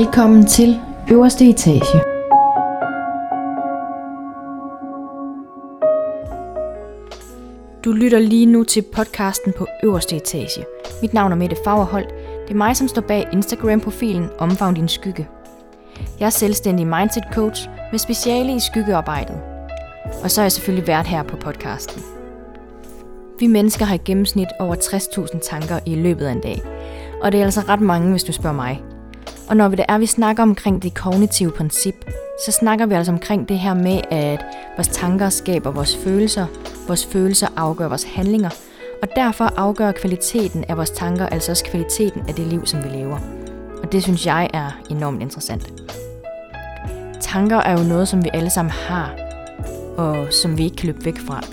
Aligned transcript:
Velkommen 0.00 0.46
til 0.46 0.80
øverste 1.10 1.48
etage. 1.48 2.00
Du 7.84 7.92
lytter 7.92 8.18
lige 8.18 8.46
nu 8.46 8.64
til 8.64 8.82
podcasten 8.82 9.52
på 9.58 9.66
øverste 9.84 10.16
etage. 10.16 10.64
Mit 11.02 11.14
navn 11.14 11.32
er 11.32 11.36
Mette 11.36 11.56
Fagerholt. 11.64 12.08
Det 12.42 12.50
er 12.50 12.54
mig, 12.54 12.76
som 12.76 12.88
står 12.88 13.02
bag 13.02 13.28
Instagram-profilen 13.32 14.28
Omfavn 14.38 14.74
din 14.74 14.88
skygge. 14.88 15.28
Jeg 16.20 16.26
er 16.26 16.30
selvstændig 16.30 16.86
mindset 16.86 17.24
coach 17.32 17.68
med 17.90 17.98
speciale 17.98 18.56
i 18.56 18.60
skyggearbejdet. 18.60 19.40
Og 20.22 20.30
så 20.30 20.40
er 20.40 20.44
jeg 20.44 20.52
selvfølgelig 20.52 20.86
vært 20.86 21.06
her 21.06 21.22
på 21.22 21.36
podcasten. 21.36 22.02
Vi 23.38 23.46
mennesker 23.46 23.84
har 23.84 23.94
i 23.94 24.00
gennemsnit 24.04 24.48
over 24.60 24.74
60.000 24.74 25.50
tanker 25.50 25.78
i 25.86 25.94
løbet 25.94 26.26
af 26.26 26.32
en 26.32 26.40
dag. 26.40 26.62
Og 27.22 27.32
det 27.32 27.40
er 27.40 27.44
altså 27.44 27.60
ret 27.60 27.80
mange, 27.80 28.10
hvis 28.10 28.24
du 28.24 28.32
spørger 28.32 28.56
mig. 28.56 28.82
Og 29.50 29.56
når 29.56 29.68
vi 29.68 29.76
det 29.76 29.84
er, 29.88 29.98
vi 29.98 30.06
snakker 30.06 30.42
omkring 30.42 30.82
det 30.82 30.94
kognitive 30.94 31.50
princip, 31.50 31.94
så 32.46 32.52
snakker 32.52 32.86
vi 32.86 32.94
altså 32.94 33.12
omkring 33.12 33.48
det 33.48 33.58
her 33.58 33.74
med, 33.74 34.00
at 34.10 34.44
vores 34.76 34.88
tanker 34.88 35.28
skaber 35.28 35.70
vores 35.70 35.96
følelser, 35.96 36.46
vores 36.86 37.06
følelser 37.06 37.48
afgør 37.56 37.88
vores 37.88 38.04
handlinger, 38.04 38.50
og 39.02 39.08
derfor 39.16 39.44
afgør 39.44 39.92
kvaliteten 39.92 40.64
af 40.68 40.76
vores 40.76 40.90
tanker 40.90 41.26
altså 41.26 41.52
også 41.52 41.64
kvaliteten 41.64 42.22
af 42.28 42.34
det 42.34 42.46
liv, 42.46 42.66
som 42.66 42.84
vi 42.84 42.88
lever. 42.88 43.18
Og 43.82 43.92
det 43.92 44.02
synes 44.02 44.26
jeg 44.26 44.50
er 44.52 44.80
enormt 44.90 45.22
interessant. 45.22 45.72
Tanker 47.20 47.56
er 47.56 47.80
jo 47.80 47.88
noget, 47.88 48.08
som 48.08 48.24
vi 48.24 48.30
alle 48.32 48.50
sammen 48.50 48.70
har, 48.70 49.14
og 49.96 50.32
som 50.32 50.58
vi 50.58 50.64
ikke 50.64 50.76
kan 50.76 50.86
løbe 50.86 51.04
væk 51.04 51.18
fra. 51.18 51.44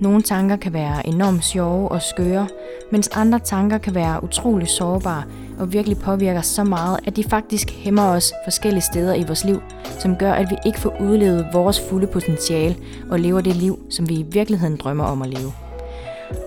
Nogle 0.00 0.22
tanker 0.22 0.56
kan 0.56 0.72
være 0.72 1.06
enormt 1.06 1.44
sjove 1.44 1.88
og 1.88 2.02
skøre, 2.02 2.48
mens 2.92 3.08
andre 3.08 3.38
tanker 3.38 3.78
kan 3.78 3.94
være 3.94 4.24
utrolig 4.24 4.68
sårbare 4.68 5.22
og 5.58 5.72
virkelig 5.72 5.98
påvirker 5.98 6.40
så 6.40 6.64
meget, 6.64 6.98
at 7.06 7.16
de 7.16 7.24
faktisk 7.24 7.70
hæmmer 7.70 8.02
os 8.02 8.32
forskellige 8.44 8.82
steder 8.82 9.14
i 9.14 9.24
vores 9.26 9.44
liv, 9.44 9.60
som 9.98 10.16
gør, 10.16 10.32
at 10.32 10.50
vi 10.50 10.56
ikke 10.66 10.80
får 10.80 10.96
udlevet 11.00 11.46
vores 11.52 11.80
fulde 11.80 12.06
potentiale 12.06 12.76
og 13.10 13.20
lever 13.20 13.40
det 13.40 13.56
liv, 13.56 13.78
som 13.90 14.08
vi 14.08 14.14
i 14.14 14.26
virkeligheden 14.30 14.76
drømmer 14.76 15.04
om 15.04 15.22
at 15.22 15.28
leve. 15.28 15.52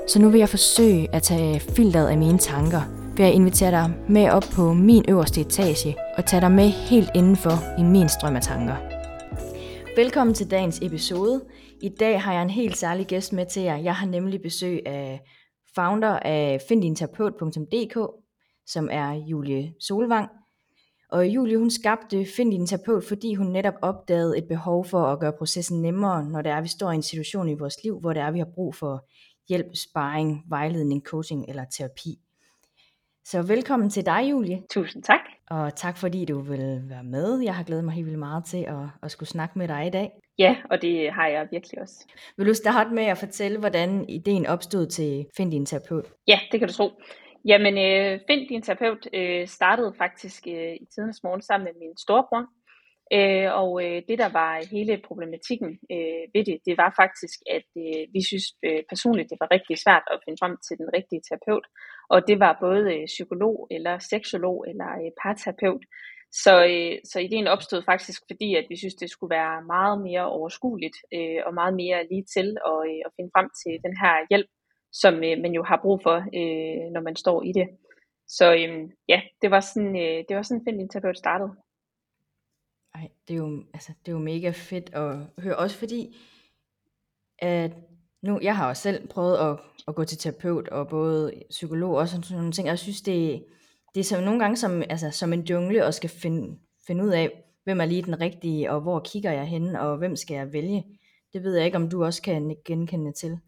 Så 0.07 0.21
nu 0.21 0.29
vil 0.29 0.39
jeg 0.39 0.49
forsøge 0.49 1.15
at 1.15 1.21
tage 1.23 1.59
filteret 1.59 2.07
af 2.07 2.17
mine 2.17 2.37
tanker 2.37 2.81
ved 3.17 3.25
at 3.25 3.33
invitere 3.33 3.71
dig 3.71 3.91
med 4.09 4.29
op 4.29 4.43
på 4.55 4.73
min 4.73 5.05
øverste 5.07 5.41
etage 5.41 5.95
og 6.17 6.25
tage 6.25 6.41
dig 6.41 6.51
med 6.51 6.69
helt 6.69 7.09
indenfor 7.15 7.79
i 7.79 7.83
min 7.83 8.09
strøm 8.09 8.35
af 8.35 8.41
tanker. 8.41 8.75
Velkommen 9.95 10.33
til 10.33 10.51
dagens 10.51 10.79
episode. 10.81 11.41
I 11.81 11.89
dag 11.89 12.21
har 12.21 12.33
jeg 12.33 12.41
en 12.41 12.49
helt 12.49 12.77
særlig 12.77 13.07
gæst 13.07 13.33
med 13.33 13.45
til 13.45 13.61
jer. 13.61 13.77
Jeg 13.77 13.95
har 13.95 14.07
nemlig 14.07 14.41
besøg 14.41 14.81
af 14.85 15.21
founder 15.75 16.19
af 16.19 16.61
findinterapeut.dk, 16.67 17.97
som 18.71 18.89
er 18.91 19.11
Julie 19.11 19.73
Solvang. 19.79 20.29
Og 21.11 21.27
Julie 21.27 21.57
hun 21.57 21.69
skabte 21.69 22.25
Find 22.25 22.51
din 22.51 22.67
terapeut, 22.67 23.03
fordi 23.03 23.35
hun 23.35 23.47
netop 23.47 23.73
opdagede 23.81 24.37
et 24.37 24.47
behov 24.47 24.85
for 24.85 25.05
at 25.05 25.19
gøre 25.19 25.33
processen 25.37 25.81
nemmere, 25.81 26.29
når 26.29 26.41
det 26.41 26.51
er, 26.51 26.57
at 26.57 26.63
vi 26.63 26.67
står 26.69 26.91
i 26.91 26.95
en 26.95 27.03
situation 27.03 27.49
i 27.49 27.53
vores 27.53 27.83
liv, 27.83 27.99
hvor 27.99 28.13
det 28.13 28.21
er, 28.21 28.27
at 28.27 28.33
vi 28.33 28.39
har 28.39 28.51
brug 28.55 28.75
for 28.75 29.05
hjælp, 29.49 29.75
sparring, 29.75 30.43
vejledning, 30.49 31.01
coaching 31.05 31.45
eller 31.49 31.65
terapi. 31.77 32.19
Så 33.25 33.41
velkommen 33.41 33.89
til 33.89 34.05
dig, 34.05 34.29
Julie. 34.31 34.61
Tusind 34.69 35.03
tak. 35.03 35.19
Og 35.49 35.75
tak 35.75 35.97
fordi 35.97 36.25
du 36.25 36.39
vil 36.39 36.81
være 36.89 37.03
med. 37.03 37.39
Jeg 37.39 37.55
har 37.55 37.63
glædet 37.63 37.83
mig 37.83 37.93
helt 37.93 38.05
vildt 38.05 38.19
meget 38.19 38.45
til 38.45 38.63
at, 38.63 38.87
at 39.03 39.11
skulle 39.11 39.29
snakke 39.29 39.59
med 39.59 39.67
dig 39.67 39.87
i 39.87 39.89
dag. 39.89 40.11
Ja, 40.37 40.55
og 40.71 40.81
det 40.81 41.11
har 41.11 41.27
jeg 41.27 41.47
virkelig 41.51 41.81
også. 41.81 42.07
Vil 42.37 42.47
du 42.47 42.53
starte 42.53 42.93
med 42.93 43.03
at 43.03 43.17
fortælle, 43.17 43.59
hvordan 43.59 44.09
ideen 44.09 44.45
opstod 44.45 44.85
til 44.85 45.25
Find 45.37 45.51
din 45.51 45.65
terapeut? 45.65 46.05
Ja, 46.27 46.39
det 46.51 46.59
kan 46.59 46.67
du 46.67 46.73
tro. 46.73 46.89
Jamen, 47.45 47.77
øh, 47.77 48.19
Find 48.27 48.49
din 48.49 48.61
terapeut 48.61 49.07
øh, 49.13 49.47
startede 49.47 49.93
faktisk 49.97 50.47
øh, 50.47 50.73
i 50.73 50.85
tidens 50.95 51.23
morgen 51.23 51.41
sammen 51.41 51.65
med 51.65 51.79
min 51.79 51.97
storebror. 51.97 52.45
Øh, 53.17 53.49
og 53.61 53.71
øh, 53.85 54.01
det, 54.07 54.17
der 54.23 54.29
var 54.39 54.69
hele 54.75 55.01
problematikken 55.07 55.71
øh, 55.93 56.23
ved 56.33 56.43
det, 56.49 56.57
det 56.67 56.75
var 56.77 56.93
faktisk, 57.01 57.37
at 57.57 57.69
øh, 57.83 58.03
vi 58.15 58.21
synes 58.29 58.45
øh, 58.67 58.81
personligt, 58.91 59.29
det 59.29 59.37
var 59.41 59.49
rigtig 59.55 59.75
svært 59.85 60.05
at 60.13 60.21
finde 60.25 60.41
frem 60.41 60.55
til 60.67 60.75
den 60.81 60.89
rigtige 60.97 61.21
terapeut. 61.27 61.65
Og 62.13 62.19
det 62.27 62.37
var 62.39 62.57
både 62.65 62.83
øh, 62.95 63.05
psykolog, 63.05 63.67
eller 63.75 63.95
seksolog, 63.99 64.57
eller 64.69 64.89
øh, 65.01 65.11
parterapeut. 65.23 65.83
Så, 66.43 66.53
øh, 66.71 66.93
så 67.11 67.17
ideen 67.19 67.47
opstod 67.47 67.81
faktisk, 67.91 68.21
fordi 68.31 68.49
at 68.55 68.65
vi 68.69 68.75
synes, 68.77 68.95
det 69.01 69.09
skulle 69.09 69.35
være 69.39 69.55
meget 69.75 69.97
mere 70.07 70.25
overskueligt 70.37 70.97
øh, 71.15 71.39
og 71.47 71.53
meget 71.53 71.73
mere 71.81 72.07
lige 72.11 72.25
til 72.35 72.47
at, 72.71 72.79
øh, 72.89 72.99
at 73.05 73.11
finde 73.15 73.31
frem 73.35 73.47
til 73.61 73.73
den 73.85 73.95
her 74.01 74.13
hjælp, 74.31 74.49
som 74.91 75.13
øh, 75.15 75.37
man 75.41 75.53
jo 75.53 75.63
har 75.63 75.79
brug 75.81 75.99
for, 76.03 76.15
øh, 76.15 76.91
når 76.93 77.01
man 77.01 77.15
står 77.15 77.43
i 77.43 77.51
det. 77.51 77.67
Så 78.27 78.53
øh, 78.53 78.89
ja, 79.07 79.21
det 79.41 79.51
var 79.51 79.59
sådan, 79.59 79.95
øh, 79.95 80.23
det 80.29 80.35
var 80.35 80.41
sådan, 80.41 80.63
Find 80.65 80.77
din 80.77 80.89
terapeut 80.89 81.17
startede. 81.17 81.49
Ej, 82.95 83.09
det 83.27 83.33
er 83.33 83.37
jo, 83.37 83.63
altså, 83.73 83.93
det 84.05 84.11
er 84.11 84.15
jo 84.15 84.23
mega 84.23 84.49
fedt 84.49 84.89
at 84.93 85.15
høre, 85.43 85.55
også 85.57 85.77
fordi, 85.77 86.17
at 87.39 87.71
nu, 88.21 88.39
jeg 88.41 88.57
har 88.57 88.69
også 88.69 88.81
selv 88.81 89.07
prøvet 89.07 89.37
at, 89.37 89.59
at 89.87 89.95
gå 89.95 90.03
til 90.03 90.17
terapeut, 90.17 90.67
og 90.67 90.87
både 90.87 91.33
psykolog 91.49 91.95
og 91.95 92.07
sådan 92.07 92.37
nogle 92.37 92.51
ting, 92.51 92.65
og 92.65 92.69
jeg 92.69 92.79
synes, 92.79 93.01
det, 93.01 93.45
det 93.95 93.99
er 93.99 94.03
som 94.03 94.23
nogle 94.23 94.39
gange 94.39 94.57
som, 94.57 94.81
altså, 94.89 95.11
som 95.11 95.33
en 95.33 95.41
jungle, 95.41 95.85
og 95.85 95.93
skal 95.93 96.09
finde, 96.09 96.59
finde 96.87 97.03
ud 97.03 97.09
af, 97.09 97.43
hvem 97.63 97.81
er 97.81 97.85
lige 97.85 98.01
den 98.01 98.21
rigtige, 98.21 98.71
og 98.71 98.81
hvor 98.81 98.99
kigger 98.99 99.31
jeg 99.31 99.45
hen, 99.45 99.75
og 99.75 99.97
hvem 99.97 100.15
skal 100.15 100.35
jeg 100.35 100.53
vælge. 100.53 100.83
Det 101.33 101.43
ved 101.43 101.55
jeg 101.55 101.65
ikke, 101.65 101.77
om 101.77 101.89
du 101.89 102.03
også 102.03 102.21
kan 102.21 102.55
genkende 102.65 103.11
til. 103.11 103.39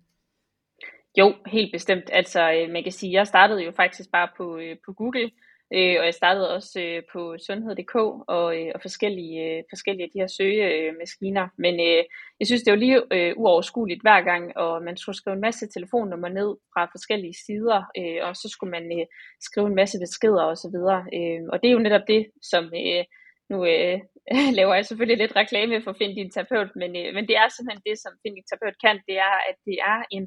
Jo, 1.17 1.35
helt 1.47 1.71
bestemt. 1.71 2.09
Altså, 2.13 2.51
øh, 2.53 2.69
man 2.69 2.83
kan 2.83 2.91
sige, 2.91 3.13
jeg 3.13 3.27
startede 3.27 3.63
jo 3.63 3.71
faktisk 3.71 4.11
bare 4.11 4.29
på, 4.37 4.57
øh, 4.57 4.75
på 4.85 4.93
Google, 4.93 5.31
øh, 5.73 5.95
og 5.99 6.05
jeg 6.05 6.13
startede 6.13 6.55
også 6.55 6.79
øh, 6.81 7.03
på 7.13 7.35
sundhed.dk 7.47 7.95
og, 8.27 8.47
øh, 8.59 8.71
og 8.75 8.81
forskellige, 8.81 9.35
øh, 9.45 9.63
forskellige 9.71 10.03
af 10.03 10.11
de 10.13 10.19
her 10.19 10.27
søgemaskiner. 10.27 11.47
Men 11.57 11.73
øh, 11.79 12.03
jeg 12.39 12.47
synes, 12.47 12.63
det 12.63 12.71
var 12.71 12.77
lige 12.77 13.01
øh, 13.11 13.33
uoverskueligt 13.37 14.01
hver 14.01 14.21
gang, 14.21 14.57
og 14.57 14.83
man 14.83 14.97
skulle 14.97 15.15
skrive 15.15 15.33
en 15.33 15.47
masse 15.47 15.67
telefonnummer 15.67 16.29
ned 16.29 16.49
fra 16.73 16.83
forskellige 16.95 17.35
sider, 17.45 17.79
øh, 17.97 18.19
og 18.27 18.35
så 18.35 18.49
skulle 18.49 18.71
man 18.71 18.85
øh, 18.99 19.05
skrive 19.41 19.67
en 19.67 19.75
masse 19.75 19.99
beskeder 19.99 20.43
osv. 20.53 20.77
Øh, 21.17 21.41
og 21.51 21.55
det 21.61 21.67
er 21.67 21.75
jo 21.77 21.85
netop 21.87 22.05
det, 22.07 22.21
som... 22.51 22.63
Øh, 22.65 23.03
nu 23.51 23.57
øh, 23.73 23.97
laver 24.59 24.73
jeg 24.75 24.85
selvfølgelig 24.85 25.21
lidt 25.21 25.35
reklame 25.41 25.83
for 25.83 25.93
Find 25.99 26.13
din 26.15 26.31
terapeut, 26.31 26.71
men, 26.81 26.91
øh, 26.99 27.07
men 27.15 27.23
det 27.29 27.35
er 27.41 27.47
simpelthen 27.47 27.83
det, 27.87 27.95
som 28.03 28.11
Find 28.21 28.35
din 28.35 28.47
terapeut 28.49 28.77
kan, 28.85 28.97
det 29.07 29.17
er, 29.27 29.35
at 29.49 29.57
det 29.67 29.77
er 29.91 29.99
en 30.17 30.25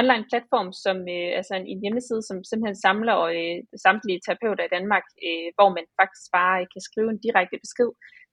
online 0.00 0.24
platform, 0.30 0.68
som 0.84 0.96
øh, 1.14 1.30
altså 1.38 1.52
en, 1.56 1.66
en 1.72 1.82
hjemmeside, 1.84 2.22
som 2.28 2.36
simpelthen 2.44 2.78
samler 2.86 3.18
øh, 3.36 3.58
samtlige 3.86 4.20
terapeuter 4.24 4.64
i 4.64 4.74
Danmark, 4.76 5.06
øh, 5.26 5.48
hvor 5.56 5.68
man 5.76 5.86
faktisk 6.00 6.24
bare 6.38 6.56
øh, 6.60 6.66
kan 6.72 6.82
skrive 6.88 7.10
en 7.10 7.22
direkte 7.26 7.56
besked 7.64 7.90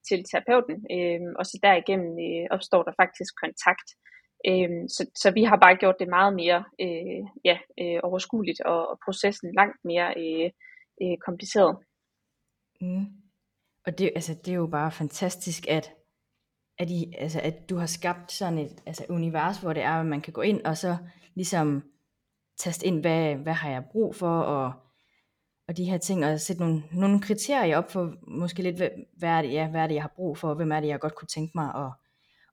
til 0.07 0.19
terapeuten, 0.29 0.77
øh, 0.95 1.21
og 1.39 1.43
så 1.49 1.55
derigennem 1.67 2.13
øh, 2.27 2.45
opstår 2.55 2.81
der 2.87 2.99
faktisk 3.01 3.31
kontakt. 3.43 3.87
Øh, 4.49 4.71
så, 4.95 5.01
så 5.21 5.27
vi 5.37 5.43
har 5.49 5.59
bare 5.65 5.79
gjort 5.81 5.99
det 6.01 6.09
meget 6.17 6.33
mere 6.41 6.59
øh, 6.85 7.21
ja, 7.49 7.57
øh, 7.81 7.99
overskueligt, 8.07 8.61
og, 8.71 8.81
og 8.91 8.95
processen 9.05 9.49
langt 9.59 9.79
mere 9.91 10.09
øh, 10.23 10.49
øh, 11.03 11.17
kompliceret. 11.27 11.73
Mm. 12.81 13.05
Og 13.85 13.91
det, 13.97 14.11
altså, 14.15 14.33
det 14.43 14.51
er 14.51 14.61
jo 14.65 14.67
bare 14.67 14.91
fantastisk, 14.91 15.67
at 15.67 15.85
at, 16.81 16.89
I, 16.89 17.13
altså, 17.17 17.39
at 17.43 17.69
du 17.69 17.77
har 17.77 17.85
skabt 17.85 18.31
sådan 18.31 18.57
et 18.57 18.81
altså, 18.85 19.05
univers, 19.09 19.57
hvor 19.57 19.73
det 19.73 19.83
er, 19.83 19.91
at 19.91 20.05
man 20.05 20.21
kan 20.21 20.33
gå 20.33 20.41
ind 20.41 20.61
og 20.65 20.77
så 20.77 20.97
ligesom 21.35 21.83
taste 22.57 22.85
ind, 22.85 23.01
hvad, 23.01 23.35
hvad 23.35 23.53
har 23.53 23.69
jeg 23.69 23.83
brug 23.91 24.15
for, 24.15 24.39
og, 24.39 24.73
og 25.67 25.77
de 25.77 25.85
her 25.85 25.97
ting, 25.97 26.25
og 26.25 26.39
sætte 26.39 26.61
nogle, 26.61 26.83
nogle 26.91 27.21
kriterier 27.21 27.77
op 27.77 27.91
for 27.91 28.13
måske 28.27 28.63
lidt, 28.63 28.77
hvad, 28.77 28.89
hvad, 29.17 29.29
er 29.29 29.41
det, 29.41 29.51
ja, 29.51 29.67
hvad 29.67 29.81
er 29.81 29.87
det, 29.87 29.95
jeg 29.95 30.03
har 30.03 30.13
brug 30.15 30.37
for, 30.37 30.49
og 30.49 30.55
hvem 30.55 30.71
er 30.71 30.79
det, 30.79 30.87
jeg 30.87 30.99
godt 30.99 31.15
kunne 31.15 31.27
tænke 31.27 31.51
mig 31.55 31.75
at, 31.75 31.91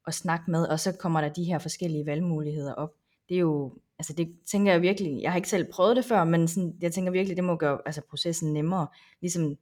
at 0.06 0.14
snakke 0.14 0.50
med, 0.50 0.68
og 0.68 0.80
så 0.80 0.92
kommer 0.92 1.20
der 1.20 1.28
de 1.28 1.44
her 1.44 1.58
forskellige 1.58 2.06
valgmuligheder 2.06 2.74
op. 2.74 2.94
Det 3.28 3.34
er 3.34 3.40
jo, 3.40 3.74
altså 3.98 4.12
det 4.12 4.34
tænker 4.50 4.72
jeg 4.72 4.82
virkelig, 4.82 5.22
jeg 5.22 5.30
har 5.30 5.36
ikke 5.36 5.48
selv 5.48 5.72
prøvet 5.72 5.96
det 5.96 6.04
før, 6.04 6.24
men 6.24 6.48
sådan, 6.48 6.74
jeg 6.80 6.92
tænker 6.92 7.12
virkelig, 7.12 7.36
det 7.36 7.44
må 7.44 7.56
gøre 7.56 7.78
altså 7.86 8.02
processen 8.10 8.52
nemmere, 8.52 8.86
ligesom, 9.20 9.56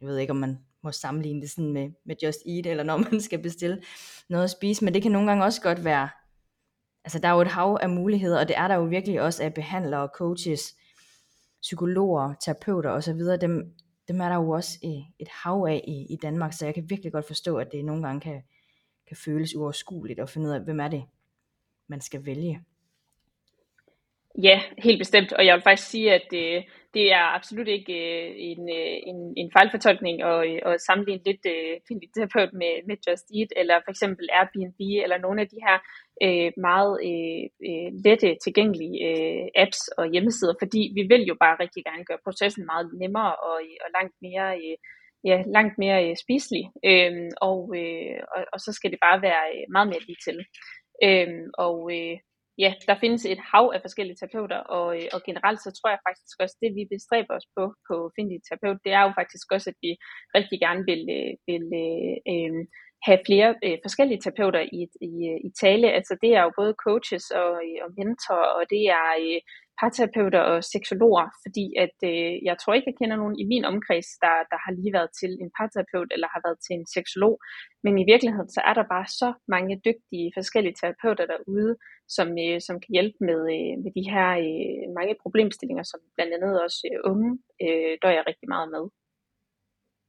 jeg 0.00 0.08
ved 0.08 0.18
ikke, 0.18 0.30
om 0.30 0.36
man 0.36 0.58
må 0.84 0.92
sammenligne 0.92 1.40
det 1.40 1.50
sådan 1.50 1.72
med, 1.72 1.90
med 2.04 2.16
Just 2.22 2.38
Eat, 2.46 2.66
eller 2.66 2.84
når 2.84 2.96
man 3.10 3.20
skal 3.20 3.42
bestille 3.42 3.82
noget 4.28 4.44
at 4.44 4.50
spise, 4.50 4.84
men 4.84 4.94
det 4.94 5.02
kan 5.02 5.12
nogle 5.12 5.28
gange 5.28 5.44
også 5.44 5.62
godt 5.62 5.84
være, 5.84 6.08
altså 7.04 7.18
der 7.18 7.28
er 7.28 7.32
jo 7.32 7.40
et 7.40 7.48
hav 7.48 7.78
af 7.82 7.90
muligheder, 7.90 8.40
og 8.40 8.48
det 8.48 8.58
er 8.58 8.68
der 8.68 8.74
jo 8.74 8.84
virkelig 8.84 9.20
også 9.20 9.42
af 9.42 9.54
behandlere, 9.54 10.08
coaches, 10.14 10.76
psykologer, 11.62 12.34
terapeuter 12.40 12.90
osv., 12.90 13.18
dem, 13.40 13.74
dem 14.08 14.20
er 14.20 14.28
der 14.28 14.36
jo 14.36 14.50
også 14.50 14.78
et 15.18 15.28
hav 15.28 15.66
af 15.68 15.84
i, 15.88 16.06
i 16.14 16.16
Danmark, 16.22 16.52
så 16.52 16.64
jeg 16.64 16.74
kan 16.74 16.90
virkelig 16.90 17.12
godt 17.12 17.26
forstå, 17.26 17.56
at 17.56 17.72
det 17.72 17.84
nogle 17.84 18.06
gange 18.06 18.20
kan, 18.20 18.42
kan 19.08 19.16
føles 19.16 19.56
uoverskueligt 19.56 20.20
at 20.20 20.30
finde 20.30 20.48
ud 20.48 20.52
af, 20.52 20.60
hvem 20.60 20.80
er 20.80 20.88
det, 20.88 21.04
man 21.88 22.00
skal 22.00 22.26
vælge. 22.26 22.64
Ja, 24.42 24.62
helt 24.78 25.00
bestemt, 25.00 25.32
og 25.32 25.46
jeg 25.46 25.54
vil 25.54 25.62
faktisk 25.62 25.90
sige, 25.90 26.14
at 26.14 26.22
det, 26.30 26.64
det 26.94 27.06
er 27.18 27.24
absolut 27.38 27.68
ikke 27.68 27.96
øh, 28.10 28.30
en, 28.50 28.62
øh, 28.78 28.96
en, 29.10 29.18
en 29.40 29.48
fejlfortolkning 29.56 30.16
at, 30.30 30.38
øh, 30.48 30.58
at 30.68 30.80
sammenligne 30.86 31.24
lidt 31.28 31.44
øh, 31.54 31.74
terapeut 32.14 32.52
med, 32.60 32.74
med 32.88 32.96
Just 33.06 33.26
Eat, 33.38 33.50
eller 33.60 33.76
for 33.84 33.90
eksempel 33.94 34.26
Airbnb, 34.38 34.80
eller 35.04 35.18
nogle 35.18 35.40
af 35.42 35.48
de 35.52 35.58
her 35.66 35.76
øh, 36.24 36.50
meget 36.68 36.94
øh, 37.08 37.44
øh, 37.68 37.88
lette 38.06 38.28
tilgængelige 38.44 38.96
øh, 39.08 39.46
apps 39.62 39.82
og 39.98 40.04
hjemmesider, 40.12 40.54
fordi 40.62 40.82
vi 40.96 41.02
vil 41.12 41.22
jo 41.30 41.36
bare 41.44 41.60
rigtig 41.64 41.82
gerne 41.88 42.04
gøre 42.08 42.24
processen 42.26 42.64
meget 42.70 42.86
nemmere 43.02 43.34
og, 43.48 43.56
øh, 43.66 43.76
og 43.84 43.88
langt 43.96 44.16
mere 44.26 44.48
øh, 44.62 44.76
ja, 45.28 45.36
langt 45.56 45.74
mere 45.82 45.98
øh, 46.06 46.16
spiselig, 46.24 46.64
øhm, 46.90 47.30
og, 47.48 47.58
øh, 47.80 48.18
og, 48.34 48.40
og 48.52 48.58
så 48.64 48.70
skal 48.72 48.90
det 48.92 49.00
bare 49.06 49.22
være 49.28 49.44
øh, 49.54 49.64
meget 49.74 49.88
mere 49.88 50.06
lige 50.08 50.22
til. 50.26 50.38
Øhm, 51.06 51.46
og 51.66 51.76
øh, 51.96 52.16
ja, 52.58 52.70
der 52.88 52.96
findes 53.02 53.22
et 53.26 53.40
hav 53.52 53.66
af 53.74 53.80
forskellige 53.86 54.16
terapeuter, 54.18 54.60
og, 54.76 54.88
øh, 54.96 55.06
og 55.14 55.20
generelt 55.28 55.60
så 55.62 55.70
tror 55.72 55.90
jeg 55.90 56.04
faktisk 56.08 56.36
også, 56.42 56.56
det 56.62 56.70
vi 56.78 56.84
bestræber 56.94 57.34
os 57.38 57.48
på 57.56 57.64
på 57.88 57.96
Findig 58.16 58.38
Terapeut, 58.42 58.84
det 58.84 58.92
er 58.98 59.02
jo 59.06 59.12
faktisk 59.20 59.46
også, 59.56 59.68
at 59.72 59.78
vi 59.84 59.90
rigtig 60.38 60.58
gerne 60.66 60.82
vil, 60.90 61.02
øh, 61.18 61.32
vil 61.48 61.66
øh, 61.82 62.16
øh, 62.32 62.62
have 63.06 63.20
flere 63.28 63.50
øh, 63.66 63.76
forskellige 63.86 64.20
terapeuter 64.20 64.62
i, 64.78 64.80
i, 65.10 65.12
øh, 65.30 65.38
i 65.48 65.50
tale. 65.62 65.88
Altså 65.98 66.14
det 66.22 66.30
er 66.38 66.42
jo 66.46 66.52
både 66.60 66.74
coaches 66.86 67.26
og, 67.42 67.50
og 67.84 67.88
mentor, 67.98 68.42
og 68.58 68.62
det 68.72 68.82
er 68.98 69.08
øh, 69.24 69.40
parterapeuter 69.80 70.42
og 70.52 70.58
seksologer, 70.72 71.26
fordi 71.44 71.66
at 71.84 71.96
øh, 72.10 72.32
jeg 72.48 72.56
tror 72.58 72.72
ikke, 72.74 72.90
jeg 72.90 72.98
kender 73.00 73.16
nogen 73.22 73.36
i 73.42 73.44
min 73.52 73.64
omkreds, 73.70 74.08
der, 74.24 74.34
der 74.52 74.58
har 74.64 74.72
lige 74.78 74.92
været 74.98 75.10
til 75.20 75.32
en 75.42 75.50
parterapeut 75.58 76.10
eller 76.14 76.28
har 76.34 76.40
været 76.46 76.58
til 76.64 76.72
en 76.78 76.86
seksolog. 76.94 77.34
Men 77.84 77.94
i 78.02 78.08
virkeligheden, 78.12 78.50
så 78.56 78.60
er 78.70 78.74
der 78.76 78.92
bare 78.94 79.08
så 79.22 79.28
mange 79.54 79.74
dygtige 79.88 80.28
forskellige 80.38 80.78
terapeuter 80.80 81.26
derude, 81.32 81.72
som, 82.16 82.28
øh, 82.44 82.58
som 82.66 82.76
kan 82.82 82.92
hjælpe 82.96 83.18
med, 83.28 83.40
øh, 83.56 83.74
med 83.84 83.90
de 83.98 84.04
her 84.12 84.28
øh, 84.46 84.84
mange 84.98 85.14
problemstillinger, 85.24 85.84
som 85.92 86.00
blandt 86.16 86.32
andet 86.36 86.52
også 86.64 86.80
øh, 86.90 86.98
unge 87.10 87.30
øh, 87.64 87.92
dør 88.02 88.12
jeg 88.16 88.24
rigtig 88.30 88.48
meget 88.54 88.68
med. 88.74 88.84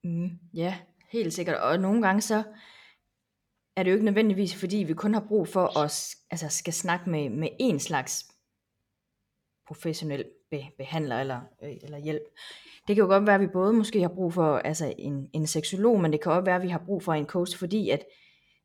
Mm, 0.07 0.31
ja, 0.63 0.73
helt 1.15 1.33
sikkert. 1.33 1.57
Og 1.68 1.73
nogle 1.85 2.01
gange 2.06 2.21
så 2.31 2.39
er 3.77 3.83
det 3.83 3.91
jo 3.91 3.95
ikke 3.95 4.06
nødvendigvis, 4.06 4.59
fordi 4.59 4.77
vi 4.77 4.94
kun 4.94 5.13
har 5.13 5.25
brug 5.27 5.47
for 5.47 5.65
at 5.83 5.91
altså 6.31 6.50
skal 6.50 6.73
snakke 6.73 7.09
med, 7.09 7.29
med 7.29 7.50
en 7.59 7.79
slags 7.79 8.34
professionel 9.67 10.25
be, 10.51 10.63
behandler 10.77 11.19
eller, 11.19 11.41
øh, 11.63 11.75
eller 11.83 11.97
hjælp. 11.97 12.23
Det 12.88 12.95
kan 12.95 13.03
jo 13.03 13.07
godt 13.07 13.25
være, 13.25 13.35
at 13.35 13.41
vi 13.41 13.47
både 13.47 13.73
måske 13.73 14.01
har 14.01 14.09
brug 14.15 14.33
for 14.33 14.57
altså 14.57 14.94
en, 14.97 15.29
en 15.33 15.47
seksolog, 15.47 16.01
men 16.01 16.12
det 16.12 16.21
kan 16.21 16.31
også 16.31 16.45
være, 16.45 16.56
at 16.56 16.62
vi 16.62 16.67
har 16.67 16.83
brug 16.85 17.03
for 17.03 17.13
en 17.13 17.25
coach, 17.25 17.57
fordi 17.57 17.89
at, 17.89 18.06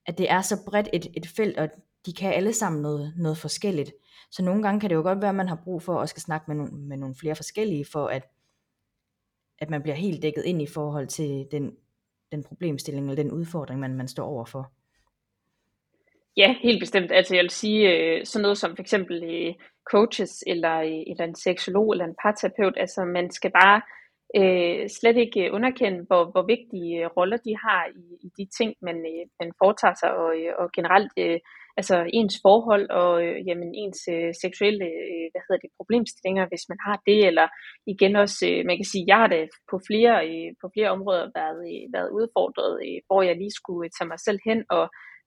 at 0.06 0.18
det 0.18 0.30
er 0.30 0.40
så 0.42 0.56
bredt 0.66 0.88
et, 0.92 1.06
et 1.16 1.26
felt, 1.26 1.58
og 1.58 1.68
de 2.06 2.12
kan 2.12 2.32
alle 2.32 2.52
sammen 2.52 2.82
noget, 2.82 3.14
noget 3.16 3.38
forskelligt. 3.38 3.92
Så 4.30 4.44
nogle 4.44 4.62
gange 4.62 4.80
kan 4.80 4.90
det 4.90 4.96
jo 4.96 5.02
godt 5.02 5.20
være, 5.20 5.28
at 5.28 5.34
man 5.34 5.48
har 5.48 5.60
brug 5.64 5.82
for 5.82 6.00
at 6.00 6.08
skal 6.08 6.22
snakke 6.22 6.44
med 6.48 6.56
nogle, 6.56 6.72
med 6.72 6.96
nogle 6.96 7.14
flere 7.14 7.36
forskellige, 7.36 7.84
for 7.84 8.06
at, 8.06 8.28
at 9.58 9.70
man 9.70 9.82
bliver 9.82 9.96
helt 9.96 10.22
dækket 10.22 10.44
ind 10.44 10.62
i 10.62 10.66
forhold 10.66 11.06
til 11.06 11.46
den, 11.50 11.76
den 12.32 12.44
problemstilling 12.44 13.10
eller 13.10 13.22
den 13.22 13.32
udfordring, 13.32 13.80
man, 13.80 13.94
man 13.94 14.08
står 14.08 14.26
overfor. 14.26 14.72
Ja, 16.36 16.54
helt 16.62 16.80
bestemt. 16.80 17.12
Altså 17.12 17.34
jeg 17.34 17.42
vil 17.42 17.50
sige, 17.50 17.96
øh, 17.96 18.26
sådan 18.26 18.42
noget 18.42 18.58
som 18.58 18.76
for 18.76 18.82
eksempel 18.82 19.22
øh, 19.24 19.54
coaches, 19.92 20.44
eller, 20.46 20.76
eller 21.10 21.24
en 21.24 21.34
seksolog, 21.34 21.92
eller 21.92 22.04
en 22.04 22.20
parterapeut, 22.24 22.74
altså 22.76 23.04
man 23.04 23.30
skal 23.30 23.50
bare 23.50 23.80
øh, 24.36 24.88
slet 24.88 25.16
ikke 25.16 25.52
underkende, 25.52 26.04
hvor, 26.08 26.24
hvor 26.32 26.44
vigtige 26.54 27.04
øh, 27.04 27.10
roller 27.16 27.36
de 27.36 27.54
har 27.64 27.82
i, 28.02 28.04
i 28.26 28.28
de 28.38 28.46
ting, 28.58 28.74
man, 28.82 28.96
øh, 28.96 29.24
man 29.40 29.52
foretager 29.62 29.94
sig, 29.94 30.10
og, 30.16 30.30
øh, 30.40 30.52
og 30.58 30.66
generelt 30.76 31.12
øh, 31.18 31.38
altså 31.80 31.96
ens 32.18 32.36
forhold, 32.46 32.86
og 32.90 33.12
øh, 33.24 33.36
jamen, 33.48 33.70
ens 33.74 34.00
øh, 34.14 34.34
seksuelle 34.44 34.86
øh, 35.12 35.26
hvad 35.32 35.42
hedder 35.44 35.62
det, 35.64 35.76
problemstillinger, 35.78 36.44
hvis 36.48 36.64
man 36.68 36.80
har 36.86 36.96
det, 37.08 37.20
eller 37.30 37.46
igen 37.92 38.16
også, 38.16 38.40
øh, 38.50 38.60
man 38.68 38.76
kan 38.78 38.88
sige, 38.92 39.04
jeg 39.10 39.18
har 39.22 39.30
da 39.34 39.40
på 39.70 39.76
flere, 39.88 40.14
øh, 40.28 40.50
på 40.62 40.66
flere 40.74 40.90
områder 40.96 41.26
været, 41.40 41.62
øh, 41.72 41.84
været 41.94 42.10
udfordret, 42.18 42.72
øh, 42.86 42.98
hvor 43.06 43.22
jeg 43.28 43.36
lige 43.36 43.58
skulle 43.60 43.90
tage 43.96 44.10
mig 44.12 44.20
selv 44.26 44.40
hen 44.48 44.60
og 44.76 44.84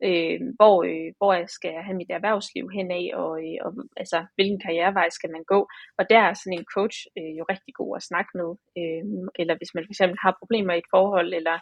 øh, 0.07 0.39
hvor, 0.57 0.75
øh, 0.89 1.09
hvor 1.17 1.31
skal 1.57 1.71
jeg 1.77 1.83
have 1.87 1.99
mit 2.01 2.11
erhvervsliv 2.17 2.65
henad, 2.77 3.05
og, 3.21 3.31
øh, 3.45 3.57
og 3.65 3.71
altså, 4.01 4.19
hvilken 4.35 4.59
karrierevej 4.65 5.09
skal 5.09 5.31
man 5.35 5.43
gå. 5.53 5.59
Og 5.97 6.03
der 6.09 6.19
er 6.27 6.33
sådan 6.33 6.57
en 6.59 6.69
coach 6.75 6.97
øh, 7.17 7.31
jo 7.39 7.43
rigtig 7.53 7.73
god 7.79 7.91
at 7.97 8.07
snakke 8.09 8.31
med, 8.39 8.49
øh, 8.79 9.03
eller 9.41 9.55
hvis 9.59 9.73
man 9.75 9.83
for 9.85 9.93
eksempel 9.95 10.17
har 10.23 10.39
problemer 10.41 10.73
i 10.73 10.77
et 10.83 10.91
forhold, 10.95 11.29
eller, 11.39 11.57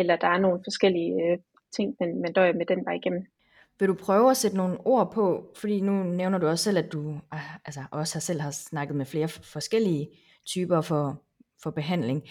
eller 0.00 0.16
der 0.16 0.30
er 0.34 0.38
nogle 0.44 0.60
forskellige 0.68 1.12
øh, 1.24 1.38
ting, 1.76 1.88
man, 2.00 2.10
man 2.24 2.32
døjer 2.32 2.52
med 2.60 2.66
den 2.66 2.84
vej 2.86 2.94
igennem. 2.94 3.24
Vil 3.78 3.88
du 3.88 3.94
prøve 3.94 4.30
at 4.30 4.36
sætte 4.36 4.56
nogle 4.56 4.76
ord 4.80 5.12
på, 5.12 5.54
fordi 5.56 5.80
nu 5.80 5.92
nævner 5.92 6.38
du 6.38 6.46
også 6.46 6.64
selv, 6.64 6.78
at 6.78 6.92
du 6.92 7.20
ah, 7.30 7.56
altså 7.64 7.82
også 7.90 8.14
har 8.14 8.20
selv 8.20 8.40
har 8.40 8.50
snakket 8.50 8.96
med 8.96 9.06
flere 9.06 9.28
forskellige 9.28 10.08
typer 10.46 10.80
for, 10.80 11.22
for 11.62 11.70
behandling. 11.70 12.22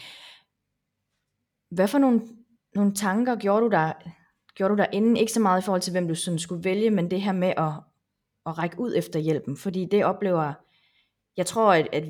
Hvad 1.71 1.87
for 1.87 1.97
nogle, 1.97 2.21
nogle 2.75 2.93
tanker 2.93 3.35
gjorde 3.35 3.61
du 3.61 3.69
der 3.69 3.93
gjorde 4.57 4.71
du 4.71 4.77
der 4.77 4.85
inden 4.91 5.17
ikke 5.17 5.31
så 5.31 5.39
meget 5.39 5.61
i 5.61 5.65
forhold 5.65 5.81
til, 5.81 5.91
hvem 5.91 6.07
du 6.07 6.15
sådan 6.15 6.39
skulle 6.39 6.63
vælge, 6.63 6.91
men 6.91 7.11
det 7.11 7.21
her 7.21 7.31
med 7.31 7.53
at, 7.57 7.73
at 8.45 8.57
række 8.57 8.79
ud 8.79 8.93
efter 8.95 9.19
hjælpen, 9.19 9.57
fordi 9.57 9.85
det 9.85 10.05
oplever, 10.05 10.53
jeg 11.37 11.45
tror, 11.45 11.73
at, 11.73 11.87
at 11.93 12.03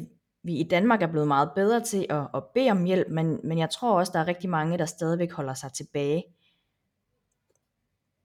vi 0.43 0.53
i 0.53 0.63
Danmark 0.63 1.01
er 1.01 1.07
blevet 1.07 1.27
meget 1.27 1.51
bedre 1.55 1.81
til 1.81 2.05
at, 2.09 2.27
at 2.33 2.43
bede 2.53 2.71
om 2.71 2.83
hjælp, 2.83 3.07
men, 3.09 3.39
men 3.43 3.57
jeg 3.57 3.69
tror 3.69 3.99
også, 3.99 4.11
der 4.15 4.19
er 4.19 4.27
rigtig 4.27 4.49
mange, 4.49 4.77
der 4.77 4.85
stadigvæk 4.85 5.31
holder 5.31 5.53
sig 5.53 5.73
tilbage. 5.73 6.23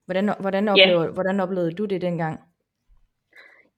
Hvordan, 0.04 0.34
hvordan, 0.40 0.68
oplevede, 0.68 1.04
yeah. 1.04 1.14
hvordan 1.14 1.40
oplevede 1.40 1.72
du 1.72 1.84
det 1.84 2.00
dengang? 2.00 2.40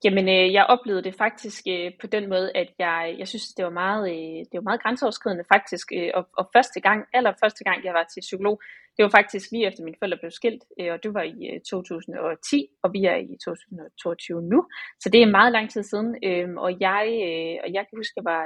Jamen, 0.04 0.28
øh, 0.28 0.52
jeg 0.52 0.66
oplevede 0.66 1.04
det 1.04 1.14
faktisk 1.14 1.64
øh, 1.68 1.92
på 2.00 2.06
den 2.06 2.28
måde, 2.28 2.50
at 2.54 2.68
jeg, 2.78 3.16
jeg 3.18 3.28
synes, 3.28 3.48
det 3.48 3.64
var 3.64 3.70
meget, 3.70 4.10
øh, 4.10 4.38
det 4.38 4.54
var 4.54 4.60
meget 4.60 4.82
grænseoverskridende 4.82 5.44
faktisk. 5.52 5.92
Øh, 5.94 6.10
og, 6.14 6.28
og 6.38 6.50
første 6.52 6.80
gang, 6.80 7.04
eller 7.14 7.32
første 7.40 7.64
gang, 7.64 7.84
jeg 7.84 7.94
var 7.94 8.06
til 8.14 8.20
psykolog, 8.20 8.62
det 8.96 9.02
var 9.04 9.10
faktisk 9.18 9.50
lige 9.50 9.66
efter 9.66 9.84
mine 9.84 9.96
forældre 9.98 10.18
blev 10.22 10.30
skilt, 10.30 10.62
øh, 10.80 10.92
og 10.92 10.98
det 11.02 11.14
var 11.14 11.22
i 11.22 11.38
øh, 11.52 11.60
2010, 11.60 12.68
og 12.82 12.92
vi 12.92 13.04
er 13.04 13.16
i 13.16 13.36
2022 13.44 14.42
nu. 14.42 14.58
Så 15.02 15.08
det 15.12 15.22
er 15.22 15.36
meget 15.38 15.52
lang 15.52 15.70
tid 15.70 15.82
siden, 15.82 16.10
øh, 16.28 16.48
og, 16.64 16.70
jeg, 16.80 17.04
og 17.64 17.68
jeg 17.76 17.82
kan 17.86 17.98
huske, 18.00 18.14
at 18.16 18.20
jeg 18.20 18.30
var 18.32 18.42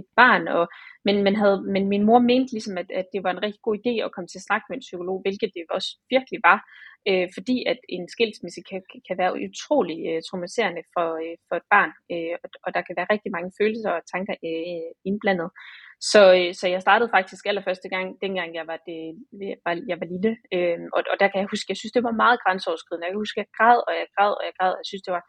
et, 0.00 0.08
barn, 0.16 0.48
og, 0.48 0.68
men, 1.04 1.16
man 1.24 1.36
havde, 1.36 1.58
men 1.74 1.88
min 1.88 2.06
mor 2.08 2.18
mente 2.18 2.52
ligesom, 2.52 2.78
at, 2.78 2.90
at 3.00 3.06
det 3.12 3.20
var 3.24 3.30
en 3.30 3.42
rigtig 3.42 3.60
god 3.62 3.76
idé 3.82 3.92
at 4.04 4.12
komme 4.12 4.28
til 4.28 4.38
at 4.38 4.48
snakke 4.48 4.66
med 4.68 4.76
en 4.76 4.86
psykolog, 4.88 5.20
hvilket 5.24 5.50
det 5.54 5.74
også 5.76 5.90
virkelig 6.10 6.40
var 6.50 6.58
øh, 7.08 7.28
fordi 7.36 7.56
at 7.72 7.80
en 7.88 8.08
skilsmisse 8.14 8.62
kan, 8.70 8.82
kan 9.08 9.18
være 9.22 9.36
utrolig 9.46 9.98
øh, 10.10 10.22
traumatiserende 10.26 10.82
for, 10.94 11.08
øh, 11.24 11.36
for 11.48 11.56
et 11.60 11.66
barn, 11.74 11.92
øh, 12.12 12.34
og, 12.42 12.48
og 12.64 12.70
der 12.74 12.82
kan 12.86 12.96
være 12.98 13.12
rigtig 13.14 13.30
mange 13.36 13.50
følelser 13.60 13.90
og 13.90 14.02
tanker 14.14 14.34
øh, 14.48 14.88
indblandet. 15.08 15.50
Så, 16.00 16.22
øh, 16.38 16.54
så 16.54 16.68
jeg 16.68 16.80
startede 16.82 17.10
faktisk 17.16 17.46
allerførste 17.46 17.88
gang, 17.88 18.06
dengang 18.24 18.54
jeg 18.54 18.66
var, 18.66 18.78
det, 18.88 19.00
var, 19.64 19.74
jeg 19.90 19.98
var 20.00 20.06
lille, 20.14 20.32
øh, 20.54 20.78
og, 20.96 21.00
og 21.12 21.16
der 21.20 21.28
kan 21.28 21.40
jeg 21.40 21.48
huske, 21.50 21.70
jeg 21.72 21.80
synes, 21.80 21.92
det 21.96 22.02
var 22.08 22.20
meget 22.24 22.42
grænseoverskridende. 22.44 23.06
Jeg 23.06 23.12
kan 23.12 23.24
huske, 23.24 23.40
jeg 23.40 23.50
græd, 23.58 23.78
og 23.88 23.92
jeg 24.00 24.06
græd, 24.16 24.32
og 24.38 24.44
jeg 24.48 24.54
græd, 24.58 24.72
og 24.76 24.80
jeg 24.82 24.88
synes, 24.90 25.04
det 25.06 25.12
var 25.18 25.24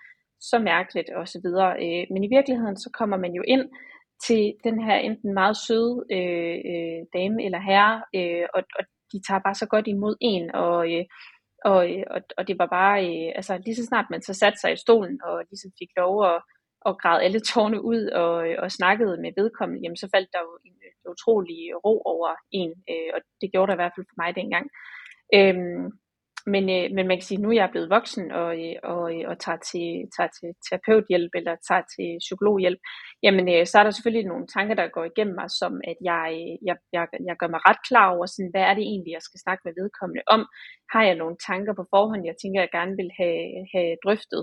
så 0.49 0.57
mærkeligt 0.59 1.09
og 1.19 1.27
så 1.33 1.37
videre. 1.45 1.71
Øh, 1.83 2.03
men 2.13 2.21
i 2.23 2.29
virkeligheden, 2.35 2.77
så 2.83 2.89
kommer 2.99 3.17
man 3.17 3.33
jo 3.39 3.43
ind 3.47 3.65
til 4.25 4.43
den 4.63 4.77
her 4.85 4.97
enten 5.07 5.33
meget 5.33 5.57
søde 5.65 5.93
øh, 6.17 6.57
øh, 6.71 6.99
dame 7.15 7.37
eller 7.45 7.61
herre, 7.69 7.95
øh, 8.17 8.45
og, 8.55 8.61
og 8.79 8.83
de 9.11 9.17
tager 9.27 9.41
bare 9.45 9.55
så 9.61 9.67
godt 9.73 9.87
imod 9.87 10.15
en, 10.21 10.55
og, 10.55 10.79
øh, 10.93 11.05
og, 11.65 11.81
øh, 11.91 12.03
og, 12.15 12.21
og 12.37 12.47
det 12.47 12.55
var 12.59 12.69
bare, 12.79 12.97
øh, 13.07 13.29
altså 13.35 13.53
lige 13.65 13.75
så 13.75 13.85
snart 13.85 14.07
man 14.09 14.21
så 14.21 14.33
satte 14.33 14.59
sig 14.59 14.71
i 14.73 14.83
stolen 14.85 15.19
og 15.27 15.35
ligesom 15.49 15.71
fik 15.79 15.91
lov 15.97 16.13
at, 16.31 16.41
og 16.87 16.93
græde 17.01 17.23
alle 17.25 17.41
tårne 17.51 17.79
ud 17.91 18.01
og, 18.23 18.49
øh, 18.49 18.55
og 18.63 18.71
snakkede 18.71 19.21
med 19.23 19.31
vedkommende, 19.37 19.81
jamen 19.83 19.97
så 19.97 20.07
faldt 20.13 20.29
der 20.33 20.41
jo 20.47 20.51
øh, 20.65 20.71
en, 20.71 20.77
utrolig 21.13 21.59
ro 21.85 22.01
over 22.13 22.29
en, 22.51 22.71
øh, 22.91 23.09
og 23.15 23.19
det 23.41 23.51
gjorde 23.51 23.67
der 23.67 23.77
i 23.77 23.81
hvert 23.81 23.95
fald 23.95 24.09
for 24.09 24.19
mig 24.23 24.35
dengang. 24.35 24.65
Øhm, 25.37 25.85
men, 26.53 26.63
øh, 26.75 26.85
men 26.95 27.07
man 27.07 27.17
kan 27.17 27.27
sige, 27.27 27.39
at 27.39 27.43
nu 27.43 27.49
er 27.49 27.59
jeg 27.61 27.73
blevet 27.73 27.89
voksen 27.97 28.25
og, 28.41 28.49
øh, 28.65 28.75
og, 28.93 29.03
og 29.29 29.35
tager, 29.45 29.61
til, 29.71 29.87
tager 30.15 30.31
til 30.37 30.49
terapeuthjælp 30.65 31.31
eller 31.39 31.55
tager 31.67 31.85
til 31.95 32.09
psykologhjælp, 32.25 32.81
jamen 33.25 33.45
øh, 33.53 33.65
så 33.69 33.75
er 33.79 33.83
der 33.85 33.93
selvfølgelig 33.95 34.27
nogle 34.27 34.47
tanker, 34.55 34.75
der 34.75 34.95
går 34.95 35.05
igennem 35.11 35.35
mig, 35.41 35.49
som 35.59 35.73
at 35.91 35.97
jeg, 36.11 36.27
jeg, 36.67 36.75
jeg, 36.95 37.03
jeg 37.29 37.35
gør 37.39 37.49
mig 37.53 37.61
ret 37.69 37.81
klar 37.89 38.07
over, 38.15 38.25
sådan, 38.25 38.53
hvad 38.53 38.65
er 38.69 38.73
det 38.75 38.85
egentlig, 38.91 39.13
jeg 39.17 39.25
skal 39.27 39.43
snakke 39.45 39.61
med 39.65 39.73
vedkommende 39.81 40.23
om. 40.35 40.41
Har 40.93 41.03
jeg 41.09 41.15
nogle 41.21 41.37
tanker 41.49 41.73
på 41.75 41.83
forhånd, 41.93 42.29
jeg 42.29 42.37
tænker, 42.41 42.59
jeg 42.61 42.75
gerne 42.77 42.95
vil 43.01 43.11
have, 43.19 43.41
have 43.73 43.91
drøftet? 44.03 44.41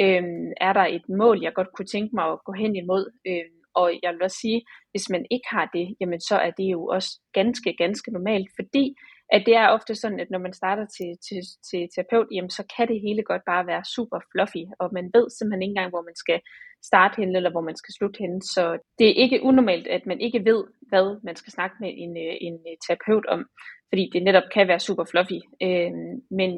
Øhm, 0.00 0.52
er 0.60 0.72
der 0.72 0.86
et 0.96 1.08
mål, 1.08 1.42
jeg 1.42 1.54
godt 1.54 1.72
kunne 1.72 1.86
tænke 1.86 2.14
mig 2.14 2.26
at 2.32 2.44
gå 2.44 2.52
hen 2.52 2.76
imod? 2.76 3.04
Øhm, 3.28 3.56
og 3.74 3.92
jeg 4.02 4.12
vil 4.12 4.22
også 4.22 4.40
sige, 4.40 4.62
hvis 4.90 5.10
man 5.10 5.26
ikke 5.30 5.48
har 5.50 5.70
det, 5.76 5.96
jamen 6.00 6.20
så 6.20 6.36
er 6.46 6.50
det 6.50 6.64
jo 6.64 6.86
også 6.86 7.20
ganske, 7.32 7.76
ganske 7.78 8.12
normalt, 8.12 8.48
fordi 8.58 8.94
at 9.32 9.42
det 9.46 9.54
er 9.56 9.68
ofte 9.68 9.94
sådan, 9.94 10.20
at 10.20 10.30
når 10.30 10.38
man 10.38 10.52
starter 10.52 10.86
til, 10.96 11.10
til, 11.26 11.40
til 11.70 11.88
terapeut, 11.94 12.28
jamen, 12.32 12.50
så 12.50 12.62
kan 12.76 12.88
det 12.88 13.00
hele 13.00 13.22
godt 13.22 13.42
bare 13.46 13.66
være 13.66 13.84
super 13.84 14.20
fluffy, 14.32 14.64
og 14.78 14.90
man 14.92 15.10
ved 15.14 15.26
simpelthen 15.30 15.62
ikke 15.62 15.70
engang, 15.70 15.90
hvor 15.90 16.02
man 16.02 16.16
skal 16.16 16.40
starte 16.82 17.16
henne, 17.20 17.36
eller 17.36 17.50
hvor 17.50 17.60
man 17.68 17.76
skal 17.76 17.92
slutte 17.98 18.18
henne. 18.18 18.42
Så 18.42 18.78
det 18.98 19.06
er 19.08 19.22
ikke 19.22 19.42
unormalt, 19.42 19.86
at 19.86 20.06
man 20.06 20.20
ikke 20.20 20.44
ved, 20.44 20.64
hvad 20.88 21.20
man 21.24 21.36
skal 21.36 21.52
snakke 21.52 21.76
med 21.80 21.90
en, 21.96 22.16
øh, 22.16 22.34
en 22.40 22.54
øh, 22.70 22.76
terapeut 22.86 23.26
om, 23.26 23.40
fordi 23.90 24.10
det 24.12 24.22
netop 24.22 24.48
kan 24.54 24.68
være 24.68 24.86
super 24.88 25.04
fluffy. 25.04 25.40
Øh, 25.66 25.92
men, 26.38 26.50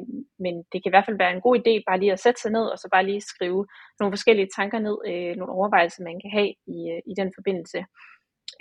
men 0.43 0.53
det 0.71 0.77
kan 0.79 0.89
i 0.89 0.93
hvert 0.93 1.05
fald 1.05 1.23
være 1.23 1.33
en 1.33 1.45
god 1.47 1.55
idé 1.59 1.73
bare 1.87 1.99
lige 1.99 2.13
at 2.13 2.23
sætte 2.25 2.41
sig 2.41 2.51
ned, 2.51 2.65
og 2.73 2.77
så 2.79 2.87
bare 2.91 3.05
lige 3.05 3.21
skrive 3.21 3.67
nogle 3.99 4.11
forskellige 4.15 4.49
tanker 4.55 4.79
ned, 4.79 4.97
øh, 5.09 5.35
nogle 5.35 5.53
overvejelser, 5.53 6.03
man 6.03 6.19
kan 6.23 6.31
have 6.37 6.51
i, 6.75 6.77
øh, 6.93 7.01
i 7.11 7.13
den 7.19 7.31
forbindelse. 7.37 7.79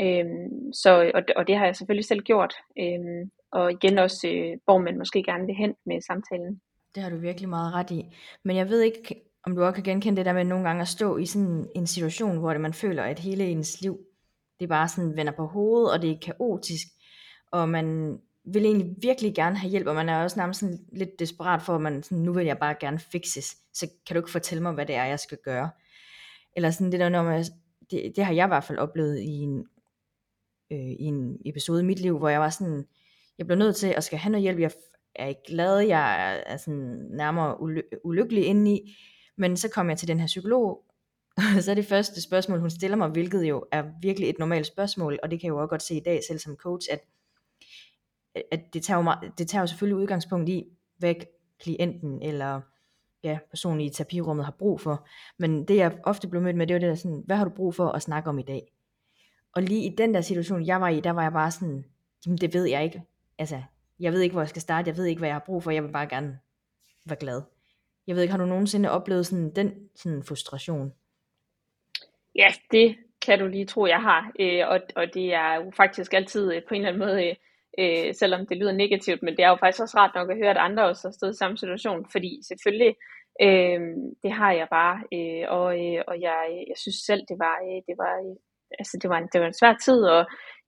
Øhm, 0.00 0.72
så, 0.82 1.10
og, 1.14 1.22
og 1.36 1.46
det 1.48 1.56
har 1.56 1.64
jeg 1.64 1.76
selvfølgelig 1.76 2.04
selv 2.04 2.22
gjort. 2.22 2.54
Øhm, 2.78 3.30
og 3.52 3.72
igen 3.72 3.98
også, 3.98 4.28
øh, 4.28 4.58
hvor 4.64 4.78
man 4.78 4.98
måske 4.98 5.22
gerne 5.22 5.46
vil 5.46 5.54
hen 5.54 5.74
med 5.86 6.00
samtalen. 6.00 6.60
Det 6.94 7.02
har 7.02 7.10
du 7.10 7.16
virkelig 7.16 7.48
meget 7.48 7.74
ret 7.74 7.90
i. 7.90 8.16
Men 8.44 8.56
jeg 8.56 8.68
ved 8.68 8.80
ikke, 8.80 9.28
om 9.44 9.54
du 9.54 9.62
også 9.62 9.74
kan 9.74 9.84
genkende 9.84 10.16
det 10.16 10.26
der 10.26 10.32
med 10.32 10.44
nogle 10.44 10.68
gange 10.68 10.82
at 10.82 10.88
stå 10.88 11.16
i 11.16 11.26
sådan 11.26 11.68
en 11.74 11.86
situation, 11.86 12.38
hvor 12.38 12.52
det, 12.52 12.60
man 12.60 12.74
føler, 12.74 13.02
at 13.02 13.18
hele 13.18 13.44
ens 13.44 13.80
liv, 13.80 13.98
det 14.60 14.68
bare 14.68 14.88
sådan 14.88 15.16
vender 15.16 15.32
på 15.32 15.46
hovedet, 15.46 15.92
og 15.92 16.02
det 16.02 16.10
er 16.10 16.18
kaotisk. 16.22 16.86
og 17.50 17.68
man 17.68 18.18
vil 18.52 18.64
egentlig 18.64 18.96
virkelig 19.02 19.34
gerne 19.34 19.56
have 19.56 19.70
hjælp, 19.70 19.86
og 19.86 19.94
man 19.94 20.08
er 20.08 20.22
også 20.22 20.38
nærmest 20.38 20.60
sådan 20.60 20.78
lidt 20.92 21.18
desperat 21.18 21.62
for, 21.62 21.74
at 21.74 21.80
man 21.80 22.02
sådan, 22.02 22.18
nu 22.18 22.32
vil 22.32 22.46
jeg 22.46 22.58
bare 22.58 22.74
gerne 22.80 22.98
fixes, 22.98 23.56
så 23.72 23.86
kan 24.06 24.14
du 24.14 24.20
ikke 24.20 24.30
fortælle 24.30 24.62
mig, 24.62 24.72
hvad 24.72 24.86
det 24.86 24.94
er, 24.94 25.04
jeg 25.04 25.20
skal 25.20 25.38
gøre. 25.44 25.70
Eller 26.56 26.70
sådan 26.70 26.92
det 26.92 27.00
der, 27.00 27.08
når 27.08 27.22
man, 27.22 27.44
det, 27.90 28.12
det 28.16 28.24
har 28.24 28.32
jeg 28.32 28.46
i 28.46 28.48
hvert 28.48 28.64
fald 28.64 28.78
oplevet 28.78 29.20
i 29.20 29.36
en, 29.40 29.66
øh, 30.70 30.78
i 30.78 31.04
en 31.04 31.38
episode 31.46 31.82
i 31.82 31.84
mit 31.84 32.00
liv, 32.00 32.18
hvor 32.18 32.28
jeg 32.28 32.40
var 32.40 32.50
sådan, 32.50 32.84
jeg 33.38 33.46
blev 33.46 33.58
nødt 33.58 33.76
til 33.76 33.86
at 33.96 34.04
skal 34.04 34.18
have 34.18 34.32
noget 34.32 34.42
hjælp, 34.42 34.60
jeg 34.60 34.70
er 35.14 35.26
ikke 35.26 35.40
glad, 35.48 35.78
jeg 35.78 36.32
er, 36.32 36.40
er 36.46 36.56
sådan 36.56 37.06
nærmere 37.10 37.60
uly- 37.60 38.00
ulykkelig 38.04 38.44
indeni, 38.44 38.96
men 39.36 39.56
så 39.56 39.68
kom 39.68 39.88
jeg 39.90 39.98
til 39.98 40.08
den 40.08 40.20
her 40.20 40.26
psykolog, 40.26 40.84
og 41.36 41.42
så 41.64 41.70
er 41.70 41.74
det 41.74 41.86
første 41.86 42.22
spørgsmål, 42.22 42.60
hun 42.60 42.70
stiller 42.70 42.96
mig, 42.96 43.08
hvilket 43.08 43.44
jo 43.44 43.64
er 43.72 43.84
virkelig 44.02 44.30
et 44.30 44.38
normalt 44.38 44.66
spørgsmål, 44.66 45.18
og 45.22 45.30
det 45.30 45.40
kan 45.40 45.46
jeg 45.46 45.52
jo 45.52 45.58
også 45.60 45.68
godt 45.68 45.82
se 45.82 45.94
i 45.94 46.02
dag, 46.04 46.20
selv 46.28 46.38
som 46.38 46.56
coach, 46.56 46.88
at, 46.92 47.00
at 48.50 48.74
det, 48.74 48.82
tager 48.82 48.98
jo 48.98 49.02
meget, 49.02 49.32
det 49.38 49.48
tager 49.48 49.62
jo 49.62 49.66
selvfølgelig 49.66 50.02
udgangspunkt 50.02 50.48
i, 50.48 50.64
hvad 50.98 51.14
klienten 51.60 52.22
eller 52.22 52.60
ja, 53.22 53.38
personen 53.50 53.80
i 53.80 53.90
terapirummet 53.90 54.44
har 54.44 54.56
brug 54.58 54.80
for. 54.80 55.06
Men 55.38 55.64
det 55.64 55.76
jeg 55.76 55.98
ofte 56.04 56.28
blev 56.28 56.42
mødt 56.42 56.56
med, 56.56 56.66
det 56.66 56.74
var 56.74 56.80
det 56.80 56.88
der 56.88 56.94
sådan, 56.94 57.22
hvad 57.26 57.36
har 57.36 57.44
du 57.44 57.50
brug 57.50 57.74
for 57.74 57.88
at 57.88 58.02
snakke 58.02 58.28
om 58.28 58.38
i 58.38 58.42
dag? 58.42 58.72
Og 59.54 59.62
lige 59.62 59.84
i 59.84 59.94
den 59.96 60.14
der 60.14 60.20
situation, 60.20 60.66
jeg 60.66 60.80
var 60.80 60.88
i, 60.88 61.00
der 61.00 61.10
var 61.10 61.22
jeg 61.22 61.32
bare 61.32 61.50
sådan, 61.50 61.84
jamen 62.26 62.38
det 62.38 62.54
ved 62.54 62.64
jeg 62.64 62.84
ikke. 62.84 63.02
Altså, 63.38 63.62
jeg 64.00 64.12
ved 64.12 64.20
ikke, 64.20 64.32
hvor 64.32 64.42
jeg 64.42 64.48
skal 64.48 64.62
starte, 64.62 64.88
jeg 64.88 64.96
ved 64.96 65.04
ikke, 65.04 65.18
hvad 65.18 65.28
jeg 65.28 65.34
har 65.34 65.44
brug 65.46 65.62
for, 65.62 65.70
jeg 65.70 65.82
vil 65.82 65.92
bare 65.92 66.06
gerne 66.06 66.38
være 67.06 67.18
glad. 67.18 67.42
Jeg 68.06 68.16
ved 68.16 68.22
ikke, 68.22 68.32
har 68.32 68.38
du 68.38 68.46
nogensinde 68.46 68.90
oplevet 68.90 69.26
sådan 69.26 69.50
den 69.56 69.88
sådan 69.94 70.22
frustration? 70.22 70.92
Ja, 72.34 72.48
det 72.70 72.96
kan 73.26 73.38
du 73.38 73.46
lige 73.46 73.66
tro, 73.66 73.86
jeg 73.86 74.02
har. 74.02 74.32
Øh, 74.40 74.68
og, 74.68 74.80
og 74.96 75.14
det 75.14 75.34
er 75.34 75.54
jo 75.54 75.70
faktisk 75.76 76.14
altid 76.14 76.52
øh, 76.54 76.62
på 76.68 76.74
en 76.74 76.80
eller 76.80 76.88
anden 76.88 77.06
måde, 77.06 77.28
øh, 77.28 77.34
øh 77.78 78.14
selvom 78.14 78.46
det 78.46 78.56
lyder 78.56 78.72
negativt, 78.72 79.22
men 79.22 79.36
det 79.36 79.44
er 79.44 79.48
jo 79.48 79.56
faktisk 79.56 79.82
også 79.82 79.98
rart 79.98 80.14
nok 80.14 80.30
at 80.30 80.36
høre, 80.36 80.50
at 80.50 80.56
andre 80.56 80.84
også 80.84 81.08
har 81.08 81.12
stået 81.12 81.34
i 81.34 81.38
samme 81.38 81.56
situation, 81.58 82.06
fordi 82.12 82.40
selvfølgelig, 82.48 82.94
øh, 83.42 83.80
det 84.22 84.32
har 84.32 84.52
jeg 84.52 84.68
bare, 84.70 84.96
øh, 85.16 85.44
og, 85.48 85.68
øh, 85.84 86.02
og 86.08 86.20
jeg, 86.20 86.64
jeg 86.68 86.76
synes 86.76 86.96
selv, 86.96 87.22
det 87.28 87.38
var, 87.38 87.56
øh, 87.68 87.80
det 87.88 87.96
var, 87.98 88.14
øh, 88.26 88.36
altså 88.78 88.98
det 89.02 89.10
var, 89.10 89.18
en, 89.18 89.28
det 89.32 89.40
var 89.40 89.46
en 89.46 89.60
svær 89.60 89.74
tid, 89.84 90.04
og 90.04 90.26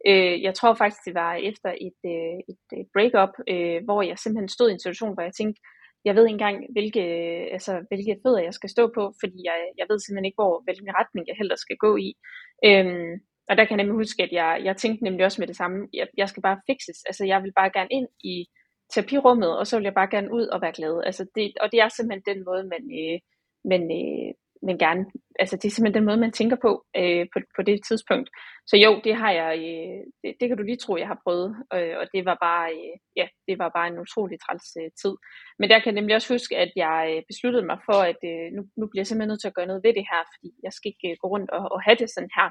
øh, 0.08 0.42
jeg 0.42 0.54
tror 0.54 0.74
faktisk, 0.74 1.02
det 1.06 1.14
var 1.14 1.34
efter 1.34 1.70
et, 1.88 2.00
øh, 2.12 2.38
et 2.52 2.66
øh, 2.76 2.84
breakup, 2.94 3.34
øh, 3.52 3.78
hvor 3.84 4.02
jeg 4.02 4.18
simpelthen 4.18 4.48
stod 4.48 4.68
i 4.68 4.72
en 4.72 4.84
situation, 4.84 5.14
hvor 5.14 5.22
jeg 5.22 5.34
tænkte, 5.34 5.60
jeg 6.04 6.14
ved 6.14 6.24
ikke 6.24 6.38
engang, 6.40 6.56
hvilke, 6.72 7.02
øh, 7.18 7.46
altså, 7.56 7.72
hvilke 7.88 8.20
fødder 8.22 8.42
jeg 8.48 8.54
skal 8.54 8.70
stå 8.70 8.84
på, 8.96 9.02
fordi 9.20 9.38
jeg, 9.48 9.58
jeg 9.78 9.86
ved 9.88 9.98
simpelthen 9.98 10.28
ikke, 10.28 10.40
hvor, 10.42 10.54
hvilken 10.64 10.88
retning 10.98 11.24
jeg 11.28 11.36
heller 11.40 11.56
skal 11.56 11.76
gå 11.76 11.96
i. 11.96 12.08
Øhm, 12.68 13.12
og 13.48 13.56
der 13.56 13.64
kan 13.64 13.76
jeg 13.76 13.82
nemlig 13.84 14.00
huske, 14.02 14.22
at 14.22 14.32
jeg, 14.32 14.60
jeg 14.64 14.76
tænkte 14.76 15.04
nemlig 15.04 15.24
også 15.24 15.40
med 15.40 15.48
det 15.48 15.56
samme, 15.56 15.88
jeg, 15.92 16.06
jeg 16.16 16.28
skal 16.28 16.42
bare 16.42 16.60
fixes, 16.70 16.98
altså 17.08 17.24
jeg 17.24 17.42
vil 17.42 17.52
bare 17.60 17.70
gerne 17.76 17.92
ind 17.98 18.08
i 18.24 18.46
terapirummet, 18.92 19.58
og 19.58 19.66
så 19.66 19.76
vil 19.76 19.84
jeg 19.84 19.94
bare 19.94 20.10
gerne 20.10 20.32
ud 20.32 20.46
og 20.46 20.60
være 20.62 20.72
glad. 20.72 21.02
Altså 21.06 21.22
det, 21.34 21.52
og 21.60 21.72
det 21.72 21.80
er 21.80 21.88
simpelthen 21.88 22.34
den 22.34 22.44
måde, 22.48 22.64
man, 22.72 22.82
øh, 23.00 23.18
man, 23.70 23.82
øh, 24.00 24.30
men 24.62 24.78
gerne, 24.78 25.02
altså 25.38 25.56
det 25.56 25.64
er 25.64 25.74
simpelthen 25.74 26.00
den 26.00 26.08
måde, 26.08 26.24
man 26.26 26.38
tænker 26.38 26.56
på, 26.66 26.70
øh, 26.96 27.26
på, 27.32 27.38
på 27.56 27.62
det 27.68 27.78
tidspunkt. 27.88 28.28
Så 28.70 28.76
jo, 28.84 29.00
det 29.04 29.14
har 29.22 29.32
jeg, 29.40 29.52
øh, 29.70 30.00
det, 30.22 30.30
det 30.40 30.48
kan 30.48 30.56
du 30.56 30.62
lige 30.62 30.82
tro, 30.82 30.92
jeg 30.96 31.10
har 31.12 31.20
prøvet, 31.24 31.48
øh, 31.74 31.94
og 32.00 32.06
det 32.14 32.22
var 32.30 32.36
bare, 32.46 32.66
øh, 32.72 32.94
ja, 33.16 33.26
det 33.48 33.58
var 33.62 33.70
bare 33.76 33.88
en 33.88 34.02
utrolig 34.04 34.38
træls 34.40 34.66
øh, 34.80 34.90
tid. 35.02 35.14
Men 35.58 35.66
der 35.70 35.78
kan 35.78 35.88
jeg 35.90 35.98
nemlig 35.98 36.16
også 36.16 36.34
huske, 36.34 36.54
at 36.64 36.72
jeg 36.84 36.98
øh, 37.12 37.22
besluttede 37.30 37.66
mig 37.70 37.78
for, 37.88 37.98
at 38.10 38.20
øh, 38.30 38.46
nu, 38.56 38.62
nu 38.78 38.84
bliver 38.86 39.02
jeg 39.02 39.06
simpelthen 39.06 39.30
nødt 39.32 39.42
til 39.42 39.52
at 39.52 39.58
gøre 39.58 39.70
noget 39.70 39.84
ved 39.86 39.92
det 39.98 40.06
her, 40.12 40.22
fordi 40.32 40.48
jeg 40.66 40.72
skal 40.72 40.88
ikke 40.92 41.06
øh, 41.10 41.16
gå 41.22 41.26
rundt 41.34 41.50
og, 41.56 41.64
og 41.74 41.78
have 41.86 41.98
det 42.02 42.10
sådan 42.10 42.34
her. 42.38 42.48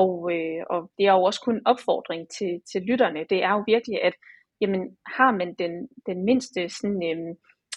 Og, 0.00 0.12
øh, 0.34 0.62
og 0.72 0.80
det 0.96 1.04
er 1.06 1.14
jo 1.18 1.22
også 1.28 1.40
kun 1.44 1.56
en 1.56 1.66
opfordring 1.72 2.22
til, 2.36 2.52
til 2.70 2.80
lytterne. 2.88 3.20
Det 3.32 3.38
er 3.48 3.52
jo 3.56 3.62
virkelig, 3.72 3.98
at 4.08 4.14
jamen, 4.60 4.82
har 5.18 5.32
man 5.40 5.50
den, 5.62 5.72
den 6.08 6.18
mindste 6.28 6.60
sådan, 6.68 7.00
øh, 7.10 7.34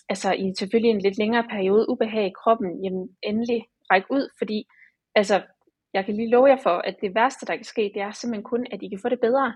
altså 0.10 0.34
i 0.34 0.54
selvfølgelig 0.58 0.92
en 0.92 1.02
lidt 1.02 1.18
længere 1.18 1.48
periode 1.50 1.90
ubehag 1.90 2.26
i 2.28 2.38
kroppen, 2.44 2.84
jamen 2.84 3.10
endelig 3.24 3.66
række 3.92 4.08
ud, 4.12 4.30
fordi 4.38 4.68
altså, 5.16 5.42
jeg 5.94 6.06
kan 6.06 6.16
lige 6.16 6.30
love 6.30 6.48
jer 6.48 6.62
for, 6.64 6.78
at 6.90 6.96
det 7.02 7.16
værste, 7.16 7.46
der 7.46 7.56
kan 7.56 7.66
ske, 7.66 7.92
det 7.94 8.02
er 8.02 8.12
simpelthen 8.12 8.44
kun, 8.44 8.68
at 8.72 8.84
I 8.84 8.88
kan 8.90 9.00
få 9.02 9.10
det 9.10 9.20
bedre. 9.20 9.54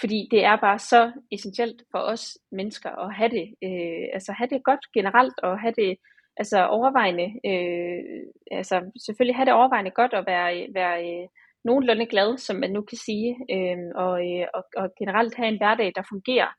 Fordi 0.00 0.28
det 0.30 0.44
er 0.44 0.56
bare 0.56 0.78
så 0.78 1.12
essentielt 1.32 1.82
for 1.90 1.98
os 1.98 2.38
mennesker 2.52 2.90
at 2.90 3.14
have 3.14 3.30
det, 3.30 3.46
øh, 3.64 4.06
altså 4.12 4.32
have 4.32 4.48
det 4.48 4.64
godt 4.64 4.84
generelt, 4.94 5.38
og 5.42 5.60
have 5.60 5.74
det 5.76 5.96
altså 6.36 6.66
overvejende, 6.66 7.28
øh, 7.50 8.22
altså 8.58 8.76
selvfølgelig 9.06 9.36
have 9.36 9.46
det 9.46 9.52
overvejende 9.52 9.90
godt, 9.90 10.14
og 10.14 10.24
være, 10.26 10.66
være 10.74 10.96
øh, 11.08 11.28
nogenlunde 11.64 12.06
glad, 12.06 12.38
som 12.38 12.56
man 12.56 12.70
nu 12.70 12.82
kan 12.82 12.98
sige, 13.06 13.28
øh, 13.54 13.78
og, 13.94 14.14
øh, 14.28 14.46
og, 14.54 14.64
og 14.76 14.86
generelt 14.98 15.34
have 15.34 15.48
en 15.48 15.60
hverdag, 15.62 15.92
der 15.96 16.02
fungerer. 16.12 16.50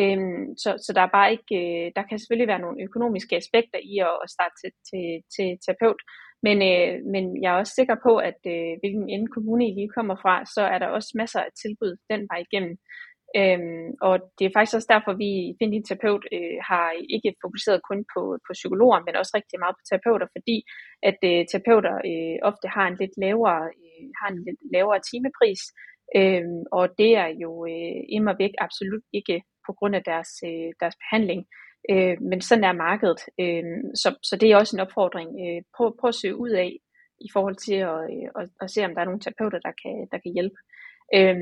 Øhm, 0.00 0.42
så, 0.62 0.70
så 0.84 0.90
der 0.96 1.02
er 1.04 1.16
bare 1.18 1.32
ikke, 1.36 1.54
øh, 1.62 1.86
der 1.96 2.02
kan 2.08 2.18
selvfølgelig 2.18 2.52
være 2.52 2.64
nogle 2.64 2.82
økonomiske 2.86 3.36
aspekter 3.42 3.78
i 3.92 3.94
at, 4.08 4.16
at 4.24 4.28
starte 4.34 4.56
til, 4.60 4.72
til, 4.88 5.06
til 5.34 5.48
terapeut, 5.64 6.00
men, 6.46 6.56
øh, 6.70 6.94
men 7.12 7.24
jeg 7.42 7.50
er 7.52 7.60
også 7.62 7.74
sikker 7.76 7.96
på, 8.06 8.12
at 8.30 8.40
øh, 8.54 8.72
hvilken 8.82 9.06
ende 9.14 9.28
kommune 9.34 9.64
I 9.68 9.72
lige 9.74 9.96
kommer 9.98 10.16
fra, 10.22 10.34
så 10.54 10.62
er 10.72 10.78
der 10.78 10.88
også 10.96 11.10
masser 11.20 11.40
af 11.40 11.52
tilbud 11.62 11.92
den 12.10 12.22
vej 12.30 12.40
igennem. 12.46 12.74
Øhm, 13.40 13.88
og 14.08 14.14
det 14.36 14.44
er 14.44 14.54
faktisk 14.56 14.76
også 14.76 14.92
derfor, 14.94 15.12
vi 15.22 15.28
i 15.48 15.54
Find 15.58 15.72
din 15.72 15.86
terapeut 15.88 16.24
øh, 16.36 16.58
har 16.70 16.86
ikke 17.14 17.30
fokuseret 17.44 17.80
kun 17.88 18.00
på, 18.14 18.22
på 18.46 18.50
psykologer, 18.58 19.00
men 19.06 19.16
også 19.20 19.32
rigtig 19.38 19.58
meget 19.62 19.76
på 19.78 19.84
terapeuter, 19.90 20.28
fordi 20.36 20.56
at 21.10 21.18
øh, 21.30 21.40
terapeuter 21.50 21.94
øh, 22.10 22.36
ofte 22.50 22.66
har 22.76 22.86
en 22.88 23.00
lidt 23.02 23.14
lavere, 23.24 23.62
øh, 23.82 24.04
har 24.20 24.28
en 24.34 24.40
lidt 24.46 24.60
lavere 24.74 25.00
timepris, 25.10 25.62
øh, 26.18 26.44
og 26.78 26.84
det 27.00 27.10
er 27.24 27.30
jo 27.42 27.50
øh, 27.72 28.00
immer 28.16 28.34
væk 28.42 28.54
absolut 28.66 29.04
ikke 29.18 29.36
på 29.66 29.72
grund 29.72 29.94
af 29.96 30.02
deres, 30.02 30.30
øh, 30.46 30.72
deres 30.80 30.96
behandling. 31.02 31.46
Øh, 31.90 32.16
men 32.20 32.40
sådan 32.40 32.64
er 32.64 32.72
markedet. 32.72 33.20
Øh, 33.40 33.64
så, 33.94 34.08
så 34.22 34.36
det 34.36 34.50
er 34.50 34.56
også 34.56 34.76
en 34.76 34.80
opfordring. 34.80 35.30
Øh, 35.44 35.62
prøv, 35.76 35.96
prøv 36.00 36.08
at 36.08 36.14
søge 36.14 36.36
ud 36.36 36.50
af 36.50 36.78
i 37.20 37.28
forhold 37.32 37.56
til 37.56 37.74
at, 37.74 37.98
øh, 38.14 38.28
at, 38.42 38.48
at 38.60 38.70
se, 38.70 38.84
om 38.84 38.94
der 38.94 39.00
er 39.00 39.04
nogle 39.04 39.20
terapeuter, 39.20 39.58
der 39.58 39.72
kan, 39.82 40.08
der 40.12 40.18
kan 40.18 40.32
hjælpe. 40.36 40.58
Øh, 41.18 41.36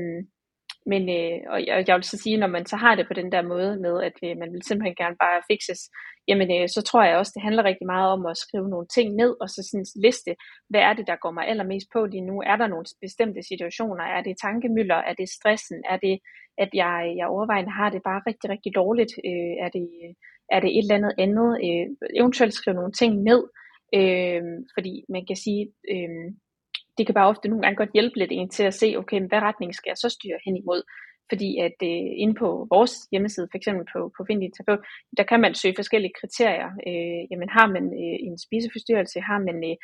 men 0.85 1.09
øh, 1.09 1.39
og 1.53 1.65
jeg, 1.67 1.85
jeg 1.87 1.95
vil 1.95 2.03
så 2.03 2.17
sige, 2.17 2.37
når 2.37 2.47
man 2.47 2.65
så 2.65 2.75
har 2.75 2.95
det 2.95 3.07
på 3.07 3.13
den 3.13 3.31
der 3.31 3.41
måde 3.41 3.79
med, 3.79 4.03
at 4.03 4.13
øh, 4.23 4.37
man 4.37 4.53
vil 4.53 4.63
simpelthen 4.63 4.95
gerne 4.95 5.15
bare 5.19 5.41
fixes, 5.51 5.81
jamen 6.27 6.49
øh, 6.55 6.69
så 6.69 6.81
tror 6.81 7.03
jeg 7.03 7.17
også, 7.17 7.31
det 7.35 7.43
handler 7.43 7.63
rigtig 7.63 7.87
meget 7.87 8.09
om 8.11 8.25
at 8.25 8.37
skrive 8.37 8.69
nogle 8.69 8.87
ting 8.87 9.15
ned, 9.15 9.35
og 9.41 9.49
så 9.49 9.59
sådan 9.69 9.85
liste, 10.05 10.35
hvad 10.69 10.81
er 10.81 10.93
det, 10.93 11.07
der 11.07 11.15
går 11.23 11.31
mig 11.31 11.47
allermest 11.47 11.87
på 11.93 12.05
lige 12.05 12.27
nu? 12.29 12.41
Er 12.51 12.55
der 12.55 12.67
nogle 12.67 12.85
bestemte 13.01 13.41
situationer? 13.43 14.03
Er 14.03 14.21
det 14.21 14.41
tankemøller? 14.41 14.99
Er 15.09 15.13
det 15.13 15.29
stressen? 15.29 15.77
Er 15.89 15.97
det, 15.97 16.19
at 16.57 16.69
jeg, 16.73 17.13
jeg 17.17 17.27
overvejende 17.27 17.71
har 17.71 17.89
det 17.89 18.01
bare 18.03 18.21
rigtig, 18.27 18.49
rigtig 18.49 18.75
dårligt? 18.75 19.13
Øh, 19.29 19.53
er, 19.65 19.69
det, 19.69 19.87
er 20.51 20.59
det 20.59 20.69
et 20.77 20.83
eller 20.83 20.95
andet 20.95 21.13
andet? 21.17 21.49
Øh, 21.65 21.85
eventuelt 22.19 22.53
skrive 22.53 22.75
nogle 22.75 22.91
ting 22.91 23.13
ned, 23.29 23.41
øh, 23.99 24.41
fordi 24.75 24.93
man 25.09 25.25
kan 25.25 25.35
sige, 25.35 25.63
øh, 25.93 26.33
det 27.01 27.07
kan 27.07 27.19
bare 27.19 27.33
ofte 27.33 27.49
nogle 27.49 27.63
gange 27.63 27.81
godt 27.81 27.95
hjælpe 27.97 28.17
lidt 28.19 28.31
en 28.31 28.49
til 28.49 28.63
at 28.63 28.73
se, 28.81 28.87
okay, 29.01 29.17
men 29.19 29.29
hvad 29.29 29.41
retning 29.49 29.75
skal 29.75 29.89
jeg 29.91 29.97
så 29.97 30.09
styre 30.09 30.39
hen 30.45 30.55
imod? 30.57 30.81
Fordi 31.31 31.49
at 31.67 31.77
øh, 31.91 32.09
inde 32.23 32.35
på 32.41 32.49
vores 32.75 32.93
hjemmeside, 33.11 33.47
for 33.51 33.57
eksempel 33.57 33.85
på, 33.93 33.99
på 34.15 34.21
Find 34.27 34.41
din 34.41 34.53
terapeut, 34.53 34.85
der 35.17 35.23
kan 35.29 35.39
man 35.43 35.53
søge 35.55 35.79
forskellige 35.81 36.17
kriterier. 36.19 36.69
Øh, 36.89 37.21
jamen 37.31 37.49
har 37.57 37.67
man 37.75 37.85
øh, 38.01 38.17
en 38.27 38.37
spiseforstyrrelse, 38.45 39.19
har 39.29 39.39
man 39.47 39.57
øh, 39.69 39.75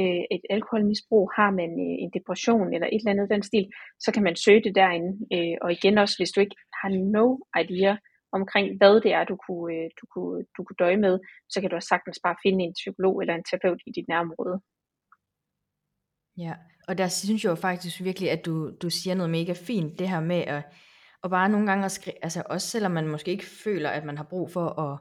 øh 0.00 0.22
et 0.34 0.44
alkoholmisbrug, 0.56 1.24
har 1.38 1.50
man 1.60 1.70
øh, 1.86 1.96
en 2.02 2.10
depression 2.16 2.68
eller 2.74 2.88
et 2.88 3.00
eller 3.00 3.14
andet 3.14 3.34
den 3.34 3.42
stil, 3.50 3.66
så 4.04 4.08
kan 4.14 4.22
man 4.26 4.36
søge 4.44 4.64
det 4.66 4.74
derinde. 4.80 5.10
Øh, 5.34 5.56
og 5.64 5.68
igen 5.76 5.98
også, 6.02 6.16
hvis 6.18 6.32
du 6.34 6.40
ikke 6.40 6.56
har 6.80 6.90
no 7.16 7.26
idea 7.62 7.92
omkring, 8.38 8.66
hvad 8.78 8.94
det 9.04 9.12
er, 9.18 9.24
du 9.32 9.36
kunne, 9.46 9.68
øh, 9.74 9.88
du, 10.00 10.04
kunne, 10.12 10.38
du 10.56 10.60
kunne 10.64 10.80
døje 10.84 11.00
med, 11.06 11.14
så 11.52 11.56
kan 11.60 11.70
du 11.70 11.76
også 11.76 11.92
sagtens 11.94 12.18
bare 12.26 12.36
finde 12.44 12.60
en 12.64 12.78
psykolog 12.80 13.14
eller 13.20 13.34
en 13.34 13.46
terapeut 13.48 13.80
i 13.88 13.90
dit 13.96 14.08
nærområde. 14.12 14.56
Ja, 16.38 16.54
og 16.88 16.98
der 16.98 17.08
synes 17.08 17.44
jeg 17.44 17.50
jo 17.50 17.54
faktisk 17.54 18.00
virkelig, 18.00 18.30
at 18.30 18.46
du, 18.46 18.70
du 18.82 18.90
siger 18.90 19.14
noget 19.14 19.30
mega 19.30 19.52
fint, 19.52 19.98
det 19.98 20.08
her 20.08 20.20
med 20.20 20.40
at, 20.40 20.64
at 21.24 21.30
bare 21.30 21.48
nogle 21.48 21.66
gange, 21.66 21.84
at 21.84 21.92
skri- 21.92 22.18
altså 22.22 22.42
også 22.46 22.68
selvom 22.68 22.92
man 22.92 23.08
måske 23.08 23.30
ikke 23.30 23.46
føler, 23.64 23.90
at 23.90 24.04
man 24.04 24.16
har 24.16 24.24
brug 24.24 24.50
for 24.50 24.80
at, 24.80 24.98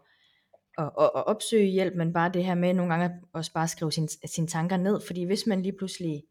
at, 0.77 0.91
at, 1.03 1.11
at 1.15 1.27
opsøge 1.27 1.65
hjælp, 1.65 1.95
men 1.95 2.13
bare 2.13 2.31
det 2.31 2.45
her 2.45 2.55
med 2.55 2.73
nogle 2.73 2.93
gange 2.93 3.21
også 3.33 3.53
bare 3.53 3.67
skrive 3.67 3.91
sine, 3.91 4.07
sine 4.25 4.47
tanker 4.47 4.77
ned, 4.77 5.01
fordi 5.07 5.23
hvis 5.23 5.47
man 5.47 5.61
lige 5.61 5.77
pludselig 5.77 6.23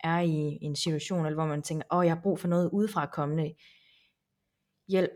er 0.00 0.18
i 0.20 0.58
en 0.62 0.76
situation, 0.76 1.26
eller 1.26 1.36
hvor 1.36 1.46
man 1.46 1.62
tænker, 1.62 1.86
åh, 1.90 1.98
oh, 1.98 2.06
jeg 2.06 2.14
har 2.14 2.22
brug 2.22 2.38
for 2.38 2.48
noget 2.48 2.70
udefra 2.72 3.06
kommende 3.06 3.54
hjælp, 4.88 5.10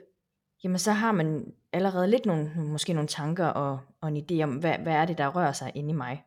jamen 0.64 0.78
så 0.78 0.92
har 0.92 1.12
man 1.12 1.52
allerede 1.72 2.08
lidt 2.08 2.26
nogle, 2.26 2.52
måske 2.56 2.92
nogle 2.92 3.08
tanker 3.08 3.46
og, 3.46 3.80
og 4.00 4.08
en 4.08 4.16
idé 4.16 4.42
om, 4.42 4.56
hvad, 4.56 4.78
hvad 4.78 4.94
er 4.94 5.04
det, 5.04 5.18
der 5.18 5.28
rører 5.28 5.52
sig 5.52 5.72
inde 5.74 5.90
i 5.90 5.96
mig. 5.96 6.24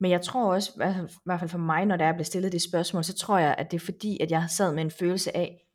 Men 0.00 0.10
jeg 0.10 0.22
tror 0.22 0.54
også, 0.54 0.72
i 0.74 0.78
hvert 1.24 1.40
fald 1.40 1.50
for 1.50 1.58
mig, 1.58 1.86
når 1.86 1.96
der 1.96 2.04
er 2.04 2.12
blevet 2.12 2.26
stillet 2.26 2.52
det 2.52 2.62
spørgsmål, 2.62 3.04
så 3.04 3.14
tror 3.14 3.38
jeg, 3.38 3.54
at 3.58 3.70
det 3.70 3.76
er 3.76 3.84
fordi, 3.84 4.18
at 4.20 4.30
jeg 4.30 4.46
sad 4.50 4.74
med 4.74 4.82
en 4.82 4.90
følelse 4.90 5.36
af, 5.36 5.66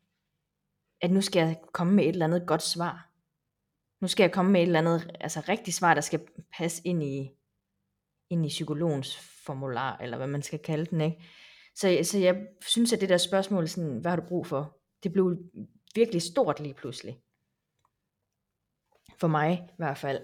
at 1.02 1.12
nu 1.12 1.22
skal 1.22 1.40
jeg 1.40 1.62
komme 1.74 1.94
med 1.94 2.04
et 2.04 2.10
eller 2.10 2.26
andet 2.26 2.48
godt 2.48 2.62
svar. 2.62 3.10
Nu 4.02 4.08
skal 4.08 4.24
jeg 4.24 4.32
komme 4.32 4.52
med 4.52 4.62
et 4.62 4.66
eller 4.66 4.80
andet 4.80 5.18
altså 5.20 5.40
rigtigt 5.50 5.78
svar, 5.78 5.94
der 5.94 6.02
skal 6.02 6.28
passe 6.58 6.82
ind 6.86 7.04
i, 7.04 7.32
ind 8.30 8.46
i 8.46 8.50
psykologens 8.50 9.18
formular, 9.46 9.98
eller 9.98 10.18
hvad 10.18 10.28
man 10.28 10.42
skal 10.42 10.60
kalde 10.60 10.86
den. 10.86 11.02
Ikke? 11.02 11.24
Så, 11.76 12.00
så 12.04 12.18
jeg 12.20 12.48
synes, 12.62 12.94
at 12.94 13.02
det 13.02 13.10
der 13.10 13.18
spørgsmål, 13.18 13.68
sådan, 13.68 13.98
hvad 13.98 14.12
har 14.12 14.16
du 14.16 14.28
brug 14.28 14.48
for, 14.48 14.78
det 15.04 15.14
blev 15.14 15.38
virkelig 15.96 16.22
stort 16.22 16.60
lige 16.60 16.74
pludselig. 16.74 17.18
For 19.18 19.28
mig 19.28 19.70
i 19.70 19.74
hvert 19.78 19.98
fald. 19.98 20.22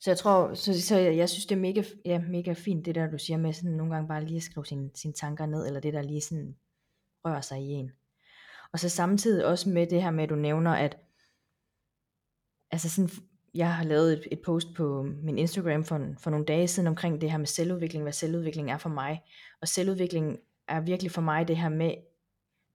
Så 0.00 0.10
jeg 0.10 0.18
tror, 0.18 0.54
så, 0.54 0.82
så 0.82 0.96
jeg, 0.96 1.16
jeg 1.16 1.28
synes, 1.28 1.46
det 1.46 1.54
er 1.54 1.60
mega, 1.60 1.82
ja, 2.04 2.18
mega 2.18 2.52
fint, 2.52 2.86
det 2.86 2.94
der, 2.94 3.10
du 3.10 3.18
siger 3.18 3.36
med 3.36 3.52
sådan 3.52 3.70
nogle 3.70 3.94
gange 3.94 4.08
bare 4.08 4.24
lige 4.24 4.36
at 4.36 4.42
skrive 4.42 4.66
sine, 4.66 4.90
sine 4.94 5.12
tanker 5.12 5.46
ned, 5.46 5.66
eller 5.66 5.80
det 5.80 5.92
der 5.92 6.02
lige 6.02 6.20
sådan 6.20 6.56
rører 7.24 7.40
sig 7.40 7.60
i 7.60 7.68
en. 7.68 7.92
Og 8.72 8.78
så 8.78 8.88
samtidig 8.88 9.46
også 9.46 9.68
med 9.68 9.86
det 9.86 10.02
her 10.02 10.10
med, 10.10 10.24
at 10.24 10.30
du 10.30 10.34
nævner, 10.34 10.70
at 10.70 10.96
altså 12.70 12.90
sådan, 12.90 13.10
jeg 13.54 13.74
har 13.74 13.84
lavet 13.84 14.12
et, 14.12 14.28
et 14.32 14.40
post 14.40 14.68
på 14.76 15.02
min 15.02 15.38
Instagram 15.38 15.84
for, 15.84 16.14
for 16.18 16.30
nogle 16.30 16.46
dage 16.46 16.68
siden 16.68 16.86
omkring 16.86 17.20
det 17.20 17.30
her 17.30 17.38
med 17.38 17.46
selvudvikling, 17.46 18.04
hvad 18.04 18.12
selvudvikling 18.12 18.70
er 18.70 18.78
for 18.78 18.88
mig. 18.88 19.22
Og 19.60 19.68
selvudvikling 19.68 20.38
er 20.68 20.80
virkelig 20.80 21.12
for 21.12 21.20
mig 21.20 21.48
det 21.48 21.56
her 21.56 21.68
med 21.68 21.94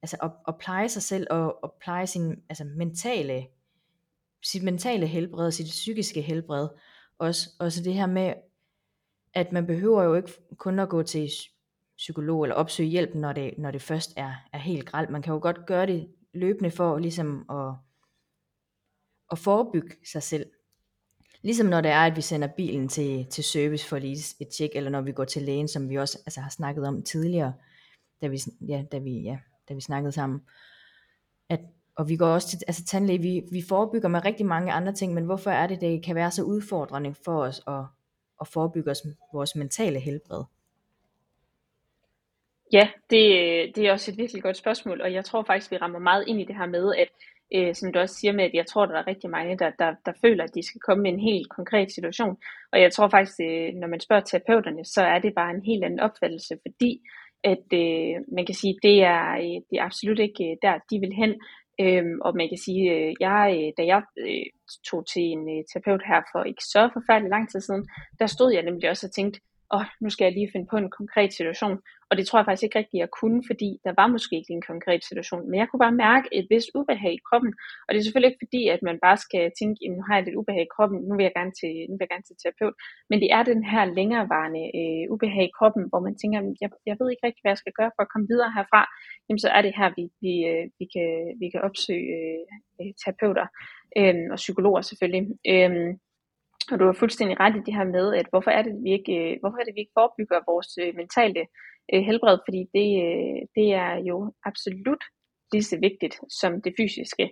altså 0.02 0.18
at, 0.24 0.32
at 0.48 0.58
pleje 0.58 0.90
sig 0.90 1.02
selv 1.02 1.28
og 1.30 1.60
at 1.64 1.72
pleje 1.82 2.08
sin 2.08 2.44
altså 2.50 2.64
mentale, 2.64 3.48
sit 4.44 4.64
mentale 4.64 5.08
helbred, 5.08 5.52
sit 5.52 5.66
psykiske 5.66 6.22
helbred. 6.22 6.68
Også, 7.20 7.50
også 7.60 7.84
det 7.84 7.94
her 7.94 8.06
med, 8.06 8.34
at 9.34 9.52
man 9.52 9.66
behøver 9.66 10.04
jo 10.04 10.14
ikke 10.14 10.32
kun 10.58 10.80
at 10.80 10.90
gå 10.90 11.04
til 11.04 11.30
psykolog 11.98 12.44
eller 12.44 12.56
opsøge 12.56 12.90
hjælp, 12.90 13.16
når 13.16 13.34
det, 13.34 13.54
når 13.58 13.72
det 13.72 13.82
først 13.82 14.14
er, 14.18 14.34
er 14.54 14.58
helt 14.58 14.86
gralt. 14.86 15.10
Man 15.10 15.22
kan 15.22 15.34
jo 15.34 15.40
godt 15.42 15.66
gøre 15.66 15.86
det 15.86 16.08
løbende 16.34 16.72
for 16.72 16.98
ligesom 16.98 17.46
at, 17.50 17.74
at 19.32 19.40
forebygge 19.40 19.96
sig 20.12 20.24
selv. 20.24 20.46
Ligesom 21.42 21.68
når 21.68 21.82
det 21.82 21.92
er, 21.92 22.00
at 22.00 22.16
vi 22.16 22.22
sender 22.22 22.48
bilen 22.48 22.88
til, 22.88 23.26
til 23.26 23.44
service 23.44 23.88
for 23.88 23.98
lige 23.98 24.36
et 24.40 24.48
tjek, 24.58 24.70
eller 24.74 24.90
når 24.90 25.02
vi 25.02 25.12
går 25.12 25.26
til 25.26 25.42
lægen, 25.42 25.68
som 25.68 25.90
vi 25.90 25.96
også 25.96 26.20
altså, 26.26 26.42
har 26.42 26.50
snakket 26.50 26.88
om 26.88 27.04
tidligere, 27.04 27.54
da 28.22 28.28
vi, 28.28 28.42
ja, 28.68 28.84
da 28.92 28.98
vi, 28.98 29.22
ja, 29.22 29.38
da 29.70 29.74
vi 29.74 29.82
snakkede 29.82 30.12
sammen. 30.12 30.42
Og 31.98 32.10
vi 32.10 32.16
går 32.16 32.28
også 32.28 32.48
til 32.48 32.60
altså 32.68 32.86
tandlæge, 32.86 33.22
vi, 33.22 33.42
vi 33.52 33.62
forebygger 33.70 34.10
med 34.10 34.26
rigtig 34.26 34.46
mange 34.46 34.72
andre 34.72 34.94
ting, 34.94 35.14
men 35.14 35.26
hvorfor 35.26 35.52
er 35.52 35.68
det, 35.68 35.82
det 35.82 36.06
kan 36.06 36.16
være 36.16 36.32
så 36.32 36.44
udfordrende 36.44 37.16
for 37.26 37.44
os 37.44 37.62
at, 37.68 37.84
at 38.42 38.48
forebygge 38.48 38.92
os, 38.92 39.02
vores 39.34 39.56
mentale 39.56 40.00
helbred? 40.00 40.44
Ja, 42.74 42.90
det, 43.10 43.22
det 43.76 43.88
er 43.88 43.92
også 43.92 44.12
et 44.12 44.18
virkelig 44.18 44.44
godt 44.44 44.58
spørgsmål, 44.58 45.02
og 45.02 45.14
jeg 45.14 45.26
tror 45.26 45.44
faktisk, 45.44 45.72
vi 45.72 45.78
rammer 45.78 46.00
meget 46.00 46.28
ind 46.28 46.42
i 46.42 46.46
det 46.46 46.56
her 46.56 46.66
med, 46.66 46.96
at 46.96 47.10
øh, 47.54 47.76
som 47.76 47.94
du 47.94 48.00
også 48.00 48.16
siger 48.16 48.34
med, 48.34 48.44
at 48.44 48.54
jeg 48.54 48.66
tror, 48.66 48.86
der 48.86 48.98
er 48.98 49.08
rigtig 49.08 49.30
mange, 49.30 49.58
der, 49.58 49.72
der, 49.80 49.96
der 50.06 50.12
føler, 50.22 50.44
at 50.44 50.56
de 50.56 50.68
skal 50.68 50.82
komme 50.82 51.04
med 51.04 51.12
en 51.12 51.20
helt 51.20 51.50
konkret 51.50 51.92
situation. 51.92 52.38
Og 52.72 52.82
jeg 52.82 52.92
tror 52.92 53.08
faktisk, 53.08 53.40
øh, 53.42 53.74
når 53.74 53.88
man 53.88 54.00
spørger 54.00 54.24
terapeuterne, 54.24 54.86
så 54.86 55.02
er 55.02 55.20
det 55.20 55.36
bare 55.36 55.52
en 55.52 55.66
helt 55.66 55.84
anden 55.84 56.00
opfattelse, 56.00 56.58
fordi 56.66 57.02
at 57.44 57.68
øh, 57.74 58.16
man 58.36 58.46
kan 58.46 58.56
sige, 58.56 58.76
det 58.84 59.04
er, 59.04 59.26
øh, 59.44 59.58
det 59.70 59.76
er 59.80 59.84
absolut 59.84 60.20
ikke 60.20 60.44
øh, 60.52 60.58
der, 60.62 60.74
de 60.90 61.00
vil 61.00 61.14
hen. 61.14 61.34
Øhm, 61.82 62.18
og 62.22 62.32
man 62.36 62.50
kan 62.50 62.58
sige, 62.58 62.84
øh, 62.96 63.14
jeg, 63.20 63.44
øh, 63.60 63.74
da 63.78 63.86
jeg 63.92 64.02
øh, 64.18 64.46
tog 64.90 65.02
til 65.14 65.22
en 65.22 65.44
øh, 65.54 65.64
terapeut 65.70 66.04
her 66.10 66.22
for 66.32 66.44
ikke 66.44 66.64
så 66.74 66.90
forfærdelig 66.94 67.30
lang 67.30 67.46
tid 67.52 67.62
siden, 67.62 67.88
der 68.20 68.28
stod 68.28 68.54
jeg 68.54 68.64
nemlig 68.64 68.90
også 68.90 69.08
og 69.08 69.12
tænkte, 69.12 69.40
oh, 69.76 69.86
nu 70.04 70.10
skal 70.10 70.26
jeg 70.26 70.34
lige 70.34 70.52
finde 70.54 70.68
på 70.72 70.78
en 70.78 70.90
konkret 71.00 71.32
situation. 71.34 71.78
Og 72.10 72.14
det 72.18 72.26
tror 72.26 72.40
jeg 72.40 72.48
faktisk 72.48 72.66
ikke 72.66 72.80
rigtigt, 72.80 73.04
jeg 73.04 73.12
kunne, 73.20 73.40
fordi 73.50 73.70
der 73.86 73.94
var 74.02 74.08
måske 74.16 74.34
ikke 74.40 74.54
en 74.58 74.68
konkret 74.72 75.02
situation. 75.10 75.44
Men 75.50 75.58
jeg 75.60 75.68
kunne 75.68 75.84
bare 75.86 76.02
mærke 76.08 76.28
et 76.38 76.46
vist 76.54 76.70
ubehag 76.80 77.14
i 77.16 77.26
kroppen. 77.28 77.52
Og 77.86 77.90
det 77.90 77.98
er 77.98 78.06
selvfølgelig 78.06 78.32
ikke 78.32 78.46
fordi, 78.46 78.62
at 78.76 78.82
man 78.88 78.98
bare 79.06 79.18
skal 79.26 79.44
tænke, 79.60 79.80
nu 79.96 80.02
har 80.08 80.16
jeg 80.16 80.26
lidt 80.26 80.40
ubehag 80.42 80.64
i 80.66 80.74
kroppen, 80.76 80.98
nu 81.08 81.14
vil 81.16 81.28
jeg 81.28 81.36
gerne 81.40 81.54
til, 81.60 81.74
nu 81.90 81.94
vil 81.96 82.06
jeg 82.06 82.14
gerne 82.14 82.28
til 82.28 82.40
terapeut. 82.42 82.76
Men 83.10 83.18
det 83.22 83.30
er 83.38 83.44
den 83.52 83.62
her 83.72 83.84
længerevarende 83.98 84.64
øh, 84.80 85.04
ubehag 85.14 85.46
i 85.48 85.56
kroppen, 85.58 85.84
hvor 85.90 86.02
man 86.08 86.16
tænker, 86.22 86.40
jeg, 86.64 86.70
jeg 86.90 86.96
ved 87.00 87.08
ikke 87.10 87.26
rigtig, 87.28 87.42
hvad 87.44 87.54
jeg 87.54 87.62
skal 87.64 87.78
gøre 87.80 87.92
for 87.96 88.04
at 88.04 88.12
komme 88.14 88.28
videre 88.34 88.52
herfra. 88.58 88.82
Jamen 89.26 89.42
så 89.44 89.50
er 89.58 89.62
det 89.66 89.74
her, 89.80 89.90
vi, 89.98 90.04
vi, 90.24 90.34
øh, 90.52 90.66
vi, 90.80 90.86
kan, 90.94 91.10
vi 91.42 91.48
kan 91.54 91.62
opsøge 91.68 92.10
øh, 92.20 92.44
øh 92.80 92.92
terapeuter 93.02 93.48
øh, 94.00 94.26
og 94.34 94.40
psykologer 94.44 94.82
selvfølgelig. 94.90 95.24
Øh, 95.54 95.72
og 96.72 96.80
du 96.80 96.86
har 96.86 96.94
fuldstændig 96.94 97.40
ret 97.40 97.56
i 97.56 97.66
det 97.66 97.74
her 97.78 97.88
med, 97.98 98.16
at 98.20 98.28
hvorfor 98.30 98.52
er 98.52 98.62
det, 98.62 98.74
vi 98.84 98.92
ikke, 98.98 99.16
øh, 99.22 99.38
hvorfor 99.42 99.58
er 99.58 99.66
det, 99.66 99.76
vi 99.76 99.82
ikke 99.84 99.98
forebygger 100.00 100.48
vores 100.52 100.72
øh, 100.84 100.96
mentale 101.02 101.42
øh, 101.94 102.02
helbred, 102.10 102.38
fordi 102.48 102.62
det, 102.76 102.88
det 103.58 103.68
er 103.86 103.94
jo 104.10 104.18
absolut 104.50 105.04
lige 105.54 105.70
så 105.72 105.78
vigtigt 105.88 106.16
som 106.42 106.62
det 106.62 106.74
fysiske. 106.80 107.26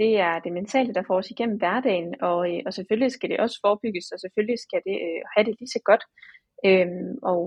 det 0.00 0.12
er 0.28 0.34
det 0.44 0.52
mentale, 0.52 0.94
der 0.94 1.02
får 1.06 1.16
os 1.18 1.30
igennem 1.30 1.58
hverdagen, 1.58 2.14
og, 2.22 2.38
og 2.66 2.72
selvfølgelig 2.74 3.12
skal 3.12 3.30
det 3.30 3.40
også 3.40 3.58
forebygges, 3.64 4.06
og 4.12 4.18
selvfølgelig 4.20 4.58
skal 4.58 4.80
det 4.86 4.96
have 5.32 5.44
det 5.46 5.54
lige 5.60 5.74
så 5.76 5.80
godt. 5.90 6.04
og, 7.32 7.40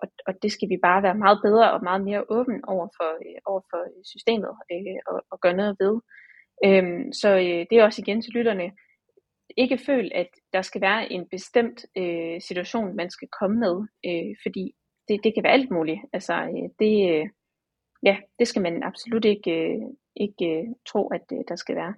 og, 0.00 0.06
og 0.26 0.32
det 0.42 0.52
skal 0.52 0.68
vi 0.68 0.78
bare 0.82 1.02
være 1.02 1.22
meget 1.24 1.38
bedre 1.46 1.72
og 1.72 1.80
meget 1.88 2.02
mere 2.08 2.24
åben 2.36 2.58
over 2.74 2.88
for, 2.96 3.10
over 3.50 3.60
for 3.70 3.80
systemet 4.12 4.50
og, 5.10 5.16
og 5.32 5.40
gøre 5.40 5.56
noget 5.60 5.76
ved. 5.82 5.94
så 7.20 7.28
det 7.68 7.74
er 7.78 7.84
også 7.84 8.02
igen 8.02 8.22
til 8.22 8.32
lytterne, 8.32 8.66
ikke 9.56 9.78
føl, 9.78 10.10
at 10.14 10.28
der 10.52 10.62
skal 10.62 10.80
være 10.80 11.12
en 11.12 11.26
bestemt 11.30 11.86
øh, 11.96 12.40
situation, 12.40 12.96
man 12.96 13.10
skal 13.10 13.28
komme 13.40 13.56
med, 13.60 13.76
øh, 14.06 14.36
fordi 14.42 14.74
det, 15.08 15.20
det 15.24 15.34
kan 15.34 15.42
være 15.42 15.52
alt 15.52 15.70
muligt. 15.70 16.00
Altså, 16.12 16.34
øh, 16.34 16.68
det, 16.78 17.10
øh, 17.10 17.26
ja, 18.02 18.16
det 18.38 18.48
skal 18.48 18.62
man 18.62 18.82
absolut 18.82 19.24
ikke, 19.24 19.50
øh, 19.50 19.82
ikke 20.16 20.44
øh, 20.44 20.64
tro, 20.86 21.08
at 21.08 21.24
øh, 21.32 21.38
der 21.48 21.56
skal 21.56 21.76
være. 21.76 21.94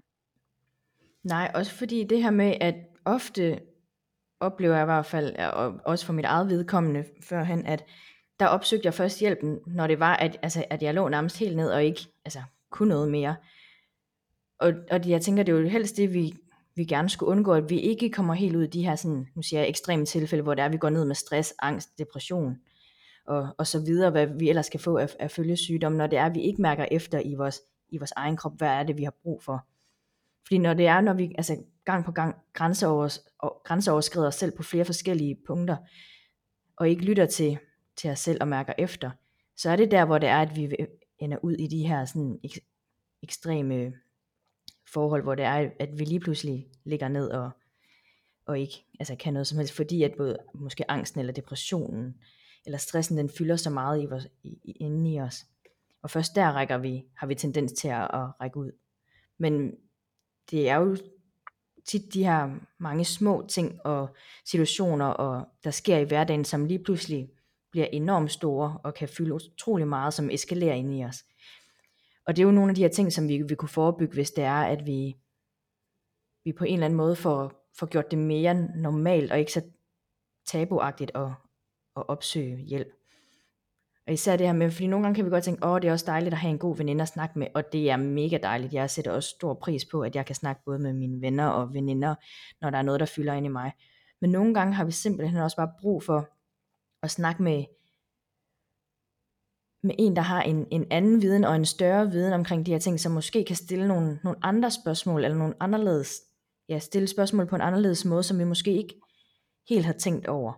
Nej, 1.25 1.51
også 1.55 1.75
fordi 1.79 2.05
det 2.05 2.23
her 2.23 2.31
med, 2.31 2.55
at 2.61 2.75
ofte 3.05 3.61
oplever 4.41 4.75
jeg 4.75 4.85
i 4.85 4.93
hvert 4.93 5.07
fald, 5.07 5.37
og 5.37 5.81
også 5.85 6.07
for 6.07 6.13
mit 6.13 6.25
eget 6.25 6.49
vedkommende 6.49 7.05
førhen, 7.21 7.67
at 7.67 7.85
der 8.41 8.47
opsøgte 8.47 8.87
jeg 8.87 8.95
først 8.95 9.21
hjælpen, 9.21 9.59
når 9.67 9.87
det 9.87 10.01
var, 10.01 10.17
at, 10.17 10.39
altså, 10.43 10.65
at 10.71 10.83
jeg 10.83 10.95
lå 10.95 11.09
nærmest 11.09 11.39
helt 11.39 11.57
ned 11.57 11.71
og 11.71 11.85
ikke 11.85 12.01
altså, 12.25 12.43
kunne 12.71 12.89
noget 12.89 13.11
mere. 13.11 13.37
Og, 14.59 14.73
og 14.91 15.09
jeg 15.09 15.23
tænker, 15.23 15.43
det 15.43 15.55
er 15.55 15.59
jo 15.59 15.69
helst 15.69 15.97
det, 15.97 16.15
vi 16.15 16.33
vi 16.77 16.85
gerne 16.85 17.09
skulle 17.09 17.31
undgå, 17.31 17.53
at 17.53 17.71
vi 17.71 17.81
ikke 17.81 18.11
kommer 18.11 18.35
helt 18.35 18.57
ud 18.57 18.63
i 18.63 18.67
de 18.67 18.85
her 18.85 18.97
sådan, 18.97 19.29
nu 19.35 19.43
siger 19.43 19.61
jeg, 19.61 19.69
ekstreme 19.69 20.07
tilfælde, 20.07 20.43
hvor 20.43 20.55
det 20.55 20.63
er, 20.63 20.67
at 20.67 20.73
vi 20.73 20.77
går 20.77 20.91
ned 20.91 21.05
med 21.05 21.15
stress, 21.15 21.55
angst, 21.59 21.99
depression 21.99 22.57
og, 23.27 23.49
og 23.59 23.67
så 23.67 23.81
videre, 23.81 24.11
hvad 24.11 24.27
vi 24.27 24.49
ellers 24.49 24.67
skal 24.67 24.81
få 24.81 24.97
af, 24.97 25.17
af 25.21 25.31
følgesygdomme, 25.31 25.99
når 25.99 26.07
det 26.07 26.19
er, 26.19 26.27
at 26.27 26.35
vi 26.35 26.41
ikke 26.41 26.63
mærker 26.63 26.87
efter 26.91 27.21
i 27.21 27.35
vores, 27.35 27.61
i 27.89 27.99
vores 27.99 28.13
egen 28.17 28.37
krop, 28.37 28.53
hvad 28.59 28.69
er 28.69 28.83
det, 28.83 28.97
vi 28.97 29.05
har 29.05 29.15
brug 29.23 29.43
for. 29.43 29.67
Fordi 30.47 30.59
når 30.59 30.75
det 30.75 30.87
er, 30.87 31.01
når 31.01 31.15
vi 31.15 31.35
altså, 31.39 31.57
gang 31.85 32.05
på 32.05 32.13
gang 32.13 32.35
grænseovers, 32.53 33.21
grænseoverskrider 33.65 34.27
os 34.27 34.35
selv 34.35 34.57
på 34.57 34.63
flere 34.63 34.85
forskellige 34.85 35.39
punkter, 35.47 35.77
og 36.77 36.89
ikke 36.89 37.05
lytter 37.05 37.27
til, 37.27 37.59
til 37.97 38.11
os 38.11 38.19
selv 38.19 38.39
og 38.41 38.49
mærker 38.49 38.73
efter, 38.79 39.11
så 39.57 39.71
er 39.71 39.77
det 39.77 39.91
der, 39.91 40.05
hvor 40.05 40.19
det 40.19 40.29
er, 40.29 40.39
at 40.39 40.57
vi 40.57 40.77
ender 41.19 41.39
ud 41.43 41.53
i 41.53 41.67
de 41.67 41.87
her 41.89 42.05
sådan 42.05 42.39
ek, 42.45 42.59
ekstreme 43.23 43.93
forhold, 44.93 45.23
hvor 45.23 45.35
det 45.35 45.45
er, 45.45 45.71
at 45.81 45.99
vi 45.99 46.05
lige 46.05 46.21
pludselig 46.21 46.67
ligger 46.85 47.09
ned 47.09 47.31
og, 47.31 47.51
og 48.47 48.59
ikke 48.59 48.85
altså 49.01 49.17
kan 49.17 49.33
noget 49.33 49.47
som 49.47 49.59
helst, 49.59 49.77
fordi 49.77 50.03
at 50.03 50.15
både 50.17 50.39
måske 50.55 50.91
angsten 50.91 51.21
eller 51.21 51.33
depressionen 51.33 52.15
eller 52.67 52.79
stressen, 52.79 53.19
den 53.19 53.29
fylder 53.29 53.57
så 53.57 53.71
meget 53.71 54.03
i 54.03 54.07
vores, 54.07 54.29
i, 54.43 54.73
inde 54.81 55.13
i 55.13 55.21
os. 55.21 55.45
Og 56.03 56.11
først 56.11 56.35
der 56.35 56.53
rækker 56.53 56.79
vi, 56.79 57.05
har 57.17 57.27
vi 57.27 57.35
tendens 57.35 57.73
til 57.73 57.89
at, 57.89 58.03
at 58.03 58.41
række 58.41 58.57
ud. 58.57 58.73
Men 59.39 59.75
det 60.51 60.69
er 60.69 60.77
jo 60.77 60.97
tit 61.85 62.15
de 62.15 62.25
her 62.25 62.51
mange 62.79 63.05
små 63.05 63.47
ting 63.49 63.87
og 63.87 64.17
situationer, 64.45 65.07
og 65.07 65.49
der 65.65 65.71
sker 65.71 65.99
i 65.99 66.05
hverdagen, 66.05 66.45
som 66.45 66.65
lige 66.65 66.85
pludselig 66.85 67.29
bliver 67.71 67.87
enormt 67.87 68.33
store 68.33 68.79
og 68.85 68.95
kan 68.95 69.09
fylde 69.09 69.35
utrolig 69.35 69.89
meget, 69.89 70.15
som 70.15 70.31
eskalerer 70.31 70.75
ind 70.75 70.95
i 70.95 71.05
os. 71.05 71.25
Og 72.27 72.37
det 72.37 72.43
er 72.43 72.47
jo 72.47 72.53
nogle 72.53 72.71
af 72.71 72.75
de 72.75 72.83
her 72.83 72.89
ting, 72.89 73.13
som 73.13 73.29
vi, 73.29 73.43
vi 73.49 73.55
kunne 73.55 73.69
forebygge, 73.69 74.15
hvis 74.15 74.31
det 74.31 74.45
er, 74.45 74.63
at 74.63 74.87
vi, 74.87 75.17
vi 76.45 76.53
på 76.53 76.65
en 76.65 76.75
eller 76.75 76.85
anden 76.87 76.97
måde 76.97 77.17
får, 77.17 77.53
får 77.79 77.87
gjort 77.87 78.11
det 78.11 78.19
mere 78.19 78.55
normalt, 78.77 79.33
og 79.33 79.39
ikke 79.39 79.53
så 79.53 79.63
tabuagtigt 80.47 81.11
at, 81.15 81.29
at 81.97 82.09
opsøge 82.09 82.57
hjælp. 82.57 82.89
Og 84.07 84.13
især 84.13 84.37
det 84.37 84.47
her 84.47 84.55
med, 84.55 84.71
fordi 84.71 84.87
nogle 84.87 85.05
gange 85.05 85.15
kan 85.15 85.25
vi 85.25 85.31
godt 85.31 85.45
tænke, 85.45 85.67
åh, 85.67 85.81
det 85.81 85.89
er 85.89 85.93
også 85.93 86.07
dejligt 86.07 86.33
at 86.33 86.39
have 86.39 86.51
en 86.51 86.59
god 86.59 86.77
veninde 86.77 87.03
at 87.03 87.09
snakke 87.09 87.39
med, 87.39 87.47
og 87.55 87.73
det 87.73 87.91
er 87.91 87.97
mega 87.97 88.39
dejligt. 88.43 88.73
Jeg 88.73 88.91
sætter 88.91 89.13
også 89.13 89.29
stor 89.29 89.55
pris 89.55 89.85
på, 89.85 90.03
at 90.03 90.17
jeg 90.17 90.27
kan 90.27 90.35
snakke 90.35 90.63
både 90.65 90.79
med 90.79 90.93
mine 90.93 91.21
venner 91.21 91.49
og 91.49 91.75
veninder, 91.75 92.15
når 92.61 92.71
der 92.71 92.79
er 92.79 92.83
noget, 92.83 93.01
der 93.01 93.07
fylder 93.07 93.33
ind 93.33 93.47
i 93.47 93.49
mig. 93.49 93.73
Men 94.21 94.31
nogle 94.31 94.55
gange 94.55 94.75
har 94.75 94.85
vi 94.85 94.93
simpelthen 94.93 95.41
også 95.41 95.57
bare 95.57 95.73
brug 95.81 96.03
for 96.03 96.29
at 97.03 97.11
snakke 97.11 97.43
med 97.43 97.65
med 99.83 99.95
en, 99.99 100.17
der 100.17 100.23
har 100.23 100.43
en, 100.43 100.67
en 100.71 100.87
anden 100.91 101.23
viden 101.23 101.45
og 101.45 101.57
en 101.57 101.65
større 101.65 102.11
viden 102.11 102.33
omkring 102.33 102.67
de 102.67 102.73
her 102.73 102.79
ting, 102.79 103.01
som 103.01 103.13
måske 103.13 103.45
kan 103.45 103.57
stille 103.57 103.89
nogle, 103.89 104.21
nogle 104.25 104.39
andre 104.43 104.71
spørgsmål, 104.71 105.25
eller 105.25 105.39
nogle 105.39 105.55
anderledes, 105.61 106.23
ja, 106.69 106.79
stille 106.79 107.09
spørgsmål 107.09 107.47
på 107.47 107.55
en 107.55 107.61
anderledes 107.61 108.05
måde, 108.05 108.23
som 108.23 108.39
vi 108.39 108.45
måske 108.45 108.73
ikke 108.73 108.95
helt 109.69 109.85
har 109.85 109.93
tænkt 109.93 110.27
over. 110.27 110.53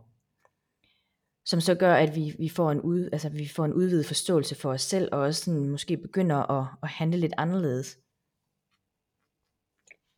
Som 1.45 1.61
så 1.61 1.75
gør, 1.75 1.95
at 1.95 2.17
vi, 2.17 2.35
vi, 2.39 2.49
får 2.49 2.71
en 2.71 2.81
ud, 2.81 3.09
altså, 3.13 3.29
vi 3.29 3.49
får 3.49 3.65
en 3.65 3.73
udvidet 3.73 4.07
forståelse 4.07 4.55
for 4.55 4.71
os 4.71 4.83
selv, 4.83 5.09
og 5.13 5.21
også 5.21 5.45
sådan, 5.45 5.71
måske 5.71 5.97
begynder 5.97 6.51
at, 6.51 6.67
at 6.83 6.89
handle 6.89 7.19
lidt 7.19 7.35
anderledes. 7.37 7.99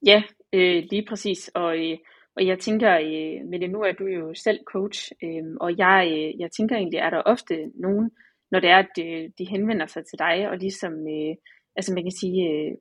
Ja, 0.07 0.23
øh, 0.53 0.85
lige 0.90 1.07
præcis. 1.09 1.51
Og, 1.55 1.79
øh, 1.79 1.99
og 2.37 2.47
jeg 2.47 2.59
tænker, 2.59 2.95
øh, 2.95 3.49
med 3.51 3.61
det 3.61 3.71
nu 3.71 3.81
er 3.81 3.92
du 3.92 4.07
jo 4.07 4.35
selv 4.35 4.59
coach, 4.64 5.12
øh, 5.23 5.45
og 5.61 5.79
jeg, 5.79 6.09
øh, 6.12 6.40
jeg 6.40 6.51
tænker 6.57 6.77
egentlig, 6.77 6.99
er 6.99 7.11
der 7.11 7.23
ofte 7.27 7.71
nogen, 7.75 8.11
når 8.50 8.61
det 8.61 8.70
er, 8.70 8.78
at 8.78 8.90
de, 8.96 9.32
de 9.38 9.44
henvender 9.44 9.87
sig 9.87 10.06
til 10.06 10.18
dig, 10.18 10.48
og 10.50 10.56
ligesom, 10.59 10.92
øh, 10.92 11.35
altså 11.76 11.94
man 11.94 12.04
kan 12.04 12.16
sige, 12.20 12.40
øh, 12.50 12.72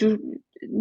du, 0.00 0.18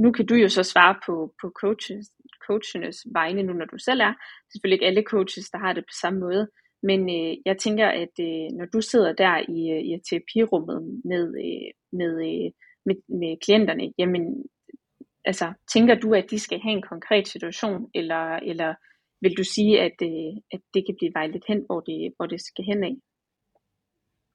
nu 0.03 0.11
kan 0.11 0.25
du 0.25 0.35
jo 0.35 0.49
så 0.49 0.63
svare 0.63 0.95
på, 1.05 1.33
på 1.41 1.51
coaches, 1.61 2.11
coachenes 2.47 2.97
vegne 3.13 3.43
nu, 3.43 3.53
når 3.53 3.65
du 3.65 3.77
selv 3.77 4.01
er. 4.01 4.13
Det 4.13 4.47
er 4.47 4.51
selvfølgelig 4.51 4.75
ikke 4.75 4.85
alle 4.85 5.03
coaches, 5.03 5.49
der 5.49 5.57
har 5.57 5.73
det 5.73 5.83
på 5.83 5.95
samme 6.01 6.19
måde. 6.19 6.47
Men 6.83 6.99
øh, 7.09 7.37
jeg 7.45 7.57
tænker, 7.57 7.87
at 7.87 8.15
øh, 8.19 8.47
når 8.57 8.65
du 8.73 8.81
sidder 8.81 9.13
der 9.13 9.35
i, 9.57 9.59
øh, 9.75 9.81
i 9.89 9.91
terapirummet 10.09 11.01
med, 11.05 11.25
øh, 11.45 11.69
med, 11.99 12.11
øh, 12.29 12.51
med, 12.85 12.95
med 13.21 13.31
klienterne, 13.45 13.93
jamen, 13.97 14.23
altså, 15.25 15.53
tænker 15.73 15.95
du, 15.95 16.13
at 16.13 16.31
de 16.31 16.39
skal 16.39 16.59
have 16.59 16.73
en 16.73 16.89
konkret 16.93 17.27
situation, 17.27 17.89
eller, 17.95 18.23
eller 18.35 18.73
vil 19.21 19.37
du 19.37 19.43
sige, 19.43 19.81
at, 19.81 19.97
øh, 20.03 20.33
at 20.51 20.61
det 20.73 20.85
kan 20.85 20.95
blive 20.99 21.11
vejledt 21.15 21.45
hen, 21.47 21.63
hvor 21.65 21.79
det, 21.79 22.13
hvor 22.15 22.25
det 22.25 22.41
skal 22.41 22.65
hen 22.65 22.83
af? 22.83 22.95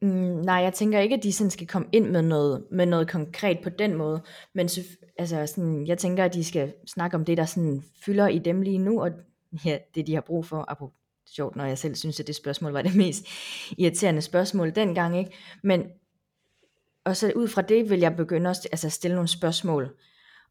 Mm, 0.02 0.08
nej, 0.44 0.56
jeg 0.56 0.74
tænker 0.74 1.00
ikke, 1.00 1.16
at 1.16 1.22
de 1.22 1.32
sådan 1.32 1.50
skal 1.50 1.66
komme 1.66 1.88
ind 1.92 2.10
med 2.10 2.22
noget, 2.22 2.64
med 2.70 2.86
noget 2.86 3.10
konkret 3.10 3.58
på 3.62 3.70
den 3.70 3.94
måde, 3.94 4.22
men 4.54 4.68
så, 4.68 4.80
altså 5.18 5.46
sådan, 5.46 5.86
jeg 5.86 5.98
tænker, 5.98 6.24
at 6.24 6.34
de 6.34 6.44
skal 6.44 6.72
snakke 6.86 7.16
om 7.16 7.24
det, 7.24 7.36
der 7.36 7.44
sådan 7.44 7.82
fylder 8.04 8.28
i 8.28 8.38
dem 8.38 8.62
lige 8.62 8.78
nu, 8.78 9.02
og 9.02 9.10
ja, 9.64 9.78
det 9.94 10.06
de 10.06 10.14
har 10.14 10.20
brug 10.20 10.46
for, 10.46 10.64
apropos 10.68 10.94
sjovt, 11.26 11.56
når 11.56 11.64
jeg 11.64 11.78
selv 11.78 11.94
synes, 11.94 12.20
at 12.20 12.26
det 12.26 12.34
spørgsmål 12.34 12.72
var 12.72 12.82
det 12.82 12.96
mest 13.04 13.26
irriterende 13.78 14.22
spørgsmål 14.22 14.70
dengang, 14.74 15.18
ikke? 15.18 15.30
Men, 15.62 15.86
og 17.04 17.16
så 17.16 17.32
ud 17.36 17.48
fra 17.48 17.62
det 17.62 17.90
vil 17.90 18.00
jeg 18.00 18.16
begynde 18.16 18.50
at 18.50 18.68
altså 18.72 18.90
stille 18.90 19.14
nogle 19.14 19.28
spørgsmål, 19.28 19.96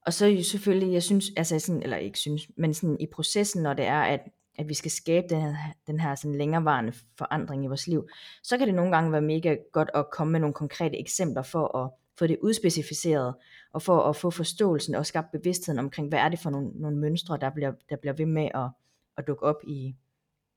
og 0.06 0.14
så 0.14 0.26
jo 0.26 0.44
selvfølgelig, 0.44 0.94
jeg 0.94 1.04
synes, 1.04 1.26
altså 1.38 1.60
sådan, 1.60 1.84
eller 1.84 1.98
ikke 1.98 2.20
synes, 2.20 2.48
men 2.58 2.74
sådan 2.74 2.98
i 3.00 3.08
processen, 3.14 3.64
når 3.64 3.74
det 3.74 3.86
er, 3.86 4.02
at 4.02 4.20
at 4.58 4.70
vi 4.70 4.74
skal 4.74 4.92
skabe 4.92 5.28
den 5.30 5.42
her, 5.42 5.56
den 5.88 6.00
her 6.00 6.16
sådan 6.16 6.38
længerevarende 6.38 6.94
forandring 7.18 7.66
i 7.66 7.68
vores 7.68 7.88
liv, 7.88 8.10
så 8.44 8.58
kan 8.58 8.68
det 8.68 8.76
nogle 8.76 8.92
gange 8.92 9.12
være 9.12 9.22
mega 9.22 9.56
godt 9.72 9.90
at 9.94 10.06
komme 10.12 10.32
med 10.32 10.40
nogle 10.40 10.54
konkrete 10.54 11.00
eksempler 11.00 11.44
for 11.44 11.78
at 11.78 11.90
få 12.20 12.28
det 12.28 12.38
udspecificeret, 12.42 13.36
og 13.74 13.82
for 13.82 14.00
at 14.00 14.16
få 14.16 14.30
forståelsen 14.30 14.96
og 14.96 15.06
skabe 15.06 15.28
bevidstheden 15.32 15.80
omkring, 15.80 16.10
hvad 16.10 16.20
er 16.20 16.30
det 16.30 16.40
for 16.40 16.50
nogle, 16.50 16.70
nogle 16.76 16.98
mønstre, 16.98 17.38
der 17.42 17.50
bliver, 17.50 17.72
der 17.90 17.96
bliver 17.96 18.14
ved 18.14 18.26
med 18.26 18.50
at, 18.54 18.70
at 19.18 19.28
dukke 19.28 19.44
op 19.44 19.62
i, 19.68 19.96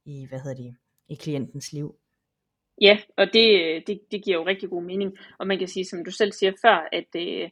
i, 0.05 0.27
hvad 0.29 0.41
hedder 0.41 0.63
det, 0.63 0.77
i 1.09 1.15
klientens 1.15 1.73
liv. 1.73 1.95
Ja, 2.81 2.99
og 3.17 3.27
det, 3.33 3.83
det, 3.87 4.01
det 4.11 4.25
giver 4.25 4.37
jo 4.37 4.47
rigtig 4.47 4.71
god 4.71 4.83
mening. 4.83 5.17
Og 5.39 5.47
man 5.47 5.59
kan 5.59 5.69
sige, 5.69 5.85
som 5.85 6.05
du 6.05 6.11
selv 6.11 6.33
siger 6.33 6.53
før, 6.63 6.89
at 6.93 7.09
øh, 7.17 7.51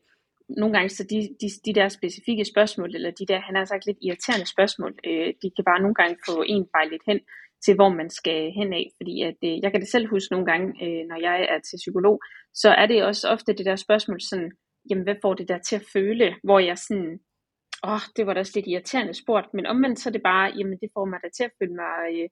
nogle 0.49 0.75
gange 0.77 0.89
så 0.89 1.03
de, 1.11 1.19
de, 1.41 1.49
de 1.67 1.75
der 1.81 1.89
specifikke 1.89 2.45
spørgsmål, 2.45 2.95
eller 2.95 3.11
de 3.11 3.27
der, 3.27 3.41
han 3.41 3.57
har 3.57 3.65
sagt 3.65 3.87
lidt 3.87 3.99
irriterende 4.03 4.47
spørgsmål, 4.47 4.93
øh, 5.07 5.29
de 5.43 5.51
kan 5.57 5.65
bare 5.65 5.83
nogle 5.83 5.95
gange 5.95 6.17
få 6.29 6.45
en 6.47 6.67
fejl 6.75 6.91
lidt 6.91 7.03
hen 7.07 7.21
til, 7.65 7.75
hvor 7.75 7.89
man 7.89 8.11
skal 8.11 8.53
hen 8.59 8.73
af. 8.73 8.87
Fordi 8.99 9.23
at, 9.23 9.39
øh, 9.45 9.57
jeg 9.63 9.71
kan 9.71 9.81
det 9.81 9.89
selv 9.89 10.11
huske 10.11 10.33
nogle 10.33 10.47
gange, 10.47 10.67
øh, 10.85 11.03
når 11.11 11.19
jeg 11.29 11.37
er 11.55 11.59
til 11.59 11.77
psykolog, 11.77 12.21
så 12.55 12.69
er 12.71 12.87
det 12.87 13.05
også 13.05 13.29
ofte 13.29 13.53
det 13.53 13.67
der 13.67 13.77
spørgsmål 13.77 14.21
sådan, 14.21 14.51
jamen 14.91 15.05
hvad 15.05 15.17
får 15.23 15.35
det 15.35 15.49
der 15.49 15.59
til 15.59 15.77
at 15.77 15.89
føle, 15.93 16.37
hvor 16.45 16.59
jeg 16.59 16.79
sådan, 16.79 17.19
åh, 17.85 17.93
oh, 17.93 18.05
det 18.17 18.27
var 18.27 18.35
da 18.35 18.41
også 18.41 18.53
lidt 18.55 18.67
irriterende 18.67 19.15
spurgt, 19.15 19.55
men 19.55 19.67
omvendt 19.67 19.99
så 19.99 20.09
er 20.09 20.13
det 20.13 20.23
bare, 20.23 20.53
jamen 20.59 20.79
det 20.83 20.91
får 20.95 21.05
mig 21.05 21.19
da 21.25 21.29
til 21.37 21.45
at 21.45 21.57
føle 21.59 21.75
mig 21.83 21.97
øh, 22.13 22.29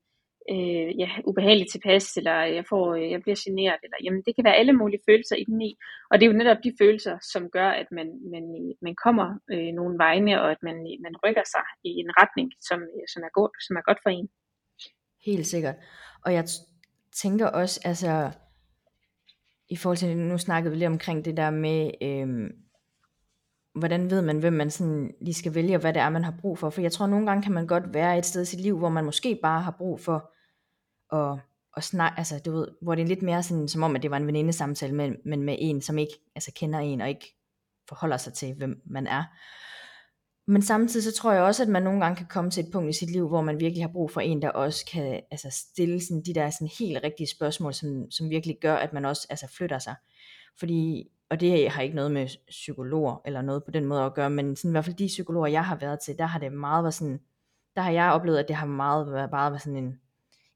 øh, 0.50 0.98
ja, 1.02 1.11
ubehageligt 1.24 1.70
tilpas, 1.72 2.16
eller 2.16 2.37
jeg, 2.59 2.64
får, 2.68 2.94
øh, 2.94 3.11
jeg 3.11 3.20
bliver 3.22 3.38
generet, 3.44 3.80
eller 3.85 3.98
jamen, 4.04 4.22
det 4.26 4.35
kan 4.35 4.44
være 4.44 4.61
alle 4.61 4.72
mulige 4.72 5.02
følelser 5.09 5.37
i 5.37 5.44
den 5.44 5.62
i. 5.62 5.72
Og 6.11 6.14
det 6.14 6.26
er 6.26 6.30
jo 6.30 6.38
netop 6.38 6.61
de 6.64 6.72
følelser, 6.80 7.16
som 7.33 7.50
gør, 7.50 7.68
at 7.68 7.88
man, 7.90 8.09
man, 8.33 8.44
man 8.83 8.94
kommer 9.04 9.26
øh, 9.52 9.70
nogle 9.78 9.98
vegne, 9.98 10.42
og 10.42 10.50
at 10.50 10.61
man, 10.62 10.76
man 11.04 11.14
rykker 11.24 11.44
sig 11.54 11.64
i 11.85 11.90
en 12.02 12.11
retning, 12.20 12.48
som, 12.68 12.78
øh, 12.83 13.07
som, 13.12 13.22
er 13.22 13.33
god, 13.38 13.50
som 13.66 13.76
er 13.76 13.85
godt 13.88 14.00
for 14.02 14.11
en. 14.11 14.28
Helt 15.26 15.46
sikkert. 15.46 15.76
Og 16.24 16.33
jeg 16.35 16.44
tænker 17.22 17.46
også, 17.46 17.80
altså, 17.85 18.30
i 19.68 19.76
forhold 19.76 19.98
til, 19.98 20.16
nu 20.16 20.38
snakkede 20.38 20.72
vi 20.72 20.78
lige 20.78 20.94
omkring 20.96 21.24
det 21.24 21.37
der 21.37 21.50
med, 21.50 21.90
øh, 22.02 22.50
hvordan 23.74 24.11
ved 24.11 24.22
man, 24.22 24.38
hvem 24.38 24.52
man 24.52 24.70
sådan 24.70 25.14
lige 25.20 25.35
skal 25.35 25.54
vælge, 25.54 25.74
og 25.76 25.80
hvad 25.80 25.92
det 25.92 26.02
er, 26.02 26.09
man 26.09 26.24
har 26.24 26.35
brug 26.40 26.59
for. 26.59 26.70
For 26.70 26.80
jeg 26.80 26.92
tror, 26.92 27.07
nogle 27.07 27.26
gange 27.26 27.42
kan 27.42 27.52
man 27.52 27.66
godt 27.66 27.94
være 27.94 28.18
et 28.18 28.26
sted 28.26 28.42
i 28.42 28.44
sit 28.44 28.61
liv, 28.61 28.78
hvor 28.78 28.88
man 28.88 29.04
måske 29.04 29.38
bare 29.42 29.61
har 29.61 29.74
brug 29.78 30.00
for 30.00 30.34
og, 31.14 31.40
og 31.72 31.83
snakke, 31.83 32.18
altså 32.18 32.38
du 32.44 32.53
ved, 32.53 32.68
hvor 32.83 32.94
det 32.94 33.03
er 33.03 33.07
lidt 33.07 33.22
mere 33.22 33.42
sådan, 33.42 33.68
som 33.68 33.83
om, 33.83 33.96
at 33.96 34.03
det 34.03 34.11
var 34.11 34.16
en 34.16 34.27
venindesamtale, 34.27 34.94
men, 34.94 35.16
men 35.24 35.42
med 35.42 35.57
en, 35.59 35.83
som 35.83 35.98
ikke 35.98 36.14
altså, 36.35 36.53
kender 36.57 36.79
en, 36.79 37.00
og 37.00 37.09
ikke 37.09 37.37
forholder 37.88 38.16
sig 38.16 38.33
til, 38.33 38.55
hvem 38.55 38.83
man 38.85 39.07
er. 39.07 39.24
Men 40.46 40.62
samtidig 40.62 41.05
så 41.05 41.12
tror 41.12 41.33
jeg 41.33 41.42
også, 41.42 41.62
at 41.62 41.68
man 41.68 41.83
nogle 41.83 42.00
gange 42.00 42.16
kan 42.16 42.27
komme 42.27 42.50
til 42.50 42.64
et 42.64 42.72
punkt 42.72 42.90
i 42.90 42.98
sit 42.98 43.11
liv, 43.11 43.29
hvor 43.29 43.40
man 43.40 43.61
virkelig 43.61 43.83
har 43.83 43.92
brug 43.92 44.11
for 44.11 44.20
en, 44.20 44.42
der 44.42 44.48
også 44.48 44.87
kan 44.92 45.20
altså, 45.31 45.50
stille 45.50 46.00
sådan, 46.00 46.22
de 46.22 46.35
der 46.35 46.50
sådan, 46.50 46.70
helt 46.79 47.05
rigtige 47.05 47.27
spørgsmål, 47.27 47.74
som, 47.74 48.11
som 48.11 48.31
virkelig 48.31 48.57
gør, 48.61 48.74
at 48.74 48.92
man 48.92 49.05
også 49.05 49.27
altså, 49.31 49.46
flytter 49.57 49.79
sig. 49.79 49.94
Fordi, 50.59 51.09
og 51.31 51.40
det 51.40 51.70
har 51.70 51.83
ikke 51.83 51.96
noget 51.96 52.11
med 52.11 52.29
psykologer 52.48 53.22
eller 53.24 53.42
noget 53.42 53.64
på 53.64 53.70
den 53.70 53.85
måde 53.85 54.03
at 54.03 54.14
gøre, 54.14 54.31
men 54.31 54.57
sådan, 54.57 54.70
i 54.70 54.72
hvert 54.72 54.85
fald 54.85 54.96
de 54.96 55.07
psykologer, 55.07 55.46
jeg 55.46 55.64
har 55.64 55.77
været 55.77 56.00
til, 56.00 56.18
der 56.18 56.27
har 56.27 56.38
det 56.38 56.53
meget 56.53 56.85
været 56.85 56.94
sådan, 56.94 57.20
der 57.77 57.83
har 57.83 57.90
jeg 57.90 58.12
oplevet, 58.12 58.38
at 58.38 58.48
det 58.48 58.57
har 58.57 58.66
meget 58.66 59.12
været, 59.12 59.31
bare 59.31 59.50
været 59.50 59.62
sådan 59.62 59.85
en, 59.85 60.00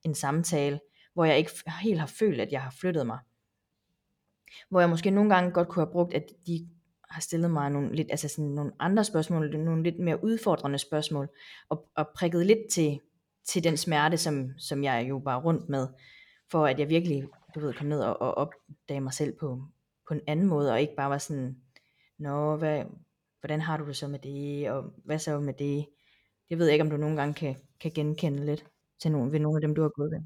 en 0.08 0.14
samtale, 0.14 0.80
hvor 1.14 1.24
jeg 1.24 1.38
ikke 1.38 1.50
helt 1.82 2.00
har 2.00 2.06
følt, 2.06 2.40
at 2.40 2.52
jeg 2.52 2.62
har 2.62 2.70
flyttet 2.70 3.06
mig. 3.06 3.18
Hvor 4.70 4.80
jeg 4.80 4.90
måske 4.90 5.10
nogle 5.10 5.34
gange 5.34 5.50
godt 5.50 5.68
kunne 5.68 5.84
have 5.84 5.92
brugt, 5.92 6.14
at 6.14 6.24
de 6.46 6.68
har 7.10 7.20
stillet 7.20 7.50
mig 7.50 7.70
nogle, 7.70 7.96
lidt, 7.96 8.08
altså 8.10 8.28
sådan 8.28 8.50
nogle 8.50 8.72
andre 8.78 9.04
spørgsmål, 9.04 9.58
nogle 9.58 9.82
lidt 9.82 9.98
mere 9.98 10.24
udfordrende 10.24 10.78
spørgsmål, 10.78 11.28
og, 11.68 11.88
og 11.96 12.08
prikket 12.14 12.46
lidt 12.46 12.70
til, 12.70 13.00
til 13.44 13.64
den 13.64 13.76
smerte, 13.76 14.16
som, 14.16 14.50
som 14.58 14.84
jeg 14.84 15.06
jo 15.08 15.20
var 15.24 15.40
rundt 15.40 15.68
med, 15.68 15.88
for 16.50 16.66
at 16.66 16.78
jeg 16.78 16.88
virkelig, 16.88 17.24
du 17.54 17.60
ved, 17.60 17.72
kom 17.72 17.86
ned 17.86 18.00
og, 18.00 18.22
og 18.22 18.34
opdage 18.34 19.00
mig 19.00 19.12
selv 19.12 19.36
på, 19.40 19.62
på 20.08 20.14
en 20.14 20.20
anden 20.26 20.46
måde, 20.46 20.72
og 20.72 20.80
ikke 20.80 20.94
bare 20.96 21.10
var 21.10 21.18
sådan, 21.18 21.56
nå, 22.18 22.56
hvad, 22.56 22.84
hvordan 23.40 23.60
har 23.60 23.76
du 23.76 23.86
det 23.86 23.96
så 23.96 24.08
med 24.08 24.18
det, 24.18 24.70
og 24.70 24.84
hvad 25.04 25.18
så 25.18 25.40
med 25.40 25.54
det? 25.54 25.86
Jeg 26.50 26.58
ved 26.58 26.68
ikke, 26.68 26.82
om 26.82 26.90
du 26.90 26.96
nogle 26.96 27.16
gange 27.16 27.34
kan, 27.34 27.56
kan 27.80 27.90
genkende 27.90 28.46
lidt 28.46 28.64
til 29.02 29.12
nogen, 29.12 29.32
ved 29.32 29.40
nogle 29.40 29.56
af 29.56 29.60
dem, 29.60 29.74
du 29.74 29.82
har 29.82 29.88
gået 29.88 30.10
ved. 30.10 30.20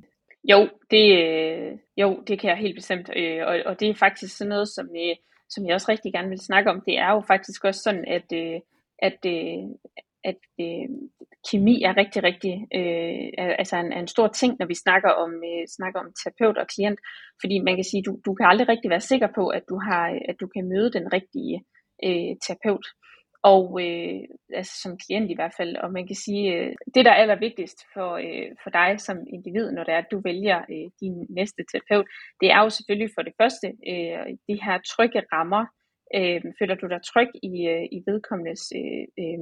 Jo, 0.53 0.69
det, 0.91 1.07
øh, 1.23 1.79
jo, 1.97 2.23
det 2.27 2.41
kan 2.41 2.51
jeg 2.51 2.59
helt 2.59 2.77
bestemt, 2.77 3.11
øh, 3.17 3.41
og, 3.47 3.55
og 3.67 3.81
det 3.81 3.89
er 3.89 3.95
faktisk 3.95 4.37
sådan 4.37 4.49
noget, 4.49 4.69
som, 4.69 4.87
øh, 4.87 5.17
som 5.51 5.67
jeg 5.67 5.75
også 5.75 5.91
rigtig 5.91 6.13
gerne 6.13 6.29
vil 6.29 6.47
snakke 6.49 6.71
om. 6.71 6.83
Det 6.87 6.99
er 6.99 7.11
jo 7.13 7.21
faktisk 7.33 7.65
også 7.65 7.81
sådan, 7.83 8.05
at, 8.17 8.29
øh, 8.43 8.61
at, 9.09 9.19
øh, 9.27 9.63
at 10.25 10.41
øh, 10.61 10.89
kemi 11.51 11.83
er 11.83 11.97
rigtig, 11.97 12.23
rigtig, 12.23 12.55
øh, 12.79 13.55
altså 13.61 13.77
en, 13.77 13.93
en 13.93 14.09
stor 14.09 14.29
ting, 14.29 14.57
når 14.59 14.67
vi 14.67 14.75
snakker 14.75 15.11
om, 15.11 15.33
øh, 15.51 15.65
snakker 15.77 16.01
om 16.01 16.13
terapeut 16.21 16.59
og 16.59 16.67
klient, 16.75 17.01
fordi 17.41 17.59
man 17.59 17.75
kan 17.77 17.85
sige, 17.85 18.03
du, 18.03 18.13
du 18.27 18.35
kan 18.35 18.47
aldrig 18.47 18.69
rigtig 18.69 18.91
være 18.91 19.09
sikker 19.11 19.29
på, 19.35 19.49
at 19.49 19.65
du 19.69 19.77
har, 19.87 20.05
at 20.29 20.37
du 20.41 20.47
kan 20.55 20.69
møde 20.73 20.93
den 20.93 21.13
rigtige 21.13 21.57
øh, 22.07 22.33
terapeut 22.45 22.87
og 23.43 23.65
øh, 23.85 24.21
altså 24.59 24.75
som 24.83 24.99
klient 24.99 25.31
i 25.31 25.35
hvert 25.35 25.55
fald. 25.57 25.77
Og 25.77 25.93
man 25.93 26.07
kan 26.07 26.17
sige, 26.17 26.55
øh, 26.55 26.73
det 26.95 27.05
der 27.05 27.11
er 27.11 27.23
allervigtigst 27.23 27.79
for, 27.95 28.11
øh, 28.27 28.49
for 28.63 28.71
dig 28.71 29.01
som 29.01 29.17
individ, 29.35 29.73
når 29.73 29.85
det 29.85 29.95
er, 29.95 29.99
at 29.99 30.13
du 30.13 30.21
vælger 30.25 30.59
øh, 30.75 30.89
din 31.01 31.27
næste 31.31 31.63
terapeut, 31.71 32.07
det 32.41 32.49
er 32.51 32.61
jo 32.63 32.71
selvfølgelig 32.71 33.11
for 33.15 33.23
det 33.23 33.35
første 33.41 33.67
øh, 33.93 34.27
de 34.49 34.57
her 34.65 34.77
trygge 34.93 35.23
rammer. 35.33 35.65
Øh, 36.17 36.41
føler 36.59 36.75
du 36.75 36.87
dig 36.89 37.01
tryg 37.11 37.31
i, 37.51 37.55
øh, 37.73 37.85
i 37.97 37.99
vedkommendes 38.07 38.63
øh, 38.81 39.05
øh, 39.23 39.41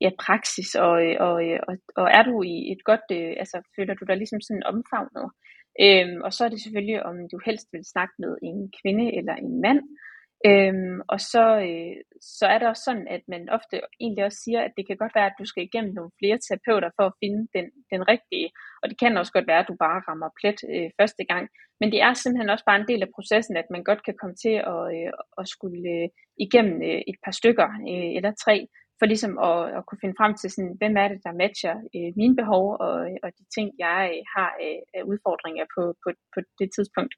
ja, 0.00 0.10
praksis, 0.24 0.74
og, 0.74 0.94
øh, 1.06 1.16
og, 1.20 1.36
øh, 1.48 1.60
og, 1.68 1.74
og 1.96 2.06
er 2.16 2.22
du 2.22 2.42
i 2.42 2.56
et 2.72 2.82
godt, 2.84 3.06
øh, 3.18 3.32
altså 3.42 3.56
føler 3.76 3.94
du 3.94 4.04
dig 4.04 4.16
ligesom 4.16 4.40
sådan 4.40 4.68
omfavnet? 4.72 5.26
Øh, 5.84 6.08
og 6.26 6.32
så 6.32 6.40
er 6.44 6.50
det 6.50 6.60
selvfølgelig, 6.60 7.02
om 7.08 7.16
du 7.32 7.38
helst 7.46 7.68
vil 7.72 7.84
snakke 7.84 8.14
med 8.18 8.32
en 8.42 8.72
kvinde 8.80 9.06
eller 9.18 9.34
en 9.34 9.60
mand, 9.60 9.80
Øhm, 10.44 11.00
og 11.08 11.20
så, 11.20 11.44
øh, 11.68 11.96
så 12.38 12.46
er 12.46 12.58
det 12.58 12.68
også 12.68 12.82
sådan, 12.84 13.08
at 13.08 13.22
man 13.28 13.48
ofte 13.48 13.80
egentlig 14.00 14.24
også 14.24 14.38
siger, 14.44 14.60
at 14.62 14.72
det 14.76 14.86
kan 14.86 14.96
godt 14.96 15.14
være, 15.14 15.26
at 15.30 15.38
du 15.40 15.44
skal 15.44 15.62
igennem 15.64 15.92
nogle 15.94 16.16
flere 16.20 16.38
terapeuter 16.46 16.90
for 16.96 17.04
at 17.06 17.18
finde 17.22 17.42
den, 17.56 17.66
den 17.92 18.08
rigtige. 18.12 18.48
Og 18.82 18.86
det 18.90 18.98
kan 18.98 19.16
også 19.16 19.32
godt 19.32 19.46
være, 19.46 19.62
at 19.62 19.68
du 19.68 19.76
bare 19.86 20.04
rammer 20.08 20.30
plet 20.40 20.58
øh, 20.74 20.90
første 21.00 21.24
gang. 21.32 21.44
Men 21.80 21.92
det 21.92 22.00
er 22.06 22.12
simpelthen 22.14 22.50
også 22.50 22.64
bare 22.64 22.80
en 22.80 22.90
del 22.90 23.02
af 23.02 23.14
processen, 23.16 23.56
at 23.56 23.68
man 23.70 23.84
godt 23.84 24.04
kan 24.04 24.16
komme 24.20 24.36
til 24.44 24.56
at, 24.74 24.82
øh, 24.96 25.10
at 25.40 25.48
skulle 25.54 25.82
øh, 25.96 26.08
igennem 26.46 26.76
øh, 26.88 27.00
et 27.10 27.18
par 27.24 27.34
stykker 27.40 27.68
øh, 27.90 28.10
eller 28.18 28.32
tre, 28.44 28.56
for 28.98 29.06
ligesom 29.06 29.34
at, 29.48 29.60
at 29.76 29.82
kunne 29.86 30.02
finde 30.02 30.18
frem 30.20 30.32
til, 30.36 30.50
sådan, 30.50 30.74
hvem 30.80 30.94
er 31.02 31.08
det, 31.08 31.20
der 31.26 31.40
matcher 31.42 31.76
øh, 31.96 32.10
mine 32.20 32.36
behov 32.40 32.64
og, 32.86 32.94
og 33.24 33.30
de 33.38 33.44
ting, 33.56 33.68
jeg 33.86 34.00
øh, 34.14 34.22
har 34.34 34.50
øh, 34.64 34.80
af 34.96 35.02
udfordringer 35.10 35.64
på, 35.74 35.82
på, 36.02 36.08
på 36.34 36.38
det 36.60 36.68
tidspunkt. 36.76 37.14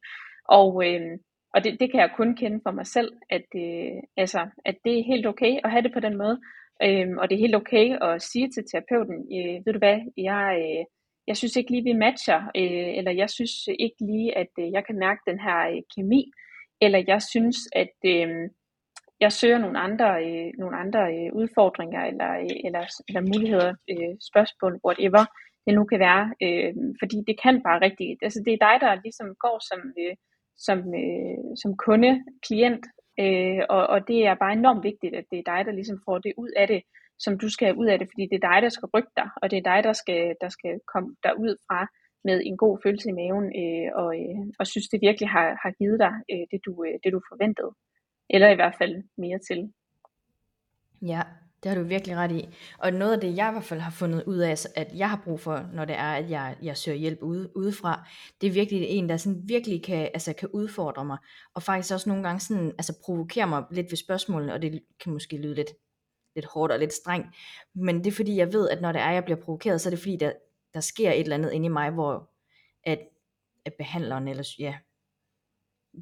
Og, 0.58 0.70
øh, 0.86 1.12
og 1.58 1.64
det, 1.64 1.80
det 1.80 1.90
kan 1.90 2.00
jeg 2.00 2.10
kun 2.16 2.36
kende 2.36 2.60
for 2.62 2.70
mig 2.70 2.86
selv, 2.86 3.10
at, 3.30 3.48
øh, 3.56 3.96
altså, 4.16 4.40
at 4.64 4.76
det 4.84 4.98
er 4.98 5.10
helt 5.12 5.26
okay 5.26 5.52
at 5.64 5.70
have 5.70 5.82
det 5.82 5.92
på 5.92 6.00
den 6.00 6.16
måde. 6.16 6.40
Øhm, 6.82 7.18
og 7.18 7.24
det 7.28 7.34
er 7.34 7.46
helt 7.46 7.60
okay 7.62 7.86
at 8.02 8.22
sige 8.22 8.48
til 8.50 8.64
terapeuten, 8.70 9.18
øh, 9.36 9.56
ved 9.64 9.72
du 9.72 9.78
hvad, 9.78 9.98
jeg, 10.16 10.44
øh, 10.62 10.84
jeg 11.26 11.36
synes 11.36 11.56
ikke 11.56 11.70
lige, 11.70 11.88
vi 11.90 11.92
matcher, 11.92 12.40
øh, 12.60 12.90
eller 12.98 13.12
jeg 13.22 13.30
synes 13.30 13.54
ikke 13.78 14.00
lige, 14.10 14.38
at 14.38 14.52
øh, 14.58 14.72
jeg 14.72 14.82
kan 14.86 14.98
mærke 14.98 15.20
den 15.30 15.38
her 15.46 15.58
øh, 15.70 15.82
kemi, 15.94 16.22
eller 16.80 17.00
jeg 17.06 17.22
synes, 17.22 17.56
at 17.82 17.96
øh, 18.12 18.28
jeg 19.20 19.32
søger 19.32 19.58
nogle 19.58 19.78
andre, 19.78 20.08
øh, 20.26 20.50
nogle 20.58 20.76
andre 20.76 21.02
øh, 21.14 21.30
udfordringer, 21.40 22.02
eller, 22.10 22.30
øh, 22.44 22.56
eller, 22.66 22.82
eller 23.08 23.22
muligheder, 23.32 23.70
øh, 23.92 24.14
spørgsmål, 24.30 24.80
whatever 24.86 25.24
det 25.66 25.74
nu 25.74 25.84
kan 25.84 26.00
være, 26.08 26.24
øh, 26.44 26.72
fordi 27.00 27.16
det 27.28 27.36
kan 27.42 27.62
bare 27.66 27.80
rigtigt, 27.86 28.18
altså 28.26 28.40
det 28.44 28.52
er 28.52 28.64
dig, 28.66 28.76
der 28.84 29.02
ligesom 29.04 29.28
går 29.44 29.56
som... 29.70 29.80
Øh, 30.02 30.14
som, 30.58 30.78
øh, 30.78 31.56
som 31.62 31.76
kunde, 31.76 32.24
klient, 32.46 32.84
Øh, 33.24 33.62
og, 33.68 33.86
og 33.86 34.08
det 34.08 34.26
er 34.26 34.34
bare 34.34 34.52
enormt 34.52 34.84
vigtigt, 34.84 35.14
at 35.14 35.24
det 35.30 35.38
er 35.38 35.50
dig, 35.52 35.60
der 35.66 35.72
ligesom 35.72 35.98
får 36.06 36.18
det 36.18 36.32
ud 36.36 36.50
af 36.56 36.66
det, 36.66 36.82
som 37.18 37.38
du 37.38 37.48
skal 37.50 37.66
have 37.66 37.78
ud 37.82 37.86
af 37.86 37.98
det, 37.98 38.08
fordi 38.12 38.24
det 38.30 38.36
er 38.36 38.48
dig, 38.50 38.62
der 38.62 38.68
skal 38.68 38.88
rykke 38.94 39.12
dig, 39.16 39.28
og 39.42 39.50
det 39.50 39.56
er 39.58 39.70
dig, 39.72 39.80
der 39.88 39.92
skal, 39.92 40.22
der 40.40 40.48
skal 40.48 40.80
komme 40.92 41.08
derud 41.26 41.54
fra 41.66 41.80
med 42.24 42.42
en 42.44 42.56
god 42.56 42.78
følelse 42.82 43.08
i 43.08 43.18
maven, 43.20 43.46
øh, 43.62 43.88
og, 44.02 44.10
øh, 44.22 44.40
og 44.58 44.66
synes, 44.66 44.88
det 44.88 45.00
virkelig 45.08 45.28
har, 45.28 45.48
har 45.62 45.72
givet 45.80 45.98
dig 46.06 46.14
øh, 46.32 46.44
det, 46.50 46.60
du, 46.66 46.72
øh, 46.86 46.94
det, 47.02 47.12
du 47.12 47.20
forventede. 47.30 47.72
Eller 48.30 48.48
i 48.50 48.54
hvert 48.54 48.76
fald 48.80 48.94
mere 49.18 49.38
til. 49.48 49.60
Ja, 51.02 51.22
det 51.62 51.68
har 51.70 51.78
du 51.78 51.82
virkelig 51.88 52.16
ret 52.16 52.32
i. 52.32 52.48
Og 52.78 52.92
noget 52.92 53.12
af 53.12 53.20
det, 53.20 53.36
jeg 53.36 53.48
i 53.48 53.52
hvert 53.52 53.64
fald 53.64 53.80
har 53.80 53.90
fundet 53.90 54.24
ud 54.24 54.38
af, 54.38 54.66
at 54.76 54.88
jeg 54.94 55.10
har 55.10 55.20
brug 55.24 55.40
for, 55.40 55.68
når 55.72 55.84
det 55.84 55.96
er, 55.96 56.12
at 56.12 56.30
jeg, 56.30 56.56
jeg 56.62 56.76
søger 56.76 56.98
hjælp 56.98 57.22
ude, 57.22 57.56
udefra, 57.56 58.08
det 58.40 58.46
er 58.46 58.50
virkelig 58.50 58.82
en, 58.82 59.08
der 59.08 59.16
sådan 59.16 59.42
virkelig 59.44 59.82
kan, 59.82 60.10
altså 60.14 60.32
kan 60.32 60.48
udfordre 60.52 61.04
mig, 61.04 61.18
og 61.54 61.62
faktisk 61.62 61.94
også 61.94 62.08
nogle 62.08 62.24
gange 62.24 62.40
sådan, 62.40 62.68
altså 62.68 63.00
provokere 63.04 63.46
mig 63.46 63.64
lidt 63.70 63.90
ved 63.90 63.96
spørgsmålene, 63.96 64.54
og 64.54 64.62
det 64.62 64.82
kan 65.00 65.12
måske 65.12 65.36
lyde 65.36 65.54
lidt, 65.54 65.70
lidt 66.34 66.46
hårdt 66.46 66.72
og 66.72 66.78
lidt 66.78 66.92
strengt, 66.92 67.26
men 67.74 67.98
det 67.98 68.06
er 68.06 68.16
fordi, 68.16 68.36
jeg 68.36 68.52
ved, 68.52 68.68
at 68.68 68.80
når 68.80 68.92
det 68.92 69.00
er, 69.00 69.10
jeg 69.10 69.24
bliver 69.24 69.40
provokeret, 69.40 69.80
så 69.80 69.88
er 69.88 69.90
det 69.90 69.98
fordi, 69.98 70.16
der, 70.16 70.32
der 70.74 70.80
sker 70.80 71.10
et 71.10 71.20
eller 71.20 71.36
andet 71.36 71.52
inde 71.52 71.66
i 71.66 71.68
mig, 71.68 71.90
hvor 71.90 72.30
at, 72.84 72.98
at 73.64 73.74
behandleren, 73.78 74.28
eller 74.28 74.54
ja, 74.58 74.78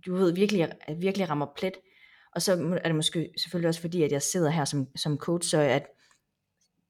du 0.06 0.14
ved, 0.14 0.32
virkelig, 0.32 0.72
virkelig 0.96 1.30
rammer 1.30 1.46
plet, 1.56 1.74
og 2.36 2.42
så 2.42 2.52
er 2.82 2.88
det 2.88 2.94
måske 2.94 3.32
selvfølgelig 3.36 3.68
også 3.68 3.80
fordi, 3.80 4.02
at 4.02 4.12
jeg 4.12 4.22
sidder 4.22 4.50
her 4.50 4.64
som, 4.64 4.86
som 4.96 5.18
coach, 5.18 5.50
så 5.50 5.60
at 5.60 5.86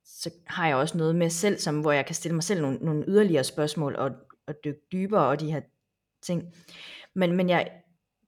så 0.04 0.30
har 0.46 0.66
jeg 0.66 0.76
også 0.76 0.98
noget 0.98 1.16
med 1.16 1.30
selv, 1.30 1.58
som, 1.58 1.80
hvor 1.80 1.92
jeg 1.92 2.06
kan 2.06 2.14
stille 2.14 2.34
mig 2.34 2.44
selv 2.44 2.60
nogle, 2.60 2.78
nogle 2.78 3.04
yderligere 3.08 3.44
spørgsmål 3.44 3.96
og, 3.96 4.10
og 4.46 4.54
dykke 4.64 4.80
dybere 4.92 5.26
og 5.26 5.40
de 5.40 5.52
her 5.52 5.60
ting. 6.22 6.54
Men, 7.14 7.32
men 7.32 7.48
jeg 7.48 7.70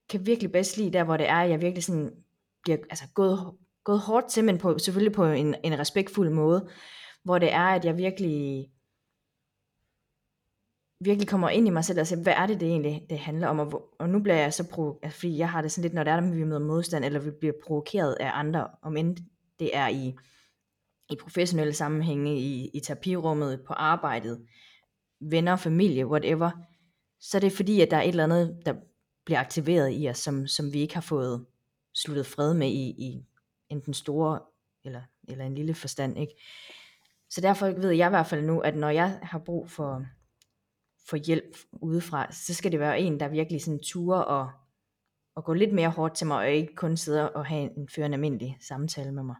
kan 0.09 0.27
virkelig 0.27 0.53
bedst 0.53 0.77
lide 0.77 0.93
der, 0.93 1.05
hvor 1.05 1.17
det 1.17 1.29
er, 1.29 1.37
at 1.37 1.51
jeg 1.51 1.61
virkelig 1.61 1.85
sådan 1.85 2.11
bliver 2.63 2.79
altså, 2.91 3.05
gået, 3.15 3.39
gået 3.85 4.01
hårdt 4.01 4.29
til, 4.29 4.45
men 4.45 4.59
på, 4.59 4.79
selvfølgelig 4.79 5.15
på 5.15 5.25
en, 5.25 5.55
en 5.65 5.79
respektfuld 5.79 6.31
måde, 6.31 6.69
hvor 7.25 7.39
det 7.39 7.53
er, 7.53 7.67
at 7.67 7.85
jeg 7.85 7.97
virkelig 7.97 8.71
virkelig 11.01 11.29
kommer 11.29 11.49
ind 11.49 11.67
i 11.67 11.71
mig 11.71 11.85
selv 11.85 12.01
og 12.01 12.07
siger, 12.07 12.23
hvad 12.23 12.33
er 12.37 12.47
det, 12.47 12.61
det 12.61 12.69
egentlig 12.69 13.07
det 13.11 13.19
handler 13.19 13.49
om? 13.49 13.59
Og, 13.59 13.95
og 13.99 14.09
nu 14.09 14.21
bliver 14.21 14.37
jeg 14.37 14.55
så 14.55 14.69
provokeret, 14.69 15.05
altså, 15.05 15.21
fordi 15.21 15.39
jeg 15.39 15.51
har 15.51 15.63
det 15.63 15.73
sådan 15.73 15.83
lidt, 15.83 15.95
når 15.95 16.05
det 16.05 16.11
er, 16.11 16.17
at 16.17 16.37
vi 16.37 16.45
møder 16.45 16.61
modstand, 16.61 17.05
eller 17.05 17.21
vi 17.21 17.31
bliver 17.31 17.55
provokeret 17.67 18.17
af 18.21 18.31
andre, 18.35 18.69
om 18.83 18.97
end 18.97 19.17
det 19.59 19.71
er 19.77 19.89
i, 19.89 20.15
i 21.11 21.17
professionelle 21.21 21.73
sammenhænge, 21.73 22.39
i, 22.39 22.71
i 22.75 22.81
terapirummet, 22.81 23.61
på 23.67 23.73
arbejdet, 23.73 24.47
venner, 25.21 25.57
familie, 25.57 26.07
whatever, 26.07 26.51
så 27.21 27.39
er 27.39 27.41
det 27.41 27.53
fordi, 27.53 27.81
at 27.81 27.91
der 27.91 27.97
er 27.97 28.03
et 28.03 28.09
eller 28.09 28.25
andet, 28.25 28.63
der 28.67 28.75
bliver 29.25 29.41
aktiveret 29.41 29.93
i 29.93 30.09
os, 30.09 30.19
som, 30.19 30.47
som 30.47 30.73
vi 30.73 30.79
ikke 30.79 30.95
har 30.95 31.01
fået 31.01 31.47
sluttet 31.95 32.27
fred 32.27 32.55
med 32.55 32.69
i, 32.69 32.89
i 32.89 33.25
enten 33.69 33.95
store 33.95 34.41
eller, 34.85 35.03
eller 35.29 35.45
en 35.45 35.55
lille 35.55 35.75
forstand. 35.75 36.19
Ikke? 36.19 36.33
Så 37.31 37.41
derfor 37.41 37.67
ved 37.67 37.91
jeg 37.91 38.07
i 38.07 38.11
hvert 38.11 38.27
fald 38.27 38.45
nu, 38.45 38.61
at 38.61 38.77
når 38.77 38.89
jeg 38.89 39.19
har 39.23 39.39
brug 39.39 39.71
for, 39.71 40.07
få 41.11 41.17
hjælp 41.17 41.57
udefra, 41.73 42.33
så 42.33 42.55
skal 42.55 42.73
det 42.73 42.81
være 42.81 43.01
en, 43.01 43.21
der 43.21 43.29
virkelig 43.29 43.63
sådan 43.63 43.81
turer 43.83 44.21
og, 44.21 44.51
og 45.35 45.45
gå 45.45 45.53
lidt 45.53 45.73
mere 45.73 45.91
hårdt 45.91 46.15
til 46.15 46.27
mig, 46.27 46.39
og 46.39 46.51
ikke 46.51 46.75
kun 46.75 46.97
sidde 46.97 47.33
og 47.33 47.47
have 47.47 47.63
en, 47.77 47.89
føre 47.95 48.07
en 48.07 48.13
almindelig 48.13 48.57
samtale 48.61 49.13
med 49.13 49.23
mig. 49.23 49.37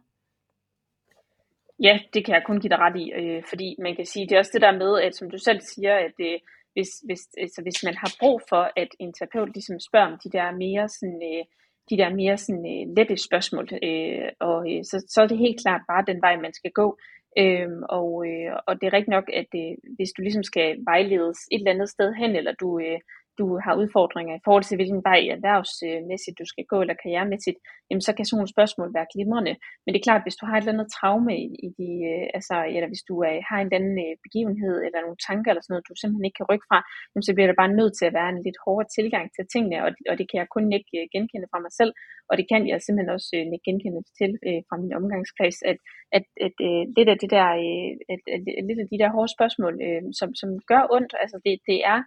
Ja, 1.83 1.99
det 2.13 2.25
kan 2.25 2.35
jeg 2.35 2.43
kun 2.45 2.59
give 2.59 2.69
dig 2.69 2.79
ret 2.79 2.97
i, 2.97 3.11
øh, 3.11 3.43
fordi 3.49 3.75
man 3.79 3.95
kan 3.95 4.05
sige, 4.05 4.27
det 4.27 4.35
er 4.35 4.39
også 4.39 4.51
det 4.53 4.61
der 4.61 4.71
med, 4.71 5.01
at 5.01 5.15
som 5.15 5.29
du 5.29 5.37
selv 5.37 5.61
siger, 5.61 5.95
at 5.95 6.11
det, 6.17 6.39
hvis, 6.73 6.89
hvis, 7.05 7.21
altså, 7.37 7.61
hvis 7.61 7.83
man 7.83 7.95
har 7.97 8.15
brug 8.19 8.41
for, 8.49 8.71
at 8.75 8.87
en 8.99 9.13
terapeut 9.13 9.53
ligesom 9.53 9.79
spørger 9.79 10.11
om 10.11 10.19
de 10.23 10.29
der 10.29 10.51
mere 10.51 10.89
sådan, 10.89 11.21
øh, 11.31 11.45
de 11.89 11.97
der 11.97 12.09
mere 12.21 12.37
sådan, 12.37 12.65
øh, 12.73 12.95
lette 12.97 13.17
spørgsmål, 13.17 13.67
øh, 13.83 14.29
og 14.39 14.59
øh, 14.71 14.83
så, 14.83 15.05
så 15.07 15.21
er 15.21 15.27
det 15.27 15.37
helt 15.37 15.61
klart 15.61 15.81
bare 15.87 16.07
den 16.07 16.21
vej, 16.21 16.35
man 16.35 16.53
skal 16.53 16.71
gå. 16.71 16.97
Øhm, 17.37 17.83
og, 17.89 18.27
øh, 18.27 18.51
og 18.67 18.81
det 18.81 18.87
er 18.87 18.93
rigtigt 18.93 19.15
nok, 19.17 19.29
at 19.33 19.47
øh, 19.55 19.77
hvis 19.95 20.11
du 20.17 20.21
ligesom 20.21 20.43
skal 20.43 20.77
vejledes 20.85 21.37
et 21.51 21.57
eller 21.57 21.71
andet 21.71 21.89
sted 21.89 22.13
hen, 22.13 22.35
eller 22.35 22.53
du, 22.53 22.79
øh, 22.79 22.99
du 23.39 23.45
har 23.65 23.73
udfordringer 23.81 24.33
i 24.35 24.43
forhold 24.45 24.65
til, 24.65 24.77
hvilken 24.79 25.01
vej 25.09 25.21
erhvervsmæssigt 25.35 26.39
du 26.41 26.45
skal 26.51 26.65
gå, 26.71 26.77
eller 26.81 27.01
karrieremæssigt, 27.01 27.59
jamen 27.89 28.03
så 28.07 28.11
kan 28.13 28.25
sådan 28.25 28.37
nogle 28.39 28.55
spørgsmål 28.55 28.89
være 28.97 29.11
glimrende. 29.13 29.53
Men 29.81 29.89
det 29.89 29.99
er 29.99 30.07
klart, 30.09 30.25
hvis 30.25 30.39
du 30.39 30.45
har 30.45 30.55
et 30.55 30.61
eller 30.61 30.75
andet 30.75 30.93
traume 30.97 31.33
i, 31.45 31.47
i 31.65 31.69
de, 31.79 31.89
øh, 32.11 32.25
altså, 32.37 32.55
eller 32.75 32.89
hvis 32.91 33.03
du 33.09 33.15
er, 33.29 33.35
har 33.49 33.57
en 33.59 33.67
eller 33.67 33.79
anden 33.79 33.97
øh, 34.05 34.13
begivenhed, 34.25 34.75
eller 34.85 34.99
nogle 35.05 35.23
tanker, 35.27 35.49
eller 35.49 35.63
sådan 35.63 35.73
noget, 35.73 35.89
du 35.89 35.95
simpelthen 35.95 36.27
ikke 36.27 36.39
kan 36.39 36.49
rykke 36.51 36.69
fra, 36.69 36.79
jamen 37.09 37.25
så 37.27 37.31
bliver 37.35 37.49
der 37.49 37.61
bare 37.61 37.77
nødt 37.79 37.93
til 37.95 38.05
at 38.09 38.15
være 38.19 38.29
en 38.33 38.43
lidt 38.47 38.59
hårdere 38.65 38.93
tilgang 38.97 39.25
til 39.35 39.43
tingene, 39.53 39.77
og, 39.85 39.91
og 40.09 40.15
det 40.19 40.25
kan 40.29 40.39
jeg 40.41 40.47
kun 40.55 40.65
ikke 40.77 40.95
genkende 41.15 41.47
fra 41.51 41.63
mig 41.65 41.73
selv, 41.79 41.93
og 42.29 42.33
det 42.39 42.45
kan 42.51 42.61
jeg 42.71 42.77
simpelthen 42.81 43.15
også 43.17 43.29
ikke 43.35 43.67
genkende 43.67 44.01
til 44.19 44.31
øh, 44.47 44.61
fra 44.67 44.75
min 44.81 44.93
omgangskreds, 44.99 45.57
at, 45.71 45.77
at, 46.17 46.25
at 46.47 46.55
øh, 46.67 46.83
lidt 46.97 47.09
af 47.13 47.17
det 47.23 47.29
der, 47.37 47.47
øh, 47.65 47.91
at, 48.13 48.21
at, 48.35 48.41
at, 48.57 48.63
lidt 48.69 48.79
af 48.83 48.87
de 48.91 49.01
der 49.01 49.09
hårde 49.15 49.35
spørgsmål, 49.37 49.73
øh, 49.87 50.01
som, 50.19 50.29
som 50.41 50.49
gør 50.71 50.83
ondt, 50.95 51.11
altså 51.23 51.37
det, 51.45 51.53
det 51.69 51.79
er 51.93 51.99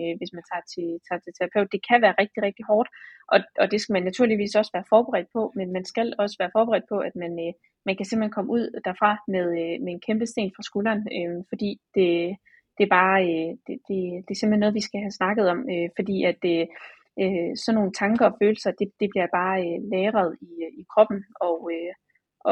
øh, 0.00 0.14
hvis 0.18 0.32
man 0.36 0.44
tager 0.50 0.64
til, 0.74 0.88
tager 1.06 1.20
til 1.22 1.32
terapeut. 1.34 1.72
Det 1.74 1.82
kan 1.88 1.98
være 2.04 2.18
rigtig, 2.22 2.40
rigtig 2.42 2.64
hårdt, 2.70 2.88
og, 3.32 3.38
og 3.60 3.66
det 3.70 3.78
skal 3.80 3.92
man 3.92 4.02
naturligvis 4.10 4.54
også 4.60 4.72
være 4.76 4.90
forberedt 4.94 5.28
på, 5.36 5.42
men 5.58 5.72
man 5.76 5.84
skal 5.84 6.08
også 6.18 6.36
være 6.40 6.54
forberedt 6.56 6.86
på, 6.92 6.98
at 7.08 7.14
man, 7.22 7.32
øh, 7.44 7.52
man 7.86 7.96
kan 7.96 8.06
simpelthen 8.06 8.36
komme 8.36 8.50
ud 8.56 8.64
derfra 8.86 9.12
med, 9.34 9.46
øh, 9.62 9.76
med 9.84 9.92
en 9.92 10.04
kæmpe 10.06 10.26
sten 10.26 10.52
fra 10.56 10.62
skulderen, 10.68 11.02
øh, 11.16 11.44
fordi 11.50 11.70
det, 11.96 12.10
det 12.76 12.84
er 12.84 12.92
bare, 13.00 13.18
øh, 13.30 13.50
det, 13.66 13.76
det, 13.88 14.00
det 14.24 14.32
er 14.32 14.40
simpelthen 14.40 14.64
noget, 14.64 14.78
vi 14.80 14.86
skal 14.88 15.00
have 15.00 15.18
snakket 15.20 15.46
om, 15.54 15.60
øh, 15.74 15.88
fordi 15.98 16.16
at 16.30 16.36
det, 16.46 16.58
øh, 17.22 17.50
sådan 17.62 17.76
nogle 17.78 17.92
tanker 18.02 18.24
og 18.26 18.36
følelser, 18.42 18.70
det, 18.80 18.88
det 19.00 19.08
bliver 19.12 19.28
bare 19.40 19.56
øh, 19.66 19.78
lagret 19.92 20.30
i, 20.48 20.50
øh, 20.66 20.72
i 20.80 20.84
kroppen, 20.92 21.20
og, 21.40 21.58
øh, 21.74 21.92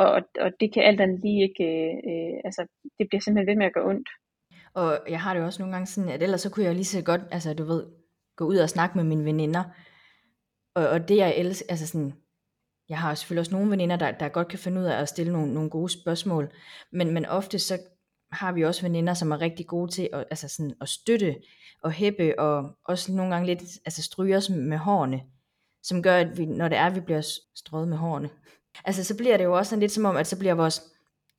og, 0.00 0.08
og 0.44 0.50
det 0.60 0.68
kan 0.74 0.82
alt 0.82 1.00
andet 1.00 1.20
lige 1.24 1.42
ikke, 1.48 1.66
øh, 1.80 1.94
øh, 2.10 2.36
altså 2.44 2.62
det 2.98 3.04
bliver 3.08 3.20
simpelthen 3.20 3.50
ved 3.50 3.58
med 3.60 3.66
at 3.66 3.74
gøre 3.76 3.90
ondt. 3.92 4.08
Og 4.74 5.00
jeg 5.08 5.20
har 5.20 5.34
det 5.34 5.40
jo 5.40 5.46
også 5.46 5.62
nogle 5.62 5.74
gange 5.74 5.86
sådan, 5.86 6.10
at 6.10 6.22
ellers 6.22 6.40
så 6.40 6.50
kunne 6.50 6.64
jeg 6.64 6.74
lige 6.74 6.84
så 6.84 7.02
godt, 7.02 7.20
altså 7.30 7.54
du 7.54 7.64
ved, 7.64 7.86
gå 8.36 8.44
ud 8.44 8.56
og 8.56 8.70
snakke 8.70 8.98
med 8.98 9.04
mine 9.04 9.24
veninder. 9.24 9.64
Og, 10.74 10.88
og 10.88 11.08
det 11.08 11.16
jeg 11.16 11.36
elsker, 11.36 11.66
altså 11.68 11.86
sådan, 11.86 12.14
jeg 12.88 12.98
har 12.98 13.14
selvfølgelig 13.14 13.40
også 13.40 13.52
nogle 13.52 13.70
veninder, 13.70 13.96
der, 13.96 14.10
der 14.10 14.28
godt 14.28 14.48
kan 14.48 14.58
finde 14.58 14.80
ud 14.80 14.86
af 14.86 15.00
at 15.00 15.08
stille 15.08 15.32
nogle, 15.32 15.54
nogle 15.54 15.70
gode 15.70 15.88
spørgsmål, 15.88 16.52
men, 16.92 17.14
men 17.14 17.26
ofte 17.26 17.58
så 17.58 17.78
har 18.32 18.52
vi 18.52 18.64
også 18.64 18.82
veninder, 18.82 19.14
som 19.14 19.32
er 19.32 19.40
rigtig 19.40 19.66
gode 19.66 19.90
til 19.90 20.08
at, 20.12 20.24
altså 20.30 20.48
sådan, 20.48 20.74
at 20.80 20.88
støtte 20.88 21.36
og 21.82 21.92
hæppe, 21.92 22.38
og 22.38 22.78
også 22.84 23.12
nogle 23.12 23.34
gange 23.34 23.46
lidt 23.46 23.62
altså 23.84 24.02
stryge 24.02 24.36
os 24.36 24.50
med 24.50 24.78
hårene, 24.78 25.22
som 25.82 26.02
gør, 26.02 26.16
at 26.16 26.38
vi, 26.38 26.46
når 26.46 26.68
det 26.68 26.78
er, 26.78 26.86
at 26.86 26.94
vi 26.94 27.00
bliver 27.00 27.38
strøget 27.54 27.88
med 27.88 27.96
hårene, 27.96 28.30
altså 28.84 29.04
så 29.04 29.16
bliver 29.16 29.36
det 29.36 29.44
jo 29.44 29.56
også 29.56 29.70
sådan 29.70 29.80
lidt 29.80 29.92
som 29.92 30.04
om, 30.04 30.16
at 30.16 30.26
så 30.26 30.38
bliver 30.38 30.54
vores 30.54 30.82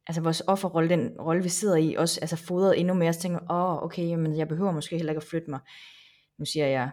altså 0.08 0.22
vores 0.22 0.44
offerrolle, 0.48 0.90
den 0.90 1.16
rolle 1.20 1.44
vi 1.44 1.50
sidder 1.50 1.76
i, 1.76 1.96
også 1.96 2.20
altså 2.22 2.36
fodret 2.36 2.80
endnu 2.80 2.94
mere, 2.94 3.14
så 3.14 3.20
tænker 3.20 3.40
åh, 3.40 3.74
oh, 3.74 3.84
okay, 3.84 4.08
jamen 4.08 4.38
jeg 4.38 4.48
behøver 4.48 4.72
måske 4.72 4.96
heller 4.96 5.12
ikke 5.12 5.22
at 5.22 5.30
flytte 5.30 5.50
mig. 5.50 5.60
Nu 6.38 6.46
siger 6.46 6.68
jeg, 6.68 6.92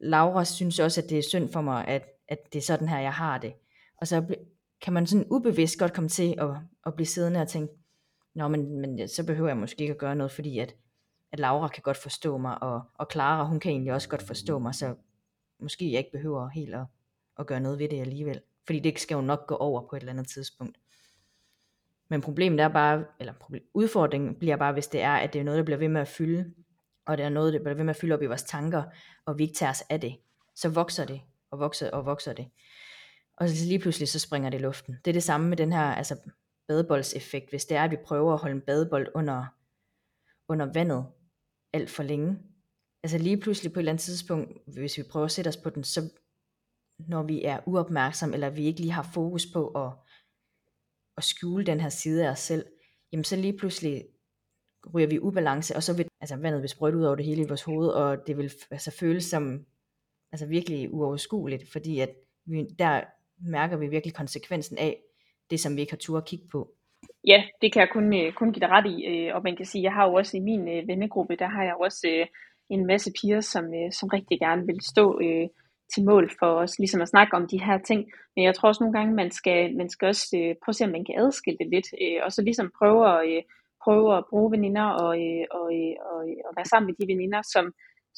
Laura 0.00 0.44
synes 0.44 0.78
også, 0.78 1.00
at 1.00 1.10
det 1.10 1.18
er 1.18 1.22
synd 1.22 1.52
for 1.52 1.60
mig, 1.60 1.88
at, 1.88 2.08
at 2.28 2.38
det 2.52 2.58
er 2.58 2.62
sådan 2.62 2.88
her, 2.88 2.98
jeg 2.98 3.12
har 3.12 3.38
det. 3.38 3.52
Og 4.00 4.06
så 4.06 4.36
kan 4.82 4.92
man 4.92 5.06
sådan 5.06 5.26
ubevidst 5.30 5.78
godt 5.78 5.92
komme 5.92 6.08
til 6.08 6.34
at, 6.38 6.50
at 6.86 6.94
blive 6.94 7.06
siddende 7.06 7.40
og 7.40 7.48
tænke, 7.48 7.74
nå, 8.34 8.48
men, 8.48 8.80
men 8.80 9.08
så 9.08 9.26
behøver 9.26 9.48
jeg 9.48 9.56
måske 9.56 9.80
ikke 9.80 9.92
at 9.92 9.98
gøre 9.98 10.16
noget, 10.16 10.32
fordi 10.32 10.58
at, 10.58 10.74
at 11.32 11.38
Laura 11.38 11.68
kan 11.68 11.82
godt 11.82 11.96
forstå 11.96 12.36
mig, 12.36 12.62
og, 12.62 12.82
og 12.94 13.06
Clara, 13.12 13.44
hun 13.44 13.60
kan 13.60 13.70
egentlig 13.70 13.92
også 13.92 14.08
godt 14.08 14.22
forstå 14.22 14.58
mig, 14.58 14.74
så 14.74 14.94
måske 15.60 15.92
jeg 15.92 15.98
ikke 15.98 16.12
behøver 16.12 16.48
helt 16.48 16.74
at, 16.74 16.86
at 17.38 17.46
gøre 17.46 17.60
noget 17.60 17.78
ved 17.78 17.88
det 17.88 18.00
alligevel. 18.00 18.40
Fordi 18.66 18.80
det 18.80 18.98
skal 18.98 19.14
jo 19.14 19.20
nok 19.20 19.46
gå 19.46 19.54
over 19.54 19.88
på 19.88 19.96
et 19.96 20.00
eller 20.00 20.12
andet 20.12 20.28
tidspunkt. 20.28 20.78
Men 22.10 22.20
problemet 22.20 22.60
er 22.60 22.68
bare, 22.68 23.04
eller 23.20 23.32
udfordringen 23.74 24.34
bliver 24.34 24.56
bare, 24.56 24.72
hvis 24.72 24.86
det 24.86 25.00
er, 25.00 25.14
at 25.14 25.32
det 25.32 25.38
er 25.40 25.44
noget, 25.44 25.58
der 25.58 25.64
bliver 25.64 25.78
ved 25.78 25.88
med 25.88 26.00
at 26.00 26.08
fylde, 26.08 26.52
og 27.06 27.18
det 27.18 27.24
er 27.24 27.28
noget, 27.28 27.52
der 27.52 27.58
bliver 27.58 27.74
ved 27.74 27.84
med 27.84 27.94
at 27.94 28.00
fylde 28.00 28.14
op 28.14 28.22
i 28.22 28.26
vores 28.26 28.42
tanker, 28.42 28.82
og 29.26 29.38
vi 29.38 29.42
ikke 29.42 29.54
tager 29.54 29.70
os 29.70 29.82
af 29.90 30.00
det, 30.00 30.16
så 30.54 30.68
vokser 30.68 31.04
det, 31.04 31.20
og 31.50 31.58
vokser 31.58 31.90
og 31.90 32.06
vokser 32.06 32.32
det. 32.32 32.48
Og 33.36 33.48
så 33.48 33.66
lige 33.66 33.78
pludselig, 33.78 34.08
så 34.08 34.18
springer 34.18 34.50
det 34.50 34.58
i 34.58 34.62
luften. 34.62 34.96
Det 35.04 35.10
er 35.10 35.12
det 35.12 35.22
samme 35.22 35.48
med 35.48 35.56
den 35.56 35.72
her 35.72 35.82
altså, 35.82 36.16
badeboldseffekt. 36.68 37.50
Hvis 37.50 37.64
det 37.64 37.76
er, 37.76 37.84
at 37.84 37.90
vi 37.90 37.96
prøver 38.04 38.32
at 38.32 38.38
holde 38.38 38.56
en 38.56 38.60
badebold 38.60 39.08
under, 39.14 39.44
under 40.48 40.72
vandet 40.72 41.06
alt 41.72 41.90
for 41.90 42.02
længe, 42.02 42.38
altså 43.02 43.18
lige 43.18 43.40
pludselig 43.40 43.72
på 43.72 43.78
et 43.78 43.82
eller 43.82 43.92
andet 43.92 44.02
tidspunkt, 44.02 44.58
hvis 44.66 44.98
vi 44.98 45.02
prøver 45.02 45.24
at 45.24 45.32
sætte 45.32 45.48
os 45.48 45.56
på 45.56 45.70
den, 45.70 45.84
så 45.84 46.10
når 46.98 47.22
vi 47.22 47.44
er 47.44 47.60
uopmærksom, 47.66 48.34
eller 48.34 48.50
vi 48.50 48.64
ikke 48.64 48.80
lige 48.80 48.92
har 48.92 49.10
fokus 49.14 49.46
på 49.52 49.68
at 49.68 49.92
at 51.16 51.24
skjule 51.24 51.66
den 51.66 51.80
her 51.80 51.88
side 51.88 52.26
af 52.26 52.30
os 52.30 52.38
selv, 52.38 52.66
jamen 53.12 53.24
så 53.24 53.36
lige 53.36 53.56
pludselig 53.58 54.04
ryger 54.94 55.08
vi 55.08 55.14
i 55.14 55.20
ubalance, 55.20 55.76
og 55.76 55.82
så 55.82 55.96
vil 55.96 56.08
altså, 56.20 56.36
vandet 56.36 56.62
vil 56.62 56.68
sprøjte 56.68 56.96
ud 56.96 57.04
over 57.04 57.16
det 57.16 57.24
hele 57.24 57.42
i 57.42 57.48
vores 57.48 57.62
hoved, 57.62 57.88
og 57.88 58.26
det 58.26 58.36
vil 58.36 58.52
altså, 58.70 58.90
føles 58.90 59.24
som 59.24 59.66
altså, 60.32 60.46
virkelig 60.46 60.94
uoverskueligt, 60.94 61.72
fordi 61.72 62.00
at 62.00 62.10
vi, 62.46 62.64
der 62.78 63.00
mærker 63.38 63.76
vi 63.76 63.86
virkelig 63.86 64.14
konsekvensen 64.14 64.78
af 64.78 65.00
det, 65.50 65.60
som 65.60 65.76
vi 65.76 65.80
ikke 65.80 65.92
har 65.92 65.96
tur 65.96 66.18
at 66.18 66.26
kigge 66.26 66.48
på. 66.52 66.72
Ja, 67.26 67.44
det 67.62 67.72
kan 67.72 67.80
jeg 67.80 67.88
kun, 67.92 68.14
øh, 68.14 68.32
kun 68.32 68.52
give 68.52 68.60
dig 68.60 68.68
ret 68.68 68.86
i, 68.86 69.04
øh, 69.06 69.34
og 69.34 69.42
man 69.42 69.56
kan 69.56 69.66
sige, 69.66 69.82
jeg 69.82 69.92
har 69.92 70.08
jo 70.08 70.14
også 70.14 70.36
i 70.36 70.40
min 70.40 70.68
øh, 70.68 70.88
vennegruppe, 70.88 71.36
der 71.36 71.46
har 71.46 71.64
jeg 71.64 71.74
også 71.80 72.26
en 72.70 72.86
masse 72.86 73.12
piger, 73.20 73.40
som, 73.40 73.64
som 73.92 74.08
rigtig 74.08 74.38
gerne 74.38 74.66
vil 74.66 74.80
stå 74.82 75.20
til 75.94 76.04
mål 76.04 76.30
for 76.38 76.46
os, 76.46 76.78
ligesom 76.78 77.00
at 77.00 77.08
snakke 77.08 77.36
om 77.36 77.48
de 77.48 77.64
her 77.64 77.78
ting. 77.78 78.00
Men 78.36 78.44
jeg 78.44 78.54
tror 78.54 78.68
også 78.68 78.82
nogle 78.84 78.98
gange, 78.98 79.14
man 79.14 79.30
skal, 79.30 79.76
man 79.76 79.88
skal 79.90 80.06
også 80.08 80.26
øh, 80.40 80.54
prøve 80.62 80.72
at 80.72 80.76
se, 80.76 80.84
om 80.84 80.90
man 80.90 81.04
kan 81.04 81.18
adskille 81.18 81.58
det 81.60 81.68
lidt, 81.74 81.88
øh, 82.02 82.18
og 82.24 82.32
så 82.32 82.42
ligesom 82.42 82.72
prøve 82.78 83.00
at, 83.14 83.20
øh, 83.30 83.42
prøve 83.84 84.16
at 84.16 84.24
bruge 84.30 84.50
veninder 84.56 84.86
og, 85.04 85.12
øh, 85.24 85.44
og, 85.58 85.66
øh, 85.80 85.94
og, 86.10 86.18
øh, 86.28 86.40
og 86.46 86.52
være 86.56 86.70
sammen 86.72 86.86
med 86.88 86.96
de 87.00 87.12
veninder, 87.12 87.42
som, 87.54 87.64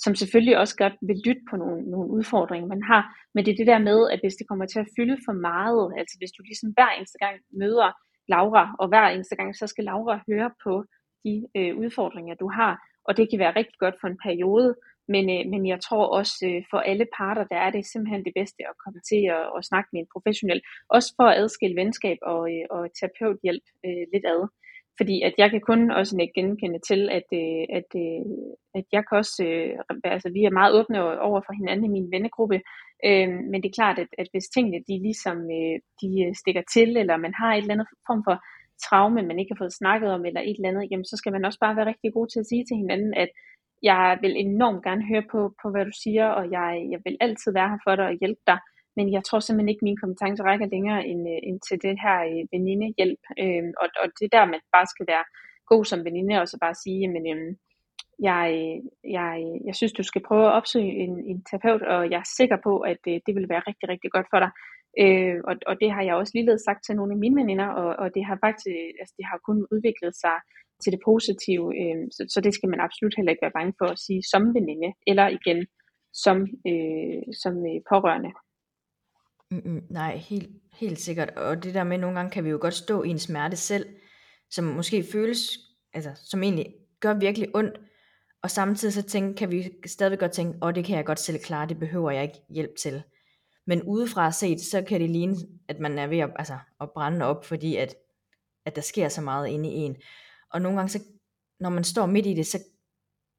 som 0.05 0.13
selvfølgelig 0.15 0.59
også 0.63 0.77
godt 0.83 0.97
vil 1.09 1.23
lytte 1.27 1.43
på 1.51 1.57
nogle, 1.57 1.79
nogle 1.93 2.09
udfordringer, 2.17 2.69
man 2.75 2.83
har. 2.91 3.03
Men 3.35 3.45
det 3.45 3.51
er 3.53 3.61
det 3.61 3.73
der 3.73 3.87
med, 3.91 3.99
at 4.13 4.21
hvis 4.23 4.39
det 4.39 4.49
kommer 4.49 4.67
til 4.67 4.81
at 4.85 4.93
fylde 4.97 5.19
for 5.27 5.35
meget, 5.49 5.85
altså 6.01 6.15
hvis 6.19 6.33
du 6.37 6.43
ligesom 6.43 6.71
hver 6.77 6.91
eneste 6.97 7.19
gang 7.25 7.37
møder 7.61 7.91
Laura, 8.33 8.65
og 8.81 8.89
hver 8.89 9.07
eneste 9.09 9.37
gang, 9.37 9.57
så 9.57 9.67
skal 9.67 9.85
Laura 9.85 10.21
høre 10.31 10.51
på 10.65 10.85
de 11.25 11.35
øh, 11.57 11.73
udfordringer, 11.83 12.35
du 12.35 12.49
har, 12.59 12.73
og 13.09 13.17
det 13.17 13.31
kan 13.31 13.39
være 13.39 13.57
rigtig 13.57 13.79
godt 13.79 13.97
for 14.01 14.09
en 14.09 14.19
periode, 14.27 14.75
men, 15.14 15.25
øh, 15.35 15.42
men 15.53 15.62
jeg 15.73 15.81
tror 15.87 16.05
også 16.18 16.37
øh, 16.49 16.62
for 16.71 16.79
alle 16.90 17.07
parter, 17.18 17.44
der 17.53 17.59
er 17.66 17.71
det 17.71 17.87
simpelthen 17.87 18.25
det 18.25 18.35
bedste 18.40 18.62
at 18.71 18.79
komme 18.85 19.01
til 19.11 19.23
at, 19.37 19.44
at 19.57 19.64
snakke 19.71 19.88
med 19.92 20.01
en 20.01 20.12
professionel, 20.14 20.61
også 20.97 21.09
for 21.16 21.27
at 21.29 21.38
adskille 21.42 21.77
venskab 21.83 22.18
og, 22.23 22.42
øh, 22.55 22.64
og 22.71 22.83
terapeuthjælp 22.99 23.66
øh, 23.87 24.05
lidt 24.12 24.27
ad. 24.35 24.42
Fordi 24.99 25.16
at 25.29 25.35
jeg 25.38 25.51
kan 25.51 25.61
kun 25.71 25.90
også 25.90 26.16
ikke 26.21 26.38
genkende 26.40 26.81
til, 26.88 27.01
at, 27.18 27.29
øh, 27.42 27.64
at, 27.79 27.90
øh, 28.05 28.23
at 28.79 28.87
jeg 28.92 29.03
kan 29.07 29.18
også, 29.23 29.38
øh, 29.49 29.71
altså 30.14 30.29
vi 30.37 30.40
er 30.44 30.59
meget 30.61 30.75
åbne 30.79 31.21
over 31.29 31.40
for 31.47 31.53
hinanden 31.61 31.87
i 31.87 31.94
min 31.97 32.12
vennegruppe, 32.14 32.59
øh, 33.09 33.29
men 33.51 33.59
det 33.61 33.68
er 33.68 33.79
klart, 33.81 33.99
at, 34.05 34.11
at 34.18 34.29
hvis 34.33 34.49
tingene 34.55 34.79
de 34.88 34.94
ligesom 35.09 35.38
øh, 35.59 35.77
de 36.01 36.11
øh, 36.25 36.35
stikker 36.40 36.64
til, 36.75 36.90
eller 36.97 37.16
man 37.16 37.35
har 37.40 37.51
et 37.55 37.62
eller 37.62 37.75
andet 37.75 37.88
form 38.09 38.23
for 38.29 38.37
traume, 38.87 39.23
man 39.23 39.38
ikke 39.38 39.53
har 39.53 39.62
fået 39.62 39.79
snakket 39.81 40.11
om, 40.16 40.23
eller 40.25 40.40
et 40.40 40.57
eller 40.57 40.71
andet, 40.71 40.88
jamen 40.90 41.09
så 41.11 41.16
skal 41.16 41.33
man 41.33 41.44
også 41.44 41.61
bare 41.64 41.77
være 41.77 41.90
rigtig 41.92 42.11
god 42.16 42.27
til 42.29 42.40
at 42.40 42.51
sige 42.51 42.64
til 42.64 42.77
hinanden, 42.83 43.12
at 43.14 43.31
jeg 43.83 44.19
vil 44.23 44.35
enormt 44.37 44.85
gerne 44.85 45.09
høre 45.11 45.25
på, 45.33 45.55
på 45.62 45.71
hvad 45.71 45.85
du 45.85 45.95
siger, 46.03 46.27
og 46.29 46.51
jeg, 46.51 46.87
jeg 46.91 47.01
vil 47.05 47.17
altid 47.21 47.53
være 47.53 47.69
her 47.69 47.79
for 47.87 47.97
dig 47.97 48.07
og 48.07 48.19
hjælpe 48.21 48.43
dig, 48.47 48.59
men 48.97 49.12
jeg 49.12 49.23
tror 49.25 49.41
simpelthen 49.41 49.69
ikke, 49.69 49.83
at 49.83 49.88
mine 49.88 50.03
kompetencer 50.03 50.45
rækker 50.45 50.67
længere 50.75 51.01
end, 51.11 51.23
øh, 51.33 51.41
end 51.49 51.59
til 51.69 51.77
det 51.87 51.97
her 52.05 52.19
øh, 52.31 52.43
venindehjælp. 52.53 53.23
Øh, 53.43 53.64
og, 53.83 53.88
og 54.03 54.07
det 54.21 54.29
der, 54.35 54.45
man 54.53 54.61
bare 54.77 54.88
skal 54.95 55.07
være 55.12 55.25
god 55.71 55.85
som 55.85 56.05
veninde, 56.07 56.41
og 56.41 56.49
så 56.49 56.57
bare 56.64 56.83
sige, 56.85 57.09
men 57.14 57.23
øh, 57.33 57.57
jeg, 58.29 58.47
jeg, 59.19 59.33
jeg 59.67 59.75
synes, 59.75 59.93
du 59.93 60.03
skal 60.03 60.23
prøve 60.29 60.47
at 60.47 60.57
opsøge 60.59 60.93
en, 61.05 61.14
en 61.31 61.38
terapeut, 61.51 61.83
og 61.83 62.11
jeg 62.11 62.19
er 62.19 62.35
sikker 62.38 62.59
på, 62.67 62.73
at 62.93 63.03
øh, 63.09 63.21
det 63.27 63.33
vil 63.37 63.49
være 63.49 63.67
rigtig, 63.69 63.88
rigtig 63.88 64.11
godt 64.11 64.27
for 64.33 64.41
dig. 64.45 64.51
Øh, 65.03 65.37
og, 65.49 65.55
og 65.71 65.75
det 65.83 65.91
har 65.95 66.03
jeg 66.03 66.15
også 66.15 66.33
lige 66.35 66.59
sagt 66.67 66.81
til 66.85 66.97
nogle 66.97 67.13
af 67.15 67.19
mine 67.19 67.37
veninder, 67.41 67.69
og, 67.81 67.91
og 68.03 68.07
det 68.15 68.23
har 68.29 68.39
faktisk, 68.47 68.67
altså 69.01 69.15
det 69.19 69.27
har 69.31 69.39
kun 69.49 69.59
udviklet 69.75 70.15
sig 70.25 70.37
til 70.83 70.93
det 70.93 71.01
positive, 71.11 71.67
øh, 71.81 72.03
så, 72.17 72.23
så 72.35 72.39
det 72.45 72.53
skal 72.55 72.69
man 72.73 72.81
absolut 72.87 73.15
heller 73.17 73.33
ikke 73.33 73.47
være 73.47 73.59
bange 73.59 73.75
for 73.79 73.87
at 73.95 73.99
sige 74.07 74.23
som 74.33 74.43
veninde, 74.55 74.91
eller 75.11 75.27
igen 75.39 75.61
som, 76.25 76.37
øh, 76.71 77.23
som 77.43 77.55
øh, 77.71 77.81
pårørende. 77.91 78.31
Mm-mm, 79.51 79.83
nej, 79.91 80.17
helt, 80.17 80.51
helt 80.81 80.99
sikkert. 80.99 81.31
Og 81.31 81.65
det 81.65 81.75
der 81.75 81.85
med, 81.85 81.99
nogle 81.99 82.17
gange 82.17 82.31
kan 82.31 82.45
vi 82.45 82.51
jo 82.51 82.59
godt 82.61 82.75
stå 82.75 83.03
i 83.03 83.09
en 83.09 83.19
smerte 83.19 83.57
selv, 83.57 83.87
som 84.51 84.65
måske 84.65 85.05
føles, 85.13 85.41
altså 85.93 86.11
som 86.31 86.43
egentlig 86.43 86.67
gør 87.01 87.15
virkelig 87.15 87.49
ondt, 87.55 87.81
og 88.43 88.51
samtidig 88.51 88.95
så 88.95 89.03
tænke, 89.03 89.37
kan 89.37 89.51
vi 89.51 89.71
stadig 89.87 90.19
godt 90.19 90.33
tænke, 90.33 90.59
åh, 90.63 90.69
oh, 90.69 90.75
det 90.75 90.85
kan 90.85 90.97
jeg 90.97 91.07
godt 91.07 91.19
selv 91.19 91.39
klare, 91.39 91.69
det 91.69 91.79
behøver 91.79 92.11
jeg 92.11 92.23
ikke 92.23 92.41
hjælp 92.49 92.77
til. 92.77 93.03
Men 93.69 93.83
udefra 93.83 94.33
set, 94.33 94.61
så 94.61 94.83
kan 94.83 95.01
det 95.01 95.11
ligne, 95.11 95.37
at 95.69 95.81
man 95.81 95.99
er 95.99 96.07
ved 96.07 96.19
at, 96.19 96.31
altså, 96.37 96.59
at 96.81 96.91
brænde 96.91 97.25
op, 97.25 97.45
fordi 97.45 97.77
at, 97.77 97.95
at 98.65 98.77
der 98.77 98.83
sker 98.83 99.09
så 99.09 99.21
meget 99.21 99.49
inde 99.49 99.69
i 99.69 99.73
en. 99.73 99.97
Og 100.51 100.63
nogle 100.63 100.79
gange, 100.79 100.89
så, 100.89 100.99
når 101.61 101.71
man 101.71 101.85
står 101.85 102.07
midt 102.07 102.27
i 102.27 102.35
det, 102.35 102.47
så 102.47 102.59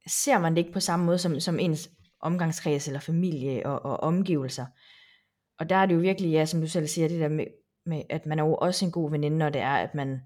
ser 0.07 0.39
man 0.39 0.51
det 0.51 0.57
ikke 0.57 0.71
på 0.71 0.79
samme 0.79 1.05
måde 1.05 1.17
som, 1.17 1.39
som 1.39 1.59
ens 1.59 1.89
omgangskreds 2.19 2.87
eller 2.87 2.99
familie 2.99 3.65
og, 3.65 3.85
og 3.85 3.99
omgivelser. 3.99 4.65
Og 5.59 5.69
der 5.69 5.75
er 5.75 5.85
det 5.85 5.95
jo 5.95 5.99
virkelig, 5.99 6.31
ja, 6.31 6.45
som 6.45 6.61
du 6.61 6.67
selv 6.67 6.87
siger, 6.87 7.07
det 7.07 7.19
der 7.19 7.29
med, 7.29 7.45
med 7.85 8.03
at 8.09 8.25
man 8.25 8.39
er 8.39 8.43
jo 8.43 8.55
også 8.55 8.85
en 8.85 8.91
god 8.91 9.11
veninde, 9.11 9.37
når 9.37 9.49
det 9.49 9.61
er, 9.61 9.75
at 9.75 9.95
man, 9.95 10.21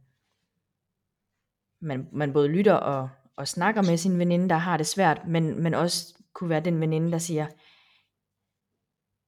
man, 1.80 2.08
man 2.12 2.34
både 2.34 2.48
lytter 2.48 2.74
og, 2.74 3.10
og 3.36 3.48
snakker 3.48 3.82
med 3.82 3.98
sin 3.98 4.20
veninde, 4.20 4.50
der 4.50 4.56
har 4.56 4.78
det 4.78 4.88
svært, 4.88 5.22
men, 5.28 5.64
men 5.64 5.74
også 5.74 6.14
kunne 6.34 6.50
være 6.50 6.60
den 6.60 6.82
veninde, 6.82 7.12
der 7.12 7.18
siger, 7.18 7.48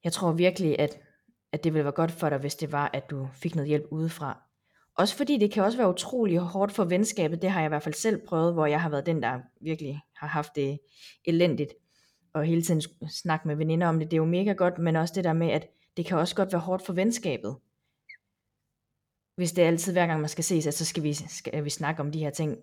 jeg 0.05 0.13
tror 0.13 0.31
virkelig, 0.31 0.79
at, 0.79 0.99
at 1.51 1.63
det 1.63 1.73
ville 1.73 1.83
være 1.83 1.93
godt 1.93 2.11
for 2.11 2.29
dig, 2.29 2.37
hvis 2.37 2.55
det 2.55 2.71
var, 2.71 2.89
at 2.93 3.09
du 3.09 3.27
fik 3.33 3.55
noget 3.55 3.67
hjælp 3.67 3.85
udefra. 3.91 4.41
Også 4.97 5.15
fordi 5.17 5.37
det 5.37 5.51
kan 5.51 5.63
også 5.63 5.77
være 5.77 5.89
utrolig 5.89 6.39
hårdt 6.39 6.71
for 6.71 6.83
venskabet, 6.83 7.41
det 7.41 7.49
har 7.49 7.59
jeg 7.59 7.67
i 7.67 7.69
hvert 7.69 7.83
fald 7.83 7.95
selv 7.95 8.27
prøvet, 8.27 8.53
hvor 8.53 8.65
jeg 8.65 8.81
har 8.81 8.89
været 8.89 9.05
den, 9.05 9.21
der 9.23 9.39
virkelig 9.61 10.01
har 10.15 10.27
haft 10.27 10.55
det 10.55 10.79
elendigt, 11.25 11.73
og 12.33 12.45
hele 12.45 12.61
tiden 12.61 12.81
snakke 13.09 13.47
med 13.47 13.55
veninder 13.55 13.87
om 13.87 13.99
det, 13.99 14.11
det 14.11 14.17
er 14.17 14.21
jo 14.21 14.25
mega 14.25 14.53
godt, 14.53 14.79
men 14.79 14.95
også 14.95 15.13
det 15.15 15.23
der 15.23 15.33
med, 15.33 15.47
at 15.47 15.67
det 15.97 16.05
kan 16.05 16.17
også 16.17 16.35
godt 16.35 16.51
være 16.51 16.61
hårdt 16.61 16.85
for 16.85 16.93
venskabet. 16.93 17.55
Hvis 19.35 19.51
det 19.51 19.63
er 19.63 19.67
altid, 19.67 19.93
hver 19.93 20.07
gang 20.07 20.19
man 20.19 20.29
skal 20.29 20.43
ses, 20.43 20.67
at 20.67 20.73
så 20.73 20.85
skal 20.85 21.03
vi, 21.03 21.13
skal 21.13 21.63
vi 21.63 21.69
snakke 21.69 22.01
om 22.01 22.11
de 22.11 22.19
her 22.19 22.29
ting. 22.29 22.57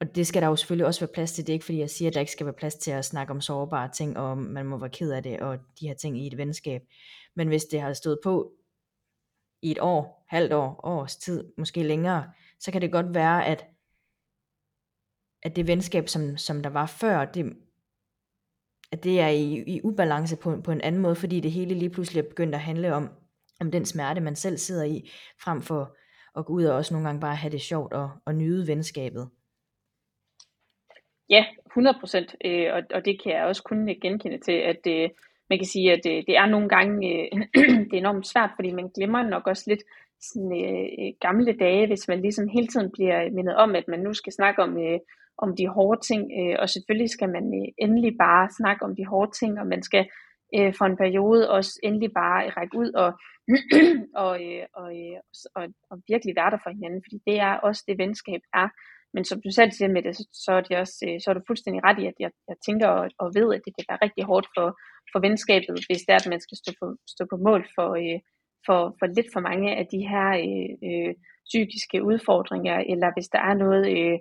Og 0.00 0.14
det 0.14 0.26
skal 0.26 0.42
der 0.42 0.48
jo 0.48 0.56
selvfølgelig 0.56 0.86
også 0.86 1.00
være 1.00 1.12
plads 1.14 1.32
til. 1.32 1.46
Det 1.46 1.52
er 1.52 1.54
ikke 1.54 1.64
fordi, 1.64 1.78
jeg 1.78 1.90
siger, 1.90 2.08
at 2.08 2.14
der 2.14 2.20
ikke 2.20 2.32
skal 2.32 2.46
være 2.46 2.54
plads 2.54 2.74
til 2.74 2.90
at 2.90 3.04
snakke 3.04 3.30
om 3.30 3.40
sårbare 3.40 3.90
ting, 3.92 4.16
og 4.16 4.38
man 4.38 4.66
må 4.66 4.78
være 4.78 4.90
ked 4.90 5.12
af 5.12 5.22
det, 5.22 5.40
og 5.40 5.58
de 5.80 5.86
her 5.88 5.94
ting 5.94 6.18
i 6.18 6.26
et 6.26 6.36
venskab. 6.36 6.82
Men 7.36 7.48
hvis 7.48 7.64
det 7.64 7.80
har 7.80 7.92
stået 7.92 8.18
på 8.24 8.52
i 9.62 9.70
et 9.70 9.78
år, 9.80 10.24
halvt 10.28 10.52
år, 10.52 10.80
års 10.84 11.16
tid, 11.16 11.52
måske 11.58 11.82
længere, 11.82 12.32
så 12.60 12.72
kan 12.72 12.80
det 12.80 12.92
godt 12.92 13.14
være, 13.14 13.46
at, 13.46 13.66
at 15.42 15.56
det 15.56 15.66
venskab, 15.66 16.08
som, 16.08 16.36
som 16.36 16.62
der 16.62 16.70
var 16.70 16.86
før, 16.86 17.24
det, 17.24 17.56
at 18.92 19.04
det 19.04 19.20
er 19.20 19.28
i, 19.28 19.64
i 19.66 19.80
ubalance 19.84 20.36
på, 20.36 20.60
på 20.64 20.72
en 20.72 20.80
anden 20.80 21.00
måde, 21.00 21.14
fordi 21.14 21.40
det 21.40 21.52
hele 21.52 21.74
lige 21.74 21.90
pludselig 21.90 22.20
er 22.20 22.28
begyndt 22.28 22.54
at 22.54 22.60
handle 22.60 22.94
om, 22.94 23.08
om 23.60 23.70
den 23.70 23.84
smerte, 23.84 24.20
man 24.20 24.36
selv 24.36 24.58
sidder 24.58 24.84
i, 24.84 25.10
frem 25.40 25.62
for 25.62 25.96
at 26.38 26.46
gå 26.46 26.52
ud 26.52 26.64
og 26.64 26.76
også 26.76 26.94
nogle 26.94 27.08
gange 27.08 27.20
bare 27.20 27.36
have 27.36 27.52
det 27.52 27.60
sjovt 27.60 27.92
og, 27.92 28.10
og 28.24 28.34
nyde 28.34 28.66
venskabet. 28.66 29.30
Ja, 31.30 31.44
100 31.66 31.98
procent, 32.00 32.36
øh, 32.44 32.68
og, 32.74 32.82
og 32.94 33.04
det 33.04 33.22
kan 33.22 33.32
jeg 33.32 33.44
også 33.44 33.62
kun 33.62 33.88
øh, 33.88 33.96
genkende 34.02 34.38
til, 34.38 34.52
at 34.52 34.80
øh, 34.86 35.10
man 35.50 35.58
kan 35.58 35.66
sige, 35.66 35.92
at 35.92 36.00
det, 36.04 36.16
øh, 36.16 36.22
det 36.26 36.36
er 36.36 36.46
nogle 36.46 36.68
gange 36.68 37.08
øh, 37.10 37.28
det 37.90 37.94
er 37.94 38.04
enormt 38.06 38.26
svært, 38.26 38.50
fordi 38.56 38.70
man 38.70 38.88
glemmer 38.96 39.22
nok 39.22 39.46
også 39.46 39.64
lidt 39.66 39.82
sådan, 40.20 40.52
øh, 40.64 40.86
øh, 41.00 41.12
gamle 41.20 41.52
dage, 41.52 41.86
hvis 41.86 42.08
man 42.08 42.20
ligesom 42.20 42.48
hele 42.48 42.66
tiden 42.66 42.90
bliver 42.92 43.30
mindet 43.30 43.56
om, 43.56 43.74
at 43.74 43.88
man 43.88 44.00
nu 44.00 44.14
skal 44.14 44.32
snakke 44.32 44.62
om, 44.62 44.78
øh, 44.78 44.98
om 45.38 45.56
de 45.56 45.68
hårde 45.68 46.00
ting, 46.00 46.22
øh, 46.40 46.56
og 46.58 46.70
selvfølgelig 46.70 47.10
skal 47.10 47.28
man 47.28 47.44
øh, 47.60 47.68
endelig 47.78 48.12
bare 48.18 48.48
snakke 48.58 48.84
om 48.84 48.96
de 48.96 49.06
hårde 49.06 49.32
ting, 49.40 49.60
og 49.60 49.66
man 49.66 49.82
skal 49.82 50.06
øh, 50.56 50.74
for 50.78 50.84
en 50.84 50.96
periode 50.96 51.50
også 51.50 51.80
endelig 51.82 52.10
bare 52.12 52.50
række 52.50 52.78
ud 52.78 52.92
og, 52.92 53.10
og, 54.24 54.32
øh, 54.46 54.64
og, 54.72 54.90
øh, 55.00 55.18
og, 55.54 55.64
og 55.90 55.98
virkelig 56.08 56.36
være 56.36 56.50
der 56.50 56.58
for 56.62 56.70
hinanden, 56.70 57.02
fordi 57.04 57.18
det 57.26 57.40
er 57.40 57.54
også 57.54 57.84
det 57.88 57.98
venskab 57.98 58.40
er. 58.54 58.68
Men 59.14 59.24
som 59.24 59.38
du 59.44 59.50
selv 59.50 59.70
siger 59.72 59.90
med 59.94 60.02
det, 60.02 60.16
så, 60.16 60.24
så, 60.44 60.52
er, 60.52 60.60
det 60.60 60.76
også, 60.82 60.98
øh, 61.08 61.16
så 61.20 61.26
er 61.30 61.34
du 61.34 61.42
fuldstændig 61.46 61.80
ret 61.84 61.98
i, 62.02 62.06
at 62.12 62.18
jeg, 62.24 62.30
jeg 62.50 62.56
tænker 62.66 62.88
og, 62.88 63.04
og 63.22 63.28
ved, 63.38 63.48
at 63.54 63.62
det 63.64 63.72
kan 63.74 63.86
være 63.90 64.04
rigtig 64.06 64.24
hårdt 64.30 64.48
for, 64.56 64.68
for 65.12 65.18
venskabet, 65.26 65.76
hvis 65.88 66.02
det 66.06 66.12
er, 66.12 66.20
at 66.22 66.32
man 66.34 66.40
skal 66.46 66.56
stå 66.62 66.70
på, 66.80 66.86
stå 67.14 67.22
på 67.32 67.36
mål 67.48 67.62
for, 67.76 67.88
øh, 68.02 68.18
for, 68.66 68.80
for 68.98 69.06
lidt 69.16 69.30
for 69.34 69.40
mange 69.48 69.70
af 69.80 69.86
de 69.94 70.00
her 70.12 70.28
øh, 70.46 70.72
øh, 70.88 71.12
psykiske 71.50 71.98
udfordringer, 72.10 72.76
eller 72.92 73.08
hvis 73.14 73.28
der 73.34 73.40
er 73.50 73.54
noget, 73.64 73.84
øh, 73.96 74.18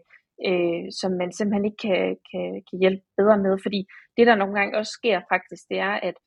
øh, 0.50 0.84
som 1.00 1.12
man 1.22 1.32
simpelthen 1.32 1.66
ikke 1.70 1.82
kan, 1.88 2.02
kan, 2.30 2.48
kan 2.68 2.78
hjælpe 2.84 3.04
bedre 3.20 3.38
med. 3.46 3.54
Fordi 3.66 3.80
det, 4.18 4.28
der 4.28 4.36
nogle 4.36 4.56
gange 4.60 4.78
også 4.80 4.92
sker 5.00 5.18
faktisk, 5.34 5.64
det 5.72 5.80
er, 5.90 5.96
at 6.10 6.18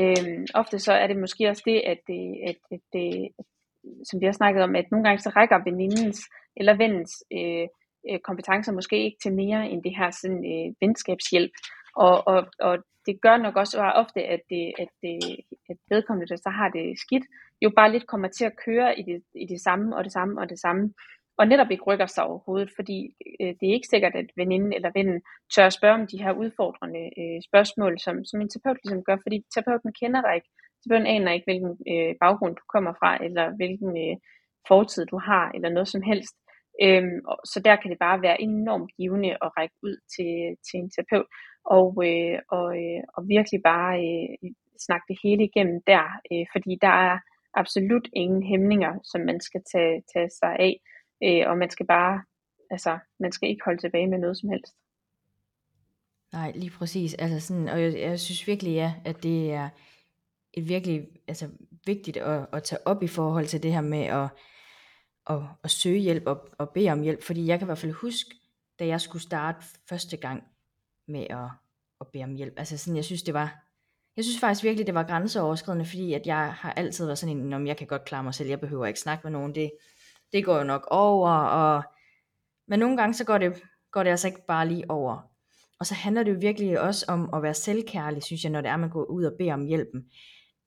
øh, 0.00 0.46
ofte 0.60 0.78
så 0.78 0.92
er 0.92 1.06
det 1.06 1.16
måske 1.24 1.48
også 1.48 1.62
det, 1.70 1.78
at, 1.92 2.00
det, 2.10 2.22
at, 2.48 2.58
at, 2.74 2.82
det, 2.92 3.08
som 4.08 4.20
vi 4.20 4.26
har 4.26 4.32
snakket 4.32 4.62
om, 4.62 4.76
at 4.76 4.90
nogle 4.90 5.04
gange 5.04 5.20
så 5.22 5.30
rækker 5.36 5.64
venindens 5.68 6.20
eller 6.56 6.74
vennens 6.82 7.12
øh, 7.38 7.66
øh, 8.10 8.18
kompetencer 8.28 8.72
måske 8.72 9.04
ikke 9.04 9.18
til 9.22 9.32
mere 9.32 9.68
end 9.70 9.82
det 9.82 9.96
her 9.96 10.10
sådan, 10.10 10.44
øh, 10.52 10.74
venskabshjælp. 10.80 11.52
Og, 11.96 12.28
og, 12.28 12.46
og 12.60 12.78
det 13.06 13.20
gør 13.22 13.36
nok 13.36 13.56
også 13.56 13.80
ofte, 13.80 14.20
at, 14.22 14.40
det, 14.50 14.72
at, 14.78 14.88
det, 15.02 15.18
at 15.70 15.76
vedkommende, 15.90 16.28
der 16.28 16.36
så 16.36 16.50
har 16.50 16.68
det 16.68 16.98
skidt, 16.98 17.24
jo 17.62 17.70
bare 17.76 17.92
lidt 17.92 18.06
kommer 18.06 18.28
til 18.28 18.44
at 18.44 18.56
køre 18.64 18.98
i 19.00 19.02
det, 19.02 19.22
i 19.34 19.46
det 19.46 19.60
samme 19.60 19.96
og 19.96 20.04
det 20.04 20.12
samme 20.12 20.40
og 20.40 20.48
det 20.48 20.58
samme 20.58 20.92
og 21.40 21.46
netop 21.46 21.70
ikke 21.70 21.84
rykker 21.90 22.06
sig 22.06 22.24
overhovedet, 22.24 22.70
fordi 22.78 22.98
øh, 23.40 23.52
det 23.58 23.66
er 23.68 23.76
ikke 23.78 23.92
sikkert, 23.94 24.14
at 24.14 24.28
veninden 24.36 24.72
eller 24.72 24.90
vennen 24.94 25.22
tør 25.54 25.66
at 25.66 25.72
spørge 25.78 25.98
om 26.00 26.06
de 26.06 26.22
her 26.22 26.32
udfordrende 26.32 27.04
øh, 27.20 27.38
spørgsmål, 27.48 27.92
som, 28.04 28.24
som 28.24 28.40
en 28.40 28.48
terapeut 28.48 28.78
ligesom 28.84 29.02
gør, 29.08 29.16
fordi 29.24 29.38
terapeuten 29.54 29.92
kender 30.00 30.20
dig 30.26 30.34
ikke. 30.34 30.50
Terapeuten 30.80 31.12
aner 31.14 31.32
ikke, 31.32 31.48
hvilken 31.50 31.72
øh, 31.92 32.12
baggrund 32.24 32.54
du 32.56 32.64
kommer 32.74 32.92
fra, 33.00 33.10
eller 33.24 33.46
hvilken 33.58 33.90
øh, 34.04 34.16
fortid 34.68 35.04
du 35.06 35.18
har, 35.28 35.44
eller 35.54 35.70
noget 35.76 35.88
som 35.88 36.02
helst. 36.02 36.34
Øhm, 36.82 37.20
så 37.44 37.60
der 37.64 37.76
kan 37.76 37.90
det 37.90 37.98
bare 37.98 38.22
være 38.22 38.40
enormt 38.40 38.90
givende 38.96 39.30
at 39.44 39.50
række 39.56 39.74
ud 39.82 39.96
til, 40.14 40.32
til 40.66 40.76
en 40.80 40.90
terapeut, 40.90 41.26
og, 41.64 41.88
øh, 42.08 42.38
og, 42.56 42.68
øh, 42.82 43.02
og 43.14 43.28
virkelig 43.28 43.60
bare 43.62 43.92
øh, 44.06 44.50
snakke 44.86 45.04
det 45.08 45.18
hele 45.24 45.44
igennem 45.44 45.78
der, 45.86 46.04
øh, 46.32 46.46
fordi 46.52 46.78
der 46.80 46.94
er 47.10 47.18
absolut 47.54 48.08
ingen 48.12 48.42
hæmninger, 48.42 48.92
som 49.04 49.20
man 49.20 49.40
skal 49.40 49.62
tage, 49.72 50.02
tage 50.12 50.30
sig 50.40 50.56
af. 50.66 50.74
Øh, 51.24 51.50
og 51.50 51.58
man 51.58 51.70
skal 51.70 51.86
bare, 51.86 52.22
altså, 52.70 52.98
man 53.20 53.32
skal 53.32 53.48
ikke 53.48 53.64
holde 53.64 53.80
tilbage 53.80 54.08
med 54.10 54.18
noget 54.18 54.38
som 54.38 54.48
helst. 54.48 54.74
Nej, 56.32 56.52
lige 56.54 56.72
præcis. 56.78 57.14
Altså 57.14 57.40
sådan, 57.40 57.68
og 57.68 57.82
jeg, 57.82 57.98
jeg 57.98 58.20
synes 58.20 58.46
virkelig, 58.46 58.72
ja, 58.72 58.94
at 59.04 59.22
det 59.22 59.52
er 59.52 59.68
et 60.52 60.68
virkelig 60.68 61.08
altså, 61.28 61.48
vigtigt 61.86 62.16
at, 62.16 62.46
at 62.52 62.62
tage 62.62 62.86
op 62.86 63.02
i 63.02 63.06
forhold 63.06 63.46
til 63.46 63.62
det 63.62 63.72
her 63.72 63.80
med 63.80 64.04
at, 64.04 64.28
at, 65.26 65.42
at 65.64 65.70
søge 65.70 65.98
hjælp 65.98 66.26
og, 66.26 66.48
og 66.58 66.70
bede 66.70 66.90
om 66.90 67.02
hjælp, 67.02 67.22
fordi 67.22 67.46
jeg 67.46 67.58
kan 67.58 67.66
i 67.66 67.68
hvert 67.68 67.78
fald 67.78 67.92
huske, 67.92 68.30
da 68.78 68.86
jeg 68.86 69.00
skulle 69.00 69.22
starte 69.22 69.66
første 69.88 70.16
gang 70.16 70.44
med 71.08 71.26
at, 71.30 71.48
at 72.00 72.06
bede 72.12 72.24
om 72.24 72.34
hjælp. 72.34 72.54
Altså 72.56 72.78
sådan, 72.78 72.96
jeg 72.96 73.04
synes, 73.04 73.22
det 73.22 73.34
var, 73.34 73.64
jeg 74.16 74.24
synes 74.24 74.40
faktisk 74.40 74.64
virkelig, 74.64 74.86
det 74.86 74.94
var 74.94 75.02
grænseoverskridende, 75.02 75.84
fordi 75.84 76.12
at 76.12 76.26
jeg 76.26 76.52
har 76.52 76.72
altid 76.72 77.04
været 77.04 77.18
sådan 77.18 77.36
en, 77.36 77.52
om 77.52 77.66
jeg 77.66 77.76
kan 77.76 77.86
godt 77.86 78.04
klare 78.04 78.24
mig 78.24 78.34
selv, 78.34 78.48
jeg 78.48 78.60
behøver 78.60 78.86
ikke 78.86 79.00
snakke 79.00 79.22
med 79.22 79.30
nogen, 79.30 79.54
det, 79.54 79.70
det 80.32 80.44
går 80.44 80.58
jo 80.58 80.64
nok 80.64 80.86
over, 80.90 81.30
og, 81.30 81.82
men 82.68 82.78
nogle 82.78 82.96
gange 82.96 83.14
så 83.14 83.24
går 83.24 83.38
det, 83.38 83.62
går 83.90 84.02
det 84.02 84.10
altså 84.10 84.26
ikke 84.26 84.46
bare 84.46 84.68
lige 84.68 84.90
over. 84.90 85.30
Og 85.80 85.86
så 85.86 85.94
handler 85.94 86.22
det 86.22 86.32
jo 86.32 86.38
virkelig 86.40 86.80
også 86.80 87.04
om 87.08 87.34
at 87.34 87.42
være 87.42 87.54
selvkærlig, 87.54 88.22
synes 88.22 88.44
jeg, 88.44 88.52
når 88.52 88.60
det 88.60 88.70
er, 88.70 88.76
man 88.76 88.90
går 88.90 89.04
ud 89.04 89.24
og 89.24 89.32
beder 89.38 89.54
om 89.54 89.64
hjælpen. 89.64 90.10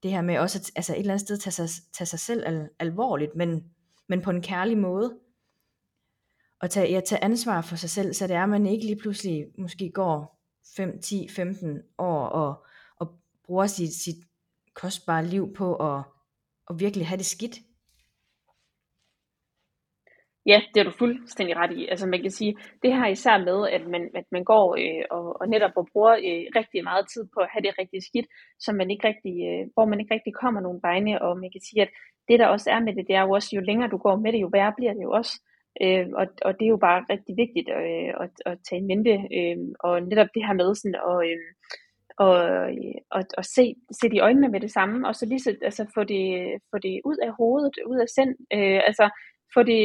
Det 0.04 0.12
her 0.12 0.22
med 0.22 0.38
også 0.38 0.60
at 0.60 0.72
altså 0.76 0.94
et 0.94 1.00
eller 1.00 1.14
andet 1.14 1.28
sted 1.28 1.38
tage 1.38 1.52
sig, 1.52 1.70
tage 1.94 2.06
sig 2.06 2.20
selv 2.20 2.44
al, 2.46 2.70
alvorligt, 2.80 3.36
men, 3.36 3.64
men 4.10 4.22
på 4.22 4.30
en 4.30 4.42
kærlig 4.42 4.78
måde. 4.78 5.20
Og 6.60 6.70
tage, 6.70 6.92
ja, 6.92 7.00
tage 7.00 7.24
ansvar 7.24 7.62
for 7.62 7.76
sig 7.76 7.90
selv, 7.90 8.14
så 8.14 8.28
det 8.28 8.36
er, 8.36 8.44
at 8.44 8.50
man 8.50 8.66
ikke 8.66 8.86
lige 8.86 9.00
pludselig 9.02 9.46
måske 9.58 9.92
går 9.92 10.40
5, 10.78 11.02
10, 11.02 11.28
15 11.36 11.82
år 11.98 12.26
og, 12.26 12.66
og 13.00 13.20
bruger 13.46 13.68
sit, 13.68 13.94
sit 13.94 14.16
kostbare 14.74 15.26
liv 15.26 15.54
på 15.54 15.76
at, 15.76 16.04
at 16.70 16.80
virkelig 16.80 17.08
have 17.08 17.18
det 17.18 17.26
skidt. 17.26 17.56
Ja, 20.46 20.62
det 20.74 20.80
er 20.80 20.84
du 20.84 20.92
fuldstændig 20.92 21.56
ret 21.56 21.78
i. 21.78 21.88
Altså 21.88 22.08
man 22.08 22.22
kan 22.22 22.32
sige, 22.32 22.58
det 22.84 22.94
her 22.94 23.08
især 23.08 23.38
med, 23.38 23.70
at 23.70 23.88
man, 23.88 24.10
at 24.16 24.26
man 24.32 24.44
går 24.44 24.76
øh, 24.76 25.04
og, 25.12 25.42
og 25.42 25.48
netop 25.48 25.72
og 25.76 25.88
bruger 25.92 26.14
øh, 26.14 26.44
rigtig 26.60 26.84
meget 26.84 27.06
tid 27.14 27.24
på 27.34 27.40
at 27.40 27.50
have 27.52 27.62
det 27.62 27.80
rigtig 27.80 28.04
skidt, 28.04 28.28
som 28.60 28.76
man 28.76 28.92
ikke 28.92 29.08
rigtig, 29.08 29.36
øh, 29.50 29.64
hvor 29.74 29.86
man 29.86 30.00
ikke 30.00 30.14
rigtig 30.14 30.34
kommer 30.34 30.62
nogen 30.62 30.80
vegne, 30.84 31.22
og 31.22 31.38
man 31.38 31.52
kan 31.52 31.62
sige, 31.62 31.82
at 31.82 31.90
det 32.28 32.40
der 32.40 32.48
også 32.48 32.70
er 32.70 32.80
med 32.80 32.96
det, 32.96 33.08
det 33.08 33.16
er 33.16 33.22
jo 33.22 33.32
også, 33.32 33.50
jo 33.56 33.62
længere 33.62 33.90
du 33.90 33.98
går 33.98 34.16
med 34.16 34.34
det, 34.34 34.42
jo 34.42 34.50
værre 34.52 34.74
bliver 34.78 34.94
det 34.94 35.04
jo 35.04 35.12
også. 35.12 35.42
Øh, 35.82 36.08
og, 36.14 36.28
og 36.46 36.54
det 36.60 36.66
er 36.66 36.74
jo 36.76 36.78
bare 36.78 37.06
rigtig 37.10 37.38
vigtigt 37.38 37.70
øh, 37.70 38.12
at, 38.24 38.34
at 38.46 38.58
tage 38.70 38.80
en 38.82 38.88
mente, 38.88 39.14
øh, 39.38 39.58
og 39.80 40.02
netop 40.02 40.28
det 40.36 40.46
her 40.46 40.54
med 40.54 40.76
sådan, 40.76 40.96
og, 40.96 41.20
øh, 41.30 41.40
og, 42.18 42.36
og, 43.12 43.24
og 43.38 43.46
se, 43.46 43.76
se 44.02 44.10
de 44.10 44.20
øjnene 44.20 44.50
med 44.50 44.60
det 44.60 44.72
samme, 44.72 45.08
og 45.08 45.16
så 45.16 45.26
lige 45.26 45.40
så, 45.40 45.56
altså 45.62 45.86
få 45.94 46.04
det, 46.04 46.26
få 46.72 46.78
det 46.78 47.02
ud 47.06 47.18
af 47.24 47.32
hovedet, 47.40 47.76
ud 47.86 48.00
af 48.00 48.10
sind, 48.10 48.36
øh, 48.54 48.82
altså 48.90 49.06
få 49.54 49.64
det, 49.64 49.82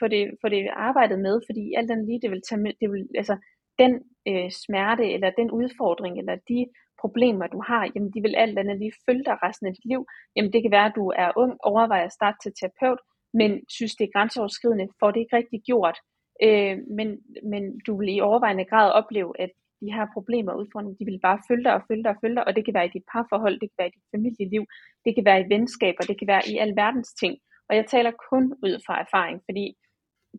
få 0.00 0.08
det, 0.08 0.22
få 0.42 0.48
det 0.48 0.68
arbejdet 0.76 1.18
med, 1.18 1.40
fordi 1.48 1.74
alt 1.76 1.90
andet 1.90 2.06
lige, 2.06 2.20
det 2.22 2.30
vil 2.30 2.42
tage, 2.48 2.74
det 2.80 2.92
vil, 2.92 3.08
altså, 3.14 3.36
den 3.78 3.92
øh, 4.28 4.50
smerte, 4.50 5.12
eller 5.12 5.30
den 5.30 5.50
udfordring, 5.50 6.18
eller 6.18 6.36
de 6.48 6.66
problemer, 7.00 7.46
du 7.46 7.62
har, 7.68 7.90
jamen 7.94 8.10
de 8.14 8.20
vil 8.20 8.34
alt 8.36 8.58
andet 8.58 8.78
lige 8.78 8.92
følge 9.06 9.24
dig 9.24 9.36
resten 9.42 9.66
af 9.66 9.72
dit 9.74 9.84
liv. 9.84 10.06
Jamen 10.36 10.52
det 10.52 10.62
kan 10.62 10.70
være, 10.70 10.86
at 10.86 10.96
du 10.96 11.12
er 11.16 11.30
ung, 11.36 11.52
overvejer 11.62 12.04
at 12.06 12.12
starte 12.12 12.38
til 12.42 12.52
terapeut, 12.60 13.00
men 13.34 13.50
synes, 13.68 13.94
det 13.96 14.04
er 14.04 14.14
grænseoverskridende, 14.16 14.88
får 15.00 15.10
det 15.10 15.20
ikke 15.20 15.36
rigtig 15.36 15.60
gjort. 15.70 15.98
Øh, 16.42 16.76
men, 16.98 17.08
men 17.52 17.62
du 17.86 17.92
vil 17.98 18.16
i 18.16 18.20
overvejende 18.20 18.64
grad 18.64 18.92
opleve, 18.92 19.40
at 19.44 19.50
de 19.80 19.92
her 19.92 20.06
problemer 20.14 20.52
og 20.52 20.58
udfordringer, 20.58 20.96
de 21.00 21.04
vil 21.04 21.20
bare 21.22 21.40
følge 21.48 21.64
dig 21.64 21.74
og 21.74 21.82
følge 21.88 22.04
dig 22.04 22.10
og 22.10 22.20
følge 22.22 22.36
dig, 22.36 22.46
og 22.46 22.56
det 22.56 22.64
kan 22.64 22.74
være 22.74 22.86
i 22.86 22.94
dit 22.96 23.06
parforhold, 23.12 23.60
det 23.60 23.68
kan 23.70 23.78
være 23.78 23.88
i 23.88 23.96
dit 23.96 24.08
familieliv, 24.14 24.62
det 25.04 25.14
kan 25.14 25.24
være 25.24 25.40
i 25.40 25.48
venskaber, 25.54 26.02
det 26.10 26.18
kan 26.18 26.28
være 26.28 26.42
i 26.52 26.54
alverdens 26.64 27.12
ting. 27.22 27.34
Og 27.68 27.76
jeg 27.76 27.86
taler 27.86 28.12
kun 28.30 28.44
ud 28.66 28.74
fra 28.86 29.00
erfaring, 29.04 29.38
fordi 29.48 29.76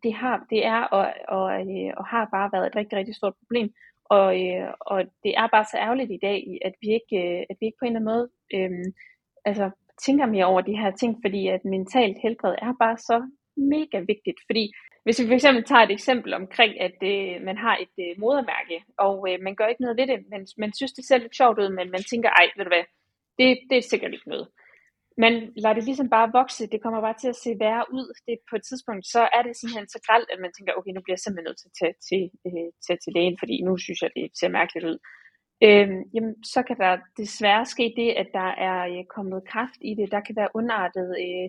det, 0.04 0.14
har, 0.14 0.46
det 0.50 0.66
er 0.66 0.82
og, 0.82 1.14
og, 1.28 1.46
øh, 1.62 1.94
og 1.98 2.06
har 2.06 2.30
bare 2.32 2.50
været 2.54 2.68
et 2.68 2.76
rigtig, 2.76 2.98
rigtig 2.98 3.16
stort 3.16 3.34
problem. 3.42 3.74
Og, 4.06 4.30
øh, 4.46 4.68
og 4.82 5.04
det 5.24 5.34
er 5.38 5.48
bare 5.48 5.66
så 5.72 5.78
ærgerligt 5.78 6.12
i 6.12 6.20
dag, 6.22 6.60
at 6.66 6.74
vi 6.82 6.88
ikke, 7.00 7.16
øh, 7.24 7.46
at 7.50 7.56
vi 7.60 7.66
ikke 7.66 7.80
på 7.80 7.86
en 7.86 7.96
eller 7.96 8.00
anden 8.00 8.14
måde 8.14 8.30
øh, 8.56 8.94
altså, 9.46 9.70
tænker 10.06 10.26
mere 10.26 10.46
over 10.46 10.62
de 10.62 10.78
her 10.78 10.92
ting, 10.92 11.18
fordi 11.24 11.48
at 11.48 11.66
mentalt 11.66 12.18
helbred 12.24 12.56
er 12.62 12.74
bare 12.80 12.98
så 12.98 13.18
mega 13.58 14.00
vigtigt. 14.00 14.40
Fordi 14.46 14.72
hvis 15.04 15.22
vi 15.22 15.28
for 15.28 15.34
eksempel 15.34 15.64
tager 15.64 15.84
et 15.84 15.92
eksempel 15.92 16.34
omkring, 16.34 16.82
at 16.82 16.98
øh, 17.04 17.42
man 17.46 17.58
har 17.58 17.78
et 17.86 17.96
øh, 18.06 18.20
modermærke, 18.20 18.78
og 18.98 19.16
øh, 19.30 19.38
man 19.42 19.56
gør 19.56 19.68
ikke 19.68 19.82
noget 19.82 19.98
ved 19.98 20.08
det, 20.08 20.20
men 20.32 20.48
man 20.58 20.74
synes, 20.74 20.94
det 20.94 21.06
ser 21.06 21.18
lidt 21.18 21.36
sjovt 21.36 21.60
ud, 21.60 21.70
men 21.70 21.92
man 21.92 22.04
tænker, 22.12 22.30
ej, 22.30 22.48
ved 22.58 22.66
du 22.66 22.70
hvad, 22.70 22.86
det, 23.40 23.60
det 23.70 23.78
er 23.78 23.90
sikkert 23.90 24.14
ikke 24.14 24.30
noget 24.30 24.48
men 25.24 25.34
lad 25.64 25.76
det 25.76 25.84
ligesom 25.84 26.10
bare 26.10 26.36
vokse, 26.40 26.72
det 26.74 26.82
kommer 26.84 27.02
bare 27.02 27.20
til 27.22 27.30
at 27.34 27.42
se 27.44 27.52
værre 27.66 27.86
ud. 27.98 28.08
Det 28.28 28.36
på 28.50 28.56
et 28.56 28.66
tidspunkt, 28.70 29.04
så 29.14 29.22
er 29.38 29.42
det 29.44 29.54
simpelthen 29.56 29.90
så 29.90 30.00
gralt, 30.08 30.30
at 30.34 30.40
man 30.44 30.52
tænker, 30.54 30.74
okay, 30.78 30.92
nu 30.94 31.02
bliver 31.02 31.18
jeg 31.18 31.24
simpelthen 31.24 31.48
nødt 31.50 31.60
til 31.62 31.72
at 31.72 31.78
tage 31.82 31.96
til, 32.10 32.24
øh, 32.48 32.70
tage 32.86 33.00
til 33.04 33.14
lægen, 33.18 33.38
fordi 33.42 33.56
nu 33.68 33.72
synes 33.78 34.00
jeg, 34.02 34.12
det 34.16 34.26
ser 34.40 34.58
mærkeligt 34.60 34.86
ud. 34.92 34.98
Øhm, 35.66 36.00
jamen, 36.14 36.36
så 36.54 36.60
kan 36.68 36.78
der 36.84 36.92
desværre 37.22 37.66
ske 37.66 37.86
det, 38.00 38.10
at 38.22 38.30
der 38.40 38.50
er 38.70 38.80
øh, 38.94 39.04
kommet 39.16 39.48
kraft 39.52 39.80
i 39.90 39.92
det. 40.00 40.12
Der 40.16 40.22
kan 40.28 40.36
være 40.36 40.56
underartet 40.60 41.08
øh, 41.26 41.48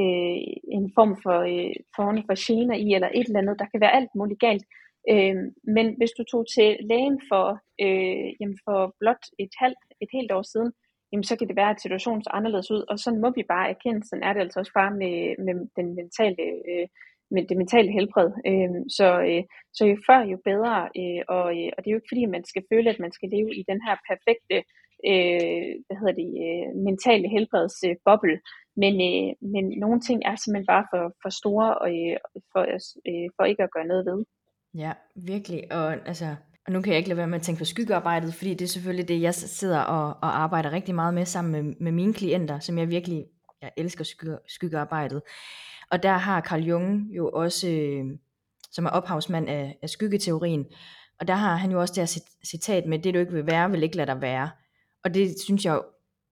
øh, 0.00 0.38
en 0.76 0.86
form 0.96 1.12
for, 1.24 1.38
øh, 1.52 1.74
form 1.96 2.16
for 2.28 2.36
gener 2.46 2.76
i, 2.86 2.88
eller 2.96 3.10
et 3.14 3.26
eller 3.26 3.42
andet. 3.42 3.58
Der 3.62 3.68
kan 3.72 3.80
være 3.80 3.96
alt 3.98 4.12
muligt 4.18 4.40
galt. 4.46 4.64
Øhm, 5.12 5.46
men 5.76 5.86
hvis 5.98 6.12
du 6.18 6.22
tog 6.24 6.44
til 6.54 6.68
lægen 6.90 7.18
for, 7.30 7.46
øh, 7.84 8.28
jamen 8.40 8.58
for 8.66 8.78
blot 9.00 9.24
et, 9.44 9.52
halvt, 9.62 9.84
et 10.02 10.10
helt 10.16 10.32
år 10.38 10.44
siden, 10.52 10.72
jamen 11.10 11.24
så 11.24 11.34
kan 11.36 11.48
det 11.48 11.56
være, 11.56 11.70
at 11.74 11.82
situationen 11.82 12.22
ser 12.22 12.36
anderledes 12.38 12.70
ud, 12.70 12.82
og 12.90 12.98
sådan 12.98 13.20
må 13.20 13.30
vi 13.38 13.44
bare 13.54 13.70
erkende, 13.74 14.00
sådan 14.08 14.26
er 14.26 14.32
det 14.32 14.40
altså 14.40 14.58
også 14.60 14.72
bare 14.80 14.92
med, 15.02 15.16
med 15.46 15.54
den 15.78 15.88
mentale, 16.00 16.44
øh, 16.70 16.86
med 17.34 17.42
det 17.48 17.56
mentale 17.62 17.90
helbred. 17.98 18.30
Øh, 18.50 18.70
så, 18.98 19.08
øh, 19.30 19.42
så 19.76 19.82
jo 19.92 19.96
før, 20.08 20.20
jo 20.32 20.38
bedre, 20.50 20.76
øh, 21.00 21.22
og, 21.36 21.46
øh, 21.58 21.70
og 21.74 21.78
det 21.78 21.88
er 21.88 21.94
jo 21.94 22.00
ikke 22.00 22.12
fordi, 22.12 22.24
man 22.36 22.44
skal 22.50 22.64
føle, 22.72 22.90
at 22.90 23.02
man 23.04 23.12
skal 23.16 23.28
leve 23.34 23.50
i 23.60 23.62
den 23.70 23.80
her 23.86 23.96
perfekte 24.10 24.56
øh, 25.10 25.70
hvad 25.86 25.96
hedder 26.00 26.16
det, 26.22 26.30
øh, 26.46 26.66
mentale 26.88 27.26
helbredsboble, 27.34 28.36
øh, 28.36 28.40
men, 28.82 28.94
øh, 29.10 29.28
men 29.54 29.64
nogle 29.82 30.00
ting 30.06 30.18
er 30.30 30.34
simpelthen 30.36 30.72
bare 30.74 30.86
for, 30.92 31.02
for 31.22 31.30
store 31.40 31.68
og, 31.82 31.88
øh, 32.00 32.16
for, 32.52 32.62
øh, 33.10 33.28
for 33.36 33.44
ikke 33.50 33.62
at 33.66 33.74
gøre 33.74 33.90
noget 33.92 34.04
ved. 34.10 34.20
Ja, 34.74 34.92
virkelig. 35.30 35.60
Og 35.78 35.86
altså, 36.10 36.28
og 36.66 36.72
nu 36.72 36.80
kan 36.80 36.90
jeg 36.92 36.98
ikke 36.98 37.08
lade 37.08 37.16
være 37.16 37.26
med 37.26 37.38
at 37.38 37.42
tænke 37.42 37.58
på 37.58 37.64
skyggearbejdet, 37.64 38.34
fordi 38.34 38.54
det 38.54 38.62
er 38.62 38.68
selvfølgelig 38.68 39.08
det, 39.08 39.20
jeg 39.20 39.34
sidder 39.34 39.80
og, 39.80 40.06
og 40.06 40.40
arbejder 40.40 40.72
rigtig 40.72 40.94
meget 40.94 41.14
med 41.14 41.26
sammen 41.26 41.52
med, 41.52 41.74
med 41.80 41.92
mine 41.92 42.14
klienter, 42.14 42.58
som 42.58 42.78
jeg 42.78 42.88
virkelig, 42.88 43.24
jeg 43.62 43.70
elsker 43.76 44.04
skygge, 44.04 44.38
skyggearbejdet. 44.48 45.22
Og 45.90 46.02
der 46.02 46.12
har 46.12 46.40
Carl 46.40 46.62
Jung 46.62 47.16
jo 47.16 47.30
også, 47.30 47.68
øh, 47.68 48.04
som 48.72 48.86
er 48.86 48.90
ophavsmand 48.90 49.48
af, 49.48 49.78
af 49.82 49.90
skyggeteorien, 49.90 50.66
og 51.20 51.28
der 51.28 51.34
har 51.34 51.56
han 51.56 51.70
jo 51.70 51.80
også 51.80 51.94
det 51.94 52.00
her 52.00 52.22
citat 52.44 52.86
med, 52.86 52.98
det 52.98 53.14
du 53.14 53.18
ikke 53.18 53.32
vil 53.32 53.46
være, 53.46 53.70
vil 53.70 53.82
ikke 53.82 53.96
lade 53.96 54.06
dig 54.06 54.20
være. 54.20 54.50
Og 55.04 55.14
det 55.14 55.40
synes 55.40 55.64
jeg 55.64 55.80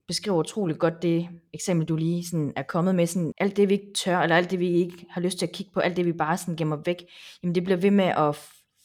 beskriver 0.08 0.38
utroligt 0.38 0.78
godt 0.78 1.02
det 1.02 1.28
eksempel, 1.54 1.88
du 1.88 1.96
lige 1.96 2.24
sådan 2.24 2.52
er 2.56 2.62
kommet 2.62 2.94
med. 2.94 3.06
Sådan, 3.06 3.32
alt 3.38 3.56
det, 3.56 3.68
vi 3.68 3.74
ikke 3.74 3.92
tør, 3.94 4.18
eller 4.18 4.36
alt 4.36 4.50
det, 4.50 4.58
vi 4.58 4.68
ikke 4.68 5.06
har 5.10 5.20
lyst 5.20 5.38
til 5.38 5.46
at 5.46 5.52
kigge 5.52 5.72
på, 5.72 5.80
alt 5.80 5.96
det, 5.96 6.06
vi 6.06 6.12
bare 6.12 6.36
sådan 6.36 6.56
gemmer 6.56 6.78
væk, 6.84 7.04
jamen 7.42 7.54
det 7.54 7.64
bliver 7.64 7.76
ved 7.76 7.90
med 7.90 8.04
at 8.04 8.36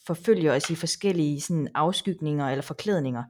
forfølger 0.07 0.55
os 0.55 0.69
i 0.69 0.75
forskellige 0.75 1.41
sådan, 1.41 1.67
afskygninger 1.75 2.49
eller 2.49 2.61
forklædninger. 2.61 3.23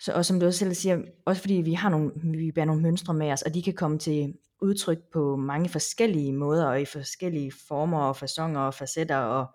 Så, 0.00 0.12
og 0.12 0.24
som 0.24 0.40
du 0.40 0.46
også 0.46 0.58
selv 0.58 0.74
siger, 0.74 1.02
også 1.26 1.42
fordi 1.42 1.54
vi 1.54 1.72
har 1.72 1.88
nogle, 1.88 2.12
vi 2.38 2.52
bærer 2.52 2.66
nogle 2.66 2.82
mønstre 2.82 3.14
med 3.14 3.32
os, 3.32 3.42
og 3.42 3.54
de 3.54 3.62
kan 3.62 3.74
komme 3.74 3.98
til 3.98 4.34
udtryk 4.62 4.98
på 5.12 5.36
mange 5.36 5.68
forskellige 5.68 6.32
måder, 6.32 6.66
og 6.66 6.80
i 6.80 6.84
forskellige 6.84 7.52
former 7.68 8.00
og 8.00 8.16
fasonger 8.16 8.60
og 8.60 8.74
facetter, 8.74 9.16
og 9.16 9.46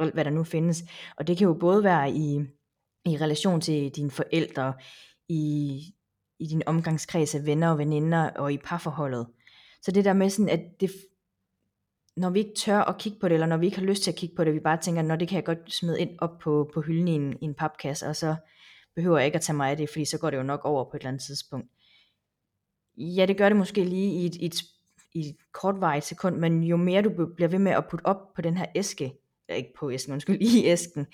og 0.00 0.10
hvad 0.14 0.24
der 0.24 0.30
nu 0.30 0.44
findes. 0.44 0.84
Og 1.16 1.26
det 1.26 1.38
kan 1.38 1.46
jo 1.46 1.54
både 1.54 1.84
være 1.84 2.10
i, 2.10 2.40
i 3.04 3.16
relation 3.16 3.60
til 3.60 3.90
dine 3.90 4.10
forældre, 4.10 4.74
i, 5.28 5.82
i 6.38 6.46
din 6.46 6.62
omgangskreds 6.66 7.34
af 7.34 7.46
venner 7.46 7.70
og 7.70 7.78
veninder, 7.78 8.30
og 8.30 8.52
i 8.52 8.58
parforholdet. 8.58 9.26
Så 9.82 9.90
det 9.90 10.04
der 10.04 10.12
med 10.12 10.30
sådan, 10.30 10.48
at 10.48 10.60
det, 10.80 10.90
når 12.16 12.30
vi 12.30 12.38
ikke 12.38 12.54
tør 12.56 12.78
at 12.78 12.98
kigge 12.98 13.18
på 13.18 13.28
det, 13.28 13.34
eller 13.34 13.46
når 13.46 13.56
vi 13.56 13.66
ikke 13.66 13.78
har 13.78 13.86
lyst 13.86 14.02
til 14.02 14.10
at 14.10 14.16
kigge 14.16 14.36
på 14.36 14.44
det, 14.44 14.54
vi 14.54 14.60
bare 14.60 14.76
tænker, 14.76 15.02
når 15.02 15.16
det 15.16 15.28
kan 15.28 15.36
jeg 15.36 15.44
godt 15.44 15.72
smide 15.72 16.00
ind 16.00 16.10
op 16.18 16.38
på, 16.38 16.70
på 16.74 16.80
hylden 16.80 17.08
i 17.08 17.12
en, 17.12 17.36
i 17.40 17.44
en 17.44 17.54
papkasse, 17.54 18.06
og 18.06 18.16
så 18.16 18.34
behøver 18.94 19.18
jeg 19.18 19.26
ikke 19.26 19.36
at 19.36 19.42
tage 19.42 19.56
mig 19.56 19.70
af 19.70 19.76
det, 19.76 19.90
fordi 19.90 20.04
så 20.04 20.18
går 20.18 20.30
det 20.30 20.36
jo 20.36 20.42
nok 20.42 20.64
over 20.64 20.84
på 20.84 20.90
et 20.96 21.00
eller 21.00 21.08
andet 21.08 21.22
tidspunkt. 21.22 21.66
Ja, 22.96 23.26
det 23.26 23.36
gør 23.36 23.48
det 23.48 23.58
måske 23.58 23.84
lige 23.84 24.12
i 24.12 24.26
et, 24.26 24.36
et, 24.40 24.54
i 25.14 25.20
et 25.20 25.36
kortvarigt 25.52 26.04
sekund, 26.04 26.36
men 26.36 26.62
jo 26.62 26.76
mere 26.76 27.02
du 27.02 27.26
bliver 27.36 27.48
ved 27.48 27.58
med 27.58 27.72
at 27.72 27.86
putte 27.90 28.06
op 28.06 28.34
på 28.34 28.42
den 28.42 28.56
her 28.56 28.66
æske, 28.74 29.14
ikke 29.48 29.72
på 29.78 29.90
æsken, 29.90 30.12
undskyld, 30.12 30.38
i 30.56 30.66
æsken, 30.66 31.06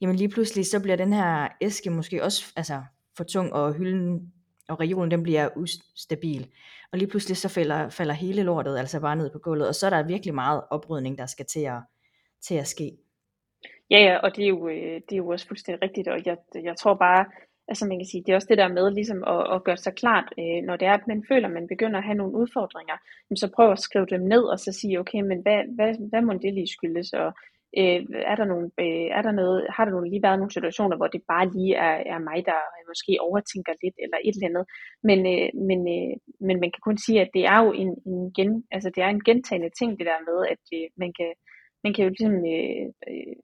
jamen 0.00 0.16
lige 0.16 0.28
pludselig 0.28 0.66
så 0.66 0.80
bliver 0.80 0.96
den 0.96 1.12
her 1.12 1.48
æske 1.60 1.90
måske 1.90 2.24
også 2.24 2.52
altså, 2.56 2.82
for 3.16 3.24
tung, 3.24 3.52
og 3.52 3.74
hylden 3.74 4.32
og 4.68 4.80
regionen 4.80 5.10
den 5.10 5.22
bliver 5.22 5.48
ustabil. 5.56 6.48
Og 6.92 6.98
lige 6.98 7.08
pludselig 7.08 7.36
så 7.36 7.48
falder, 7.48 7.88
falder 7.88 8.14
hele 8.14 8.42
lortet 8.42 8.78
altså 8.78 9.00
bare 9.00 9.16
ned 9.16 9.30
på 9.30 9.38
gulvet, 9.38 9.68
og 9.68 9.74
så 9.74 9.86
er 9.86 9.90
der 9.90 10.02
virkelig 10.06 10.34
meget 10.34 10.62
oprydning, 10.70 11.18
der 11.18 11.26
skal 11.26 11.46
til 11.46 11.60
at, 11.60 11.80
til 12.42 12.54
at 12.54 12.66
ske. 12.66 12.90
Ja, 13.90 13.98
ja, 13.98 14.16
og 14.16 14.36
det 14.36 14.44
er, 14.44 14.48
jo, 14.48 14.68
øh, 14.68 14.94
det 14.94 15.12
er 15.12 15.16
jo 15.16 15.28
også 15.28 15.46
fuldstændig 15.48 15.82
rigtigt, 15.82 16.08
og 16.08 16.26
jeg, 16.26 16.36
jeg 16.62 16.76
tror 16.76 16.94
bare, 16.94 17.24
altså 17.68 17.86
man 17.86 17.98
kan 17.98 18.06
sige, 18.06 18.22
det 18.26 18.32
er 18.32 18.36
også 18.36 18.48
det 18.50 18.58
der 18.58 18.68
med 18.68 18.90
ligesom 18.90 19.24
at, 19.26 19.54
at 19.54 19.64
gøre 19.64 19.76
sig 19.76 19.94
klart, 19.94 20.32
øh, 20.38 20.60
når 20.66 20.76
det 20.76 20.88
er, 20.88 20.94
at 20.94 21.06
man 21.06 21.24
føler, 21.28 21.48
at 21.48 21.54
man 21.54 21.68
begynder 21.68 21.98
at 21.98 22.04
have 22.04 22.16
nogle 22.16 22.34
udfordringer, 22.34 22.96
så 23.36 23.50
prøv 23.56 23.72
at 23.72 23.78
skrive 23.78 24.06
dem 24.06 24.20
ned, 24.20 24.42
og 24.42 24.58
så 24.58 24.72
sige, 24.72 25.00
okay, 25.00 25.20
men 25.20 25.42
hvad, 25.42 25.60
hvad, 25.74 26.08
hvad 26.10 26.22
må 26.22 26.32
det 26.32 26.54
lige 26.54 26.74
skyldes, 26.76 27.12
og 27.12 27.32
Øh, 27.76 28.00
er 28.32 28.36
der 28.40 28.44
nogle, 28.52 28.70
øh, 28.80 29.08
er 29.18 29.22
der 29.22 29.32
noget, 29.32 29.66
har 29.76 29.84
der 29.84 29.92
nogle 29.92 30.10
lige 30.10 30.22
været 30.22 30.38
nogle 30.38 30.56
situationer, 30.56 30.96
hvor 30.96 31.06
det 31.06 31.22
bare 31.32 31.46
lige 31.56 31.74
er, 31.74 31.96
er 32.14 32.18
mig, 32.18 32.38
der 32.50 32.58
måske 32.90 33.12
overtænker 33.28 33.72
lidt 33.82 33.96
eller 34.04 34.18
et 34.24 34.34
eller 34.34 34.48
andet. 34.50 34.64
Men, 35.08 35.18
øh, 35.34 35.48
men, 35.68 35.80
øh, 35.96 36.14
men 36.46 36.56
man 36.62 36.70
kan 36.74 36.82
kun 36.88 36.98
sige, 36.98 37.20
at 37.20 37.30
det 37.36 37.44
er 37.52 37.58
jo 37.64 37.70
en, 37.82 37.90
en, 38.10 38.32
gen, 38.36 38.52
altså 38.74 38.88
det 38.94 39.02
er 39.02 39.10
en 39.10 39.24
gentagende 39.28 39.70
ting, 39.78 39.90
det 39.98 40.06
der 40.10 40.20
med, 40.28 40.38
at 40.52 40.62
øh, 40.76 40.86
man, 41.02 41.10
kan, 41.18 41.30
man 41.84 41.92
kan 41.94 42.04
jo 42.04 42.10
ligesom 42.10 42.34
øh, 42.54 42.84
øh, 43.10 43.36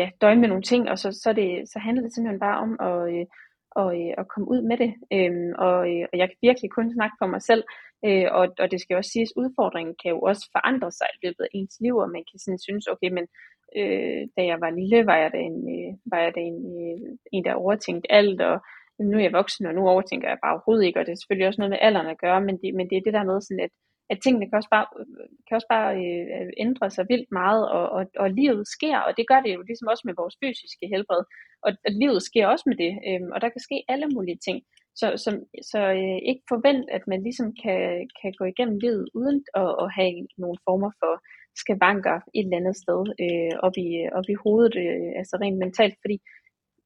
ja, 0.00 0.06
døje 0.20 0.38
med 0.40 0.48
nogle 0.48 0.66
ting, 0.70 0.82
og 0.92 0.98
så, 1.02 1.08
så, 1.24 1.30
det, 1.32 1.48
så 1.72 1.78
handler 1.78 2.02
det 2.02 2.12
simpelthen 2.14 2.44
bare 2.46 2.58
om 2.64 2.70
at, 2.88 2.98
øh, 3.14 3.26
og, 3.80 3.88
øh, 4.00 4.14
og 4.20 4.24
komme 4.32 4.46
ud 4.54 4.62
med 4.70 4.76
det. 4.82 4.90
Øhm, 5.16 5.52
og, 5.66 5.78
øh, 5.92 6.04
og 6.10 6.14
jeg 6.20 6.26
kan 6.28 6.38
virkelig 6.48 6.70
kun 6.70 6.88
snakke 6.96 7.16
for 7.20 7.28
mig 7.34 7.42
selv, 7.50 7.62
øh, 8.06 8.28
og, 8.38 8.44
og 8.62 8.66
det 8.72 8.78
skal 8.80 8.96
også 8.96 9.10
siges, 9.14 9.36
udfordringen 9.40 9.94
kan 10.02 10.10
jo 10.14 10.20
også 10.30 10.44
forandre 10.54 10.90
sig 10.98 11.08
i 11.14 11.18
løbet 11.24 11.42
af 11.44 11.52
ens 11.58 11.76
liv, 11.84 11.94
og 12.02 12.08
man 12.16 12.24
kan 12.28 12.38
sådan 12.38 12.64
synes, 12.66 12.84
okay, 12.92 13.10
men 13.16 13.26
øh, 13.78 14.20
da 14.36 14.40
jeg 14.50 14.58
var 14.64 14.70
lille, 14.80 15.06
var 15.10 15.18
jeg 15.22 15.30
da 15.34 15.38
en, 15.50 15.58
øh, 15.76 15.90
var 16.12 16.20
jeg 16.24 16.32
da 16.36 16.40
en, 16.50 16.58
øh, 16.82 16.98
en, 17.34 17.44
der 17.44 17.62
overtænkte 17.64 18.12
alt, 18.18 18.40
og 18.50 18.56
nu 19.10 19.14
er 19.18 19.24
jeg 19.26 19.38
voksen, 19.40 19.66
og 19.66 19.74
nu 19.74 19.82
overtænker 19.92 20.28
jeg 20.28 20.38
bare 20.44 20.54
overhovedet 20.54 20.84
ikke, 20.86 20.98
og 21.00 21.06
det 21.06 21.12
er 21.12 21.20
selvfølgelig 21.20 21.48
også 21.48 21.60
noget 21.60 21.74
med 21.74 21.84
alderen 21.86 22.12
at 22.14 22.22
gøre, 22.24 22.40
men 22.46 22.56
det, 22.62 22.68
men 22.78 22.86
det 22.90 22.96
er 22.96 23.04
det 23.06 23.14
der 23.16 23.24
med 23.30 23.40
sådan, 23.40 23.64
at 23.66 23.74
at 24.10 24.18
tingene 24.24 24.46
kan 24.46 24.60
også 24.60 24.72
bare, 24.76 24.86
kan 25.46 25.54
også 25.58 25.70
bare 25.76 25.90
øh, 26.02 26.50
ændre 26.64 26.90
sig 26.90 27.04
vildt 27.08 27.30
meget, 27.32 27.64
og, 27.76 27.84
og, 27.96 28.02
og 28.22 28.30
livet 28.30 28.68
sker, 28.76 28.98
og 28.98 29.12
det 29.16 29.28
gør 29.30 29.40
det 29.40 29.54
jo 29.54 29.62
ligesom 29.62 29.88
også 29.92 30.04
med 30.06 30.14
vores 30.20 30.36
fysiske 30.42 30.86
helbred, 30.92 31.22
og 31.64 31.70
at 31.88 31.94
livet 32.02 32.22
sker 32.22 32.46
også 32.46 32.64
med 32.70 32.76
det, 32.84 32.92
øh, 33.08 33.22
og 33.34 33.38
der 33.40 33.48
kan 33.48 33.66
ske 33.66 33.76
alle 33.88 34.08
mulige 34.16 34.40
ting. 34.46 34.58
Så, 35.00 35.06
som, 35.24 35.34
så 35.70 35.80
øh, 36.00 36.18
ikke 36.30 36.44
forvent, 36.52 36.86
at 36.96 37.04
man 37.12 37.22
ligesom 37.22 37.48
kan, 37.62 38.08
kan 38.20 38.32
gå 38.38 38.44
igennem 38.44 38.78
livet 38.84 39.04
uden 39.14 39.38
at, 39.62 39.70
at 39.82 39.88
have 39.98 40.14
nogle 40.42 40.58
former 40.66 40.90
for 41.00 41.14
skavanker 41.62 42.16
et 42.34 42.44
eller 42.44 42.60
andet 42.60 42.76
sted 42.84 43.00
øh, 43.24 43.54
op, 43.66 43.76
i, 43.86 43.88
op 44.18 44.28
i 44.34 44.36
hovedet, 44.42 44.74
øh, 44.84 45.10
altså 45.20 45.34
rent 45.42 45.58
mentalt, 45.58 45.96
fordi 46.02 46.16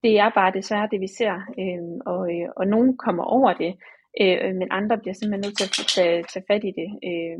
det 0.05 0.12
er 0.25 0.31
bare 0.39 0.57
desværre 0.59 0.89
det, 0.93 1.01
vi 1.01 1.11
ser, 1.19 1.35
øh, 1.62 1.85
og, 2.12 2.23
øh, 2.35 2.49
og 2.57 2.64
nogen 2.75 2.97
kommer 3.05 3.25
over 3.25 3.53
det, 3.62 3.73
Øh, 4.21 4.39
øh, 4.45 4.55
men 4.55 4.69
andre 4.71 4.99
bliver 4.99 5.14
simpelthen 5.14 5.47
nødt 5.47 5.57
til 5.59 5.64
at 5.64 5.87
tage, 5.97 6.25
tage 6.33 6.45
fat 6.51 6.64
i 6.64 6.73
det 6.81 6.89
øh, 7.11 7.39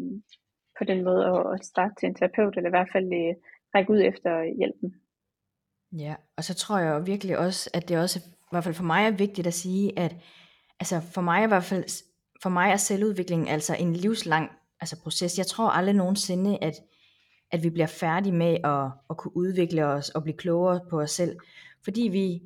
på 0.79 0.85
den 0.85 1.05
måde 1.05 1.27
og, 1.27 1.43
og 1.51 1.59
starte 1.62 1.95
til 1.99 2.07
en 2.07 2.14
terapeut, 2.14 2.57
eller 2.57 2.70
i 2.70 2.77
hvert 2.77 2.93
fald 2.93 3.05
øh, 3.20 3.35
række 3.74 3.93
ud 3.93 4.01
efter 4.11 4.31
hjælpen. 4.59 4.95
Ja, 5.93 6.14
og 6.37 6.45
så 6.45 6.55
tror 6.55 6.79
jeg 6.79 7.07
virkelig 7.07 7.39
også, 7.39 7.70
at 7.74 7.89
det 7.89 7.99
også, 7.99 8.18
i 8.18 8.51
hvert 8.51 8.64
fald 8.64 8.74
for 8.74 8.85
mig 8.85 9.07
er 9.07 9.11
vigtigt 9.11 9.47
at 9.47 9.55
sige, 9.55 9.99
at 9.99 10.14
altså 10.81 11.01
for 11.01 11.20
mig 11.20 11.45
i 11.45 11.49
hvert 11.49 11.64
fald, 11.64 11.85
for 12.43 12.51
mig 12.51 12.70
er 12.70 12.77
selvudvikling 12.77 13.51
altså 13.51 13.77
en 13.79 13.93
livslang 13.93 14.51
altså 14.81 15.03
proces. 15.03 15.39
Jeg 15.39 15.47
tror 15.47 15.68
aldrig 15.68 15.95
nogensinde, 15.95 16.59
at, 16.62 16.74
at 17.51 17.62
vi 17.62 17.70
bliver 17.70 17.87
færdige 17.87 18.33
med 18.33 18.57
at, 18.64 18.91
at 19.11 19.16
kunne 19.16 19.37
udvikle 19.37 19.87
os 19.87 20.11
og 20.11 20.22
blive 20.22 20.37
klogere 20.37 20.81
på 20.91 21.01
os 21.01 21.11
selv, 21.11 21.37
fordi 21.85 22.09
vi 22.12 22.43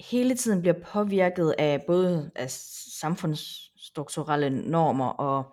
hele 0.00 0.34
tiden 0.34 0.60
bliver 0.60 0.74
påvirket 0.92 1.54
af 1.58 1.82
både 1.86 2.30
af 2.36 2.50
samfundsstrukturelle 3.00 4.50
normer 4.50 5.08
og, 5.08 5.44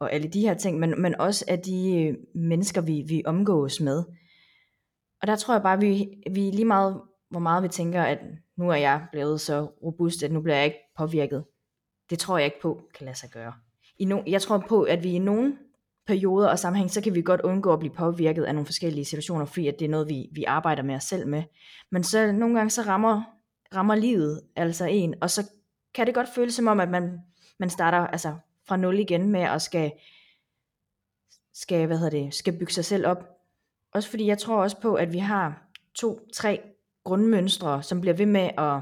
og 0.00 0.12
alle 0.12 0.28
de 0.28 0.40
her 0.40 0.54
ting, 0.54 0.78
men, 0.78 1.02
men 1.02 1.20
også 1.20 1.44
af 1.48 1.58
de 1.58 2.02
øh, 2.02 2.14
mennesker, 2.34 2.80
vi, 2.80 3.04
vi 3.08 3.22
omgås 3.26 3.80
med. 3.80 4.04
Og 5.22 5.26
der 5.26 5.36
tror 5.36 5.54
jeg 5.54 5.62
bare, 5.62 5.80
vi, 5.80 6.08
vi 6.30 6.40
lige 6.40 6.64
meget, 6.64 7.00
hvor 7.30 7.40
meget 7.40 7.62
vi 7.62 7.68
tænker, 7.68 8.02
at 8.02 8.18
nu 8.56 8.70
er 8.70 8.74
jeg 8.74 9.06
blevet 9.12 9.40
så 9.40 9.62
robust, 9.82 10.22
at 10.22 10.32
nu 10.32 10.40
bliver 10.40 10.56
jeg 10.56 10.64
ikke 10.64 10.78
påvirket. 10.98 11.44
Det 12.10 12.18
tror 12.18 12.38
jeg 12.38 12.44
ikke 12.44 12.60
på 12.62 12.80
kan 12.94 13.04
lade 13.04 13.18
sig 13.18 13.30
gøre. 13.30 13.52
I 13.98 14.04
no, 14.04 14.22
jeg 14.26 14.42
tror 14.42 14.64
på, 14.68 14.82
at 14.82 15.02
vi 15.02 15.12
i 15.12 15.18
nogle 15.18 15.56
perioder 16.06 16.48
og 16.48 16.58
sammenhæng, 16.58 16.90
så 16.90 17.00
kan 17.00 17.14
vi 17.14 17.22
godt 17.22 17.40
undgå 17.40 17.72
at 17.72 17.78
blive 17.78 17.94
påvirket 17.94 18.44
af 18.44 18.54
nogle 18.54 18.66
forskellige 18.66 19.04
situationer, 19.04 19.44
fordi 19.44 19.68
at 19.68 19.76
det 19.78 19.84
er 19.84 19.88
noget, 19.88 20.08
vi, 20.08 20.28
vi 20.32 20.44
arbejder 20.44 20.82
med 20.82 20.94
os 20.94 21.04
selv 21.04 21.28
med. 21.28 21.42
Men 21.90 22.04
så 22.04 22.32
nogle 22.32 22.56
gange 22.56 22.70
så 22.70 22.82
rammer 22.82 23.37
rammer 23.74 23.94
livet 23.94 24.42
altså 24.56 24.84
en, 24.84 25.14
og 25.20 25.30
så 25.30 25.50
kan 25.94 26.06
det 26.06 26.14
godt 26.14 26.28
føles 26.34 26.54
som 26.54 26.66
om, 26.66 26.80
at 26.80 26.88
man, 26.88 27.18
man 27.58 27.70
starter 27.70 27.98
altså 27.98 28.34
fra 28.68 28.76
nul 28.76 28.98
igen 28.98 29.30
med 29.30 29.40
at 29.40 29.62
skal, 29.62 29.92
skal, 31.54 31.86
hvad 31.86 31.98
hedder 31.98 32.22
det, 32.22 32.34
skal 32.34 32.58
bygge 32.58 32.72
sig 32.72 32.84
selv 32.84 33.06
op. 33.06 33.24
Også 33.94 34.10
fordi 34.10 34.26
jeg 34.26 34.38
tror 34.38 34.62
også 34.62 34.80
på, 34.80 34.94
at 34.94 35.12
vi 35.12 35.18
har 35.18 35.68
to, 35.94 36.20
tre 36.34 36.60
grundmønstre, 37.04 37.82
som 37.82 38.00
bliver 38.00 38.14
ved 38.14 38.26
med 38.26 38.50
at, 38.58 38.80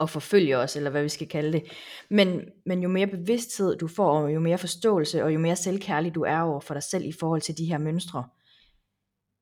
at 0.00 0.10
forfølge 0.10 0.58
os, 0.58 0.76
eller 0.76 0.90
hvad 0.90 1.02
vi 1.02 1.08
skal 1.08 1.28
kalde 1.28 1.52
det. 1.52 1.64
Men, 2.10 2.40
men 2.66 2.82
jo 2.82 2.88
mere 2.88 3.06
bevidsthed 3.06 3.76
du 3.76 3.88
får, 3.88 4.20
og 4.20 4.34
jo 4.34 4.40
mere 4.40 4.58
forståelse, 4.58 5.24
og 5.24 5.34
jo 5.34 5.38
mere 5.38 5.56
selvkærlig 5.56 6.14
du 6.14 6.22
er 6.22 6.40
over 6.40 6.60
for 6.60 6.74
dig 6.74 6.82
selv 6.82 7.04
i 7.04 7.12
forhold 7.12 7.40
til 7.40 7.58
de 7.58 7.64
her 7.64 7.78
mønstre, 7.78 8.28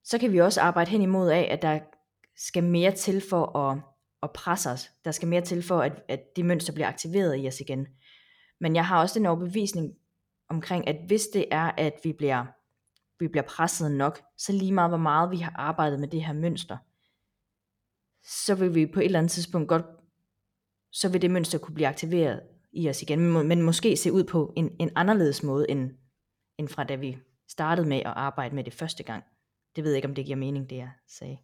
så 0.05 0.18
kan 0.18 0.33
vi 0.33 0.41
også 0.41 0.61
arbejde 0.61 0.91
hen 0.91 1.03
imod 1.03 1.31
af, 1.31 1.49
at 1.51 1.62
der 1.62 1.81
skal 2.37 2.64
mere 2.64 2.93
til 2.93 3.23
for 3.31 3.59
at 3.59 3.79
og 4.23 4.33
presse 4.33 4.70
os. 4.70 4.91
Der 5.05 5.11
skal 5.11 5.29
mere 5.29 5.41
til 5.41 5.62
for, 5.62 5.81
at, 5.81 6.03
at 6.09 6.37
det 6.37 6.45
mønster 6.45 6.73
bliver 6.73 6.89
aktiveret 6.89 7.45
i 7.45 7.49
os 7.49 7.61
igen. 7.61 7.87
Men 8.61 8.77
jeg 8.77 8.87
har 8.87 9.01
også 9.01 9.18
den 9.18 9.27
overbevisning 9.27 9.95
omkring, 10.49 10.89
at 10.89 10.97
hvis 11.07 11.27
det 11.27 11.47
er, 11.51 11.70
at 11.79 12.01
vi 12.05 12.12
bliver, 12.12 12.45
vi 13.18 13.29
bliver 13.29 13.45
presset 13.45 13.93
nok, 13.93 14.23
så 14.37 14.53
lige 14.53 14.73
meget 14.73 14.91
hvor 14.91 14.99
meget 14.99 15.31
vi 15.31 15.37
har 15.37 15.53
arbejdet 15.57 16.01
med 16.01 16.09
det 16.09 16.25
her 16.25 16.33
mønster, 16.33 16.77
så 18.25 18.55
vil 18.55 18.75
vi 18.75 18.87
på 18.87 19.01
et 19.01 19.05
eller 19.05 19.18
andet 19.18 19.33
tidspunkt 19.33 19.68
godt, 19.68 19.85
så 20.93 21.09
vil 21.09 21.23
det 21.23 21.31
mønster 21.31 21.59
kunne 21.59 21.75
blive 21.75 21.89
aktiveret 21.89 22.43
i 22.73 22.89
os 22.89 23.03
igen, 23.03 23.20
men, 23.20 23.49
men 23.49 23.62
måske 23.62 23.97
se 23.97 24.12
ud 24.12 24.25
på 24.25 24.53
en, 24.57 24.77
en 24.81 24.91
anderledes 24.97 25.43
måde, 25.43 25.70
end, 25.70 25.91
end 26.59 26.68
fra 26.68 26.85
da 26.85 26.95
vi 26.95 27.18
startede 27.49 27.89
med 27.89 27.97
at 27.97 28.07
arbejde 28.16 28.55
med 28.55 28.64
det 28.64 28.75
første 28.75 29.03
gang. 29.03 29.25
Det 29.77 29.85
ved 29.85 29.91
jeg 29.91 29.97
ikke, 29.97 30.09
om 30.09 30.14
det 30.14 30.25
giver 30.25 30.37
mening, 30.37 30.70
det 30.70 30.77
jeg 30.77 30.91
sagde. 31.09 31.39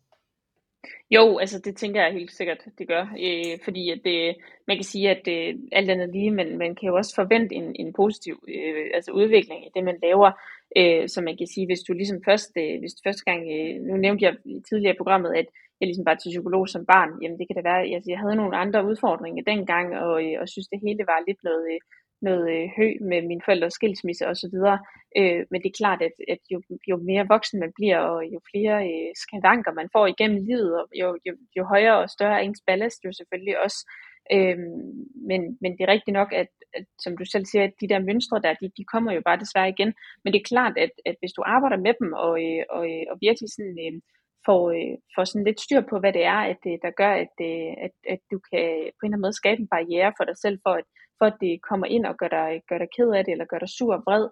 Jo, 1.11 1.39
altså 1.39 1.59
det 1.59 1.77
tænker 1.77 2.03
jeg 2.03 2.13
helt 2.13 2.33
sikkert, 2.33 2.65
det 2.79 2.89
gør. 2.89 3.05
Øh, 3.27 3.59
fordi 3.65 3.91
at 3.91 4.01
det, 4.05 4.37
man 4.69 4.77
kan 4.77 4.85
sige, 4.85 5.11
at 5.11 5.21
det, 5.25 5.69
alt 5.73 5.91
andet 5.91 6.11
lige, 6.13 6.31
men 6.31 6.59
man 6.59 6.75
kan 6.75 6.87
jo 6.89 6.97
også 6.97 7.15
forvente 7.15 7.55
en, 7.55 7.77
en 7.79 7.93
positiv 7.93 8.35
øh, 8.49 8.87
altså 8.95 9.11
udvikling 9.13 9.67
i 9.67 9.71
det, 9.75 9.85
man 9.85 9.99
laver. 10.03 10.31
Øh, 10.77 11.09
så 11.09 11.21
man 11.21 11.37
kan 11.37 11.47
sige, 11.47 11.67
hvis 11.67 11.83
du 11.89 11.93
ligesom 11.93 12.21
først, 12.25 12.53
øh, 12.63 12.79
hvis 12.81 12.95
du 12.95 13.01
første 13.09 13.25
gang, 13.25 13.41
øh, 13.57 13.75
nu 13.89 13.97
nævnte 13.97 14.25
jeg 14.25 14.35
i 14.45 14.61
tidligere 14.69 15.01
programmet, 15.01 15.33
at 15.41 15.47
jeg 15.81 15.87
ligesom 15.87 16.07
var 16.07 16.15
til 16.15 16.31
psykolog 16.35 16.69
som 16.69 16.87
barn, 16.87 17.11
jamen 17.23 17.39
det 17.39 17.47
kan 17.47 17.57
da 17.57 17.63
være, 17.71 17.83
altså 17.97 18.11
jeg 18.11 18.19
havde 18.23 18.37
nogle 18.41 18.57
andre 18.57 18.87
udfordringer 18.91 19.43
dengang, 19.53 19.87
og, 20.05 20.15
øh, 20.25 20.37
og 20.41 20.49
synes 20.49 20.69
det 20.69 20.81
hele 20.85 21.05
var 21.13 21.27
lidt 21.29 21.41
noget, 21.49 21.65
øh, 21.73 21.81
noget 22.23 22.47
øh, 22.57 22.69
hø 22.77 22.89
med 23.01 23.23
mine 23.23 23.41
forældres 23.45 23.73
skilsmisse 23.73 24.27
osv. 24.27 24.57
Øh, 25.17 25.41
men 25.51 25.63
det 25.63 25.69
er 25.69 25.81
klart, 25.83 26.03
at, 26.03 26.13
at 26.29 26.39
jo, 26.51 26.63
jo 26.89 26.97
mere 26.97 27.29
voksen 27.29 27.61
man 27.61 27.73
bliver, 27.79 27.99
og 27.99 28.25
jo 28.33 28.41
flere 28.51 28.77
øh, 28.91 29.11
skavanker 29.23 29.73
man 29.73 29.89
får 29.93 30.07
igennem 30.07 30.45
livet, 30.45 30.81
og 30.81 30.87
jo, 31.01 31.19
jo, 31.27 31.33
jo 31.57 31.65
højere 31.65 31.99
og 31.99 32.11
større 32.11 32.37
er 32.39 32.45
ens 32.45 32.63
ballast 32.67 33.05
jo 33.05 33.13
selvfølgelig 33.13 33.63
også. 33.65 33.91
Øh, 34.33 34.59
men, 35.29 35.41
men 35.61 35.73
det 35.73 35.83
er 35.83 35.95
rigtigt 35.95 36.15
nok, 36.21 36.33
at, 36.33 36.51
at 36.75 36.85
som 36.99 37.17
du 37.17 37.25
selv 37.25 37.47
siger, 37.47 37.65
at 37.65 37.75
de 37.81 37.89
der 37.89 37.99
mønstre 37.99 38.41
der, 38.45 38.55
de, 38.61 38.71
de 38.77 38.85
kommer 38.85 39.13
jo 39.13 39.23
bare 39.25 39.43
desværre 39.43 39.69
igen. 39.69 39.95
Men 40.25 40.33
det 40.33 40.41
er 40.41 40.53
klart, 40.55 40.79
at, 40.79 40.91
at 41.07 41.17
hvis 41.21 41.33
du 41.33 41.43
arbejder 41.47 41.77
med 41.77 41.95
dem, 42.01 42.13
og, 42.13 42.33
øh, 42.45 42.63
og, 42.71 42.83
øh, 42.93 43.05
og 43.11 43.17
virkelig 43.21 43.51
sådan... 43.57 43.79
Øh, 43.87 44.01
får, 44.47 44.63
øh, 44.71 44.95
får 45.15 45.25
sådan 45.25 45.45
lidt 45.45 45.61
styr 45.61 45.83
på, 45.91 45.99
hvad 45.99 46.13
det 46.13 46.25
er, 46.25 46.41
at, 46.53 46.63
øh, 46.67 46.79
der 46.85 46.91
gør, 47.01 47.13
at, 47.25 47.35
øh, 47.51 47.73
at, 47.87 47.95
at 48.15 48.21
du 48.33 48.39
kan 48.49 48.65
på 48.97 49.03
en 49.03 49.09
eller 49.09 49.17
anden 49.17 49.27
måde 49.27 49.41
skabe 49.43 49.61
en 49.61 49.73
barriere 49.75 50.13
for 50.17 50.25
dig 50.25 50.37
selv, 50.45 50.59
for 50.65 50.73
at, 50.81 50.87
for 51.19 51.27
at 51.31 51.37
det 51.41 51.63
kommer 51.69 51.87
ind 51.87 52.05
og 52.07 52.17
gør 52.21 52.29
dig, 52.29 52.51
gør 52.69 52.79
dig 52.79 52.89
ked 52.97 53.11
af 53.19 53.25
det, 53.25 53.33
eller 53.33 53.51
gør 53.53 53.59
dig 53.59 53.69
sur 53.69 53.95
og 53.95 54.03
vred, 54.07 54.29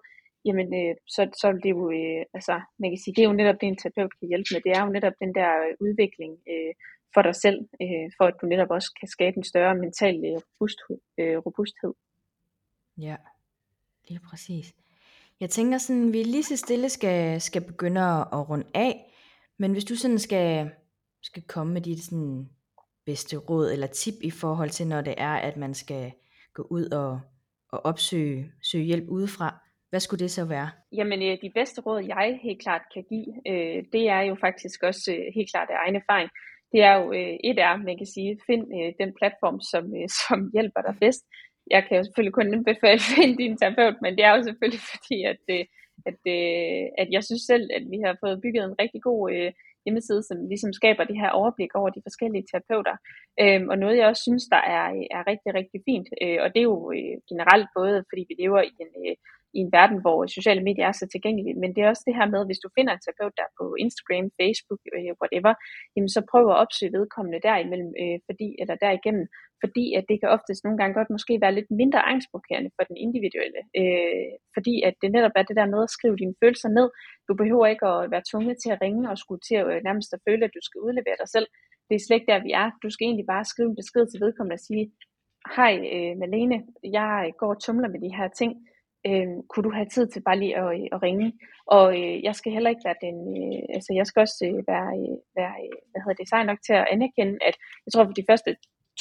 jamen 0.47 0.69
øh, 0.79 0.95
så, 1.15 1.21
så 1.39 1.45
er 1.47 1.51
det 1.65 1.71
jo, 1.75 1.81
øh, 1.99 2.21
altså 2.37 2.55
man 2.81 2.89
kan 2.91 2.99
sige, 3.03 3.13
det 3.15 3.23
er 3.23 3.29
jo 3.29 3.39
netop 3.41 3.57
det, 3.61 3.67
en 3.67 3.77
terapeut 3.81 4.13
kan 4.19 4.27
hjælpe 4.31 4.49
med, 4.51 4.61
det 4.65 4.71
er 4.77 4.81
jo 4.85 4.91
netop 4.97 5.15
den 5.23 5.31
der 5.39 5.51
øh, 5.65 5.73
udvikling 5.85 6.33
øh, 6.51 6.73
for 7.13 7.21
dig 7.27 7.35
selv, 7.35 7.59
øh, 7.83 8.07
for 8.17 8.25
at 8.29 8.35
du 8.41 8.45
netop 8.45 8.71
også 8.77 8.89
kan 8.99 9.07
skabe 9.15 9.37
en 9.37 9.43
større 9.51 9.75
mental 9.75 10.15
øh, 10.29 10.37
robust, 10.47 10.79
øh, 11.19 11.37
robusthed. 11.45 11.93
Ja, 12.97 13.15
lige 14.07 14.21
præcis. 14.29 14.67
Jeg 15.39 15.49
tænker 15.49 15.77
sådan, 15.77 16.13
vi 16.13 16.23
lige 16.23 16.43
så 16.43 16.57
stille 16.57 16.89
skal, 16.89 17.41
skal 17.41 17.61
begynde 17.61 18.01
at 18.01 18.49
runde 18.49 18.67
af, 18.73 18.93
men 19.59 19.71
hvis 19.71 19.85
du 19.85 19.95
sådan 19.95 20.19
skal, 20.19 20.71
skal 21.23 21.43
komme 21.43 21.73
med 21.73 21.81
dit 21.81 22.03
sådan 22.03 22.49
bedste 23.05 23.37
råd 23.37 23.71
eller 23.71 23.87
tip 23.87 24.13
i 24.21 24.31
forhold 24.31 24.69
til, 24.69 24.87
når 24.87 25.01
det 25.01 25.15
er, 25.17 25.35
at 25.35 25.57
man 25.57 25.73
skal 25.73 26.11
gå 26.53 26.67
ud 26.69 26.85
og, 26.89 27.21
og 27.69 27.85
opsøge 27.85 28.51
søge 28.63 28.83
hjælp 28.83 29.07
udefra, 29.09 29.49
hvad 29.89 29.99
skulle 29.99 30.23
det 30.23 30.31
så 30.31 30.45
være? 30.45 30.69
Jamen, 30.91 31.19
øh, 31.27 31.37
de 31.41 31.51
bedste 31.59 31.81
råd, 31.81 32.01
jeg 32.13 32.39
helt 32.43 32.61
klart 32.61 32.81
kan 32.93 33.03
give, 33.11 33.29
øh, 33.51 33.83
det 33.93 34.03
er 34.09 34.21
jo 34.29 34.35
faktisk 34.45 34.83
også 34.83 35.11
øh, 35.15 35.25
helt 35.35 35.49
klart 35.53 35.69
af 35.69 35.77
egen 35.83 35.95
erfaring. 35.95 36.29
Det 36.71 36.81
er 36.89 36.93
jo, 36.99 37.05
øh, 37.19 37.35
et 37.49 37.59
er, 37.67 37.77
man 37.89 37.97
kan 37.97 38.09
sige, 38.15 38.39
find 38.47 38.63
øh, 38.77 38.89
den 39.01 39.11
platform, 39.19 39.57
som, 39.71 39.83
øh, 39.97 40.09
som 40.21 40.37
hjælper 40.55 40.81
dig 40.87 40.95
bedst. 41.03 41.23
Jeg 41.75 41.81
kan 41.83 41.97
jo 41.97 42.03
selvfølgelig 42.03 42.37
kun 42.37 42.53
anbefale 42.53 42.99
at 43.01 43.09
finde 43.15 43.37
din 43.43 43.57
terapeut, 43.57 43.97
men 44.03 44.11
det 44.17 44.23
er 44.25 44.33
jo 44.35 44.43
selvfølgelig 44.43 44.83
fordi, 44.93 45.17
at, 45.33 45.43
øh, 45.55 45.65
at, 46.05 46.19
øh, 46.35 46.83
at 47.01 47.07
jeg 47.15 47.23
synes 47.23 47.41
selv, 47.41 47.65
at 47.77 47.83
vi 47.93 47.97
har 48.05 48.17
fået 48.23 48.41
bygget 48.43 48.63
en 48.63 48.79
rigtig 48.81 49.01
god 49.01 49.21
øh, 49.33 49.51
hjemmeside, 49.85 50.23
som 50.23 50.37
ligesom 50.51 50.71
skaber 50.73 51.03
det 51.03 51.17
her 51.21 51.29
overblik 51.39 51.71
over 51.75 51.89
de 51.89 52.05
forskellige 52.07 52.47
terapeuter. 52.51 52.95
Øhm, 53.41 53.67
og 53.71 53.77
noget 53.77 53.97
jeg 53.97 54.07
også 54.07 54.23
synes, 54.27 54.45
der 54.55 54.61
er, 54.77 54.85
er 55.17 55.23
rigtig, 55.31 55.51
rigtig 55.59 55.79
fint, 55.89 56.07
øh, 56.23 56.39
og 56.43 56.47
det 56.53 56.59
er 56.61 56.69
jo 56.73 56.79
øh, 56.97 57.15
generelt 57.31 57.69
både, 57.77 57.97
fordi 58.09 58.23
vi 58.29 58.35
lever 58.43 58.61
i 58.69 58.73
en, 58.83 58.91
øh, 59.03 59.15
i 59.57 59.59
en 59.65 59.71
verden, 59.77 59.99
hvor 60.03 60.17
sociale 60.37 60.63
medier 60.67 60.85
er 60.87 60.95
så 61.01 61.07
tilgængelige. 61.13 61.59
Men 61.61 61.69
det 61.73 61.81
er 61.81 61.89
også 61.89 62.05
det 62.07 62.15
her 62.19 62.27
med, 62.33 62.41
hvis 62.45 62.63
du 62.63 62.69
finder 62.77 62.91
en 62.93 63.03
terapeut 63.03 63.35
der 63.39 63.49
på 63.59 63.65
Instagram, 63.85 64.25
Facebook, 64.39 64.81
øh, 64.95 65.11
whatever, 65.21 65.53
jamen 65.95 66.11
så 66.15 66.21
prøv 66.31 66.43
at 66.49 66.59
opsøge 66.63 66.95
vedkommende 66.97 67.45
derimellem, 67.47 67.91
øh, 68.01 68.17
fordi, 68.27 68.47
eller 68.61 68.75
derigennem, 68.85 69.25
fordi 69.63 69.85
at 69.97 70.03
det 70.09 70.17
kan 70.19 70.29
oftest 70.37 70.61
nogle 70.63 70.77
gange 70.79 70.97
godt 70.99 71.09
måske 71.15 71.33
være 71.43 71.57
lidt 71.57 71.69
mindre 71.81 72.01
angstprovokerende 72.11 72.71
for 72.75 72.83
den 72.89 72.97
individuelle. 73.05 73.61
Øh, 73.79 74.31
fordi 74.55 74.75
at 74.87 74.95
det 75.01 75.09
netop 75.15 75.35
er 75.39 75.45
det 75.47 75.59
der 75.59 75.71
med 75.73 75.81
at 75.83 75.93
skrive 75.95 76.17
dine 76.21 76.35
følelser 76.41 76.69
ned. 76.77 76.87
Du 77.27 77.33
behøver 77.41 77.65
ikke 77.73 77.87
at 77.93 78.11
være 78.13 78.27
tvunget 78.31 78.55
til 78.63 78.71
at 78.73 78.81
ringe 78.85 79.03
og 79.11 79.17
skulle 79.23 79.41
til 79.47 79.57
at 79.61 79.67
øh, 79.71 79.79
nærmest 79.87 80.09
at 80.13 80.23
føle, 80.27 80.43
at 80.45 80.55
du 80.57 80.61
skal 80.67 80.83
udlevere 80.87 81.19
dig 81.21 81.29
selv. 81.35 81.47
Det 81.87 81.95
er 81.95 82.03
slet 82.03 82.17
ikke 82.17 82.31
der, 82.31 82.45
vi 82.47 82.51
er. 82.61 82.67
Du 82.83 82.87
skal 82.89 83.05
egentlig 83.05 83.29
bare 83.33 83.45
skrive 83.51 83.69
en 83.69 83.79
besked 83.81 84.03
til 84.07 84.21
vedkommende 84.23 84.59
og 84.59 84.65
sige, 84.67 84.85
hej 85.57 85.73
øh, 85.93 86.13
Malene, 86.21 86.59
jeg 86.99 87.33
går 87.39 87.51
og 87.55 87.61
tumler 87.65 87.89
med 87.93 87.99
de 88.05 88.15
her 88.17 88.27
ting. 88.39 88.51
Øh, 89.07 89.27
kunne 89.49 89.65
du 89.67 89.71
have 89.77 89.89
tid 89.95 90.05
til 90.07 90.21
bare 90.27 90.39
lige 90.39 90.57
at, 90.57 90.69
øh, 90.79 90.87
at 90.91 91.01
ringe? 91.03 91.33
Og 91.75 91.87
øh, 92.01 92.23
jeg 92.27 92.35
skal 92.35 92.51
heller 92.51 92.69
ikke 92.69 92.87
være 92.87 93.03
den, 93.07 93.17
øh, 93.41 93.61
altså 93.75 93.91
jeg 93.99 94.05
skal 94.07 94.21
også 94.25 94.39
øh, 94.49 94.59
være, 94.71 94.89
øh, 94.99 95.15
være 95.39 95.55
øh, 95.65 95.75
hvad 95.91 96.01
hedder 96.01 96.19
det, 96.19 96.29
sej 96.29 96.43
nok 96.43 96.59
til 96.67 96.73
at 96.73 96.87
anerkende, 96.95 97.35
at 97.49 97.55
jeg 97.85 97.91
tror 97.91 98.05
for 98.05 98.19
de 98.19 98.29
første 98.29 98.51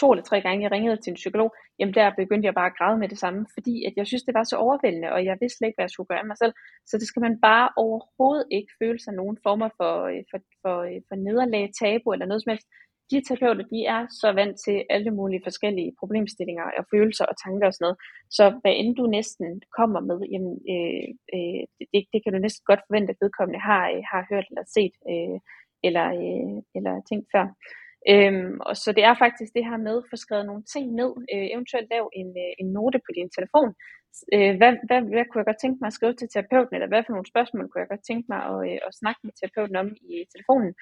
to 0.00 0.06
eller 0.12 0.24
tre 0.24 0.38
gange, 0.40 0.62
jeg 0.62 0.72
ringede 0.72 0.96
til 1.00 1.10
en 1.10 1.20
psykolog, 1.22 1.48
jamen 1.78 1.94
der 1.94 2.18
begyndte 2.20 2.46
jeg 2.46 2.54
bare 2.54 2.70
at 2.72 2.78
græde 2.78 2.98
med 3.02 3.08
det 3.08 3.18
samme, 3.18 3.46
fordi 3.56 3.74
at 3.88 3.92
jeg 3.96 4.06
synes, 4.06 4.22
det 4.22 4.34
var 4.34 4.44
så 4.44 4.56
overvældende, 4.56 5.12
og 5.14 5.24
jeg 5.24 5.36
vidste 5.40 5.56
slet 5.56 5.68
ikke, 5.68 5.78
hvad 5.78 5.88
jeg 5.88 5.94
skulle 5.94 6.10
gøre 6.10 6.24
af 6.24 6.30
mig 6.32 6.38
selv. 6.42 6.54
Så 6.88 6.94
det 7.00 7.06
skal 7.08 7.22
man 7.26 7.40
bare 7.48 7.68
overhovedet 7.84 8.46
ikke 8.58 8.72
føle 8.80 8.98
sig 9.04 9.14
nogen 9.20 9.36
former 9.46 9.68
for, 9.78 9.94
øh, 10.12 10.22
for, 10.30 10.38
for, 10.62 10.76
øh, 10.88 11.00
for 11.08 11.16
nederlag, 11.26 11.64
tabu 11.80 12.08
eller 12.12 12.26
noget 12.26 12.42
som 12.42 12.50
helst 12.52 12.68
de 13.10 13.18
terapeuter, 13.26 13.64
de 13.74 13.80
er 13.96 14.02
så 14.20 14.28
vant 14.40 14.56
til 14.64 14.76
alle 14.94 15.10
mulige 15.10 15.46
forskellige 15.48 15.94
problemstillinger 16.00 16.64
og 16.78 16.84
følelser 16.92 17.24
og 17.30 17.36
tanker 17.44 17.66
og 17.66 17.74
sådan 17.74 17.84
noget. 17.86 17.98
Så 18.36 18.44
hvad 18.60 18.74
end 18.76 18.96
du 18.96 19.04
næsten 19.16 19.62
kommer 19.78 20.00
med, 20.10 20.18
jamen, 20.32 20.54
øh, 20.74 21.06
øh, 21.34 21.62
det, 21.92 22.00
det 22.12 22.18
kan 22.22 22.32
du 22.32 22.38
næsten 22.38 22.64
godt 22.70 22.82
forvente, 22.86 23.10
at 23.12 23.22
vedkommende 23.22 23.60
har, 23.70 23.84
øh, 23.94 24.02
har 24.12 24.22
hørt 24.30 24.46
eller 24.50 24.64
set 24.76 24.94
øh, 25.10 25.38
eller, 25.86 26.06
øh, 26.22 26.56
eller 26.76 26.94
tænkt 27.10 27.26
før. 27.34 27.46
Øhm, 28.12 28.54
og 28.68 28.74
så 28.82 28.88
det 28.96 29.04
er 29.04 29.14
faktisk 29.24 29.50
det 29.56 29.64
her 29.68 29.78
med 29.88 29.96
at 29.98 30.08
få 30.10 30.16
skrevet 30.24 30.46
nogle 30.46 30.64
ting 30.74 30.84
ned, 31.00 31.12
øh, 31.32 31.46
eventuelt 31.54 31.88
lave 31.94 32.08
en, 32.20 32.28
øh, 32.44 32.52
en 32.60 32.68
note 32.76 32.98
på 33.06 33.10
din 33.18 33.30
telefon. 33.36 33.70
Øh, 34.34 34.52
hvad, 34.58 34.72
hvad, 34.86 35.00
hvad 35.14 35.24
kunne 35.26 35.40
jeg 35.42 35.50
godt 35.50 35.62
tænke 35.62 35.78
mig 35.80 35.90
at 35.90 35.98
skrive 35.98 36.14
til 36.16 36.28
terapeuten, 36.28 36.74
eller 36.74 36.90
hvad 36.92 37.02
for 37.04 37.12
nogle 37.12 37.32
spørgsmål 37.32 37.68
kunne 37.68 37.82
jeg 37.84 37.92
godt 37.94 38.08
tænke 38.10 38.26
mig 38.32 38.40
at, 38.50 38.58
øh, 38.68 38.78
at 38.88 38.92
snakke 39.00 39.20
med 39.24 39.32
terapeuten 39.34 39.76
om 39.82 39.88
i 40.14 40.14
telefonen. 40.34 40.72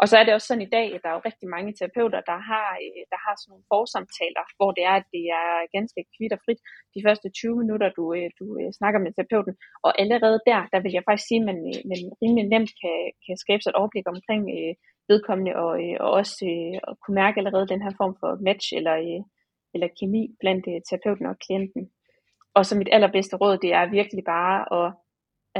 Og 0.00 0.04
så 0.08 0.14
er 0.16 0.24
det 0.24 0.34
også 0.34 0.48
sådan 0.48 0.66
i 0.68 0.74
dag, 0.76 0.86
at 0.94 1.00
der 1.02 1.08
er 1.10 1.16
jo 1.18 1.28
rigtig 1.28 1.48
mange 1.54 1.70
terapeuter, 1.78 2.20
der 2.30 2.38
har, 2.50 2.68
øh, 2.84 3.02
der 3.12 3.18
har 3.24 3.34
sådan 3.36 3.50
nogle 3.52 3.70
forsamtaler, 3.74 4.44
hvor 4.58 4.70
det 4.76 4.84
er, 4.90 4.96
at 5.00 5.06
det 5.16 5.24
er 5.42 5.50
ganske 5.76 6.00
kvitt 6.14 6.32
og 6.36 6.40
frit 6.44 6.60
de 6.94 7.04
første 7.06 7.28
20 7.28 7.60
minutter, 7.62 7.88
du, 7.98 8.04
øh, 8.18 8.28
du 8.38 8.44
øh, 8.60 8.70
snakker 8.78 8.98
med 9.00 9.12
terapeuten. 9.12 9.54
Og 9.86 9.90
allerede 10.02 10.38
der, 10.50 10.60
der 10.72 10.80
vil 10.84 10.94
jeg 10.96 11.06
faktisk 11.08 11.28
sige, 11.28 11.40
at 11.42 11.48
man, 11.50 11.58
man 11.90 12.00
rimelig 12.22 12.44
nemt 12.54 12.72
kan, 12.82 12.96
kan 13.24 13.36
skabe 13.44 13.62
sig 13.62 13.70
et 13.70 13.80
overblik 13.80 14.06
omkring 14.14 14.42
øh, 14.56 14.72
vedkommende, 15.10 15.52
og, 15.64 15.72
øh, 15.84 15.96
og 16.04 16.10
også 16.20 16.36
øh, 16.52 16.76
at 16.88 16.94
kunne 17.02 17.18
mærke 17.22 17.38
allerede 17.40 17.70
den 17.72 17.82
her 17.84 17.92
form 18.00 18.14
for 18.20 18.30
match 18.48 18.66
eller, 18.78 18.96
øh, 19.08 19.22
eller 19.74 19.88
kemi 19.98 20.22
blandt 20.40 20.64
øh, 20.72 20.78
terapeuten 20.88 21.26
og 21.32 21.36
klienten. 21.44 21.82
Og 22.56 22.62
så 22.66 22.72
mit 22.76 22.92
allerbedste 22.96 23.36
råd, 23.36 23.54
det 23.64 23.72
er 23.78 23.94
virkelig 23.98 24.24
bare 24.24 24.58
at 24.78 24.86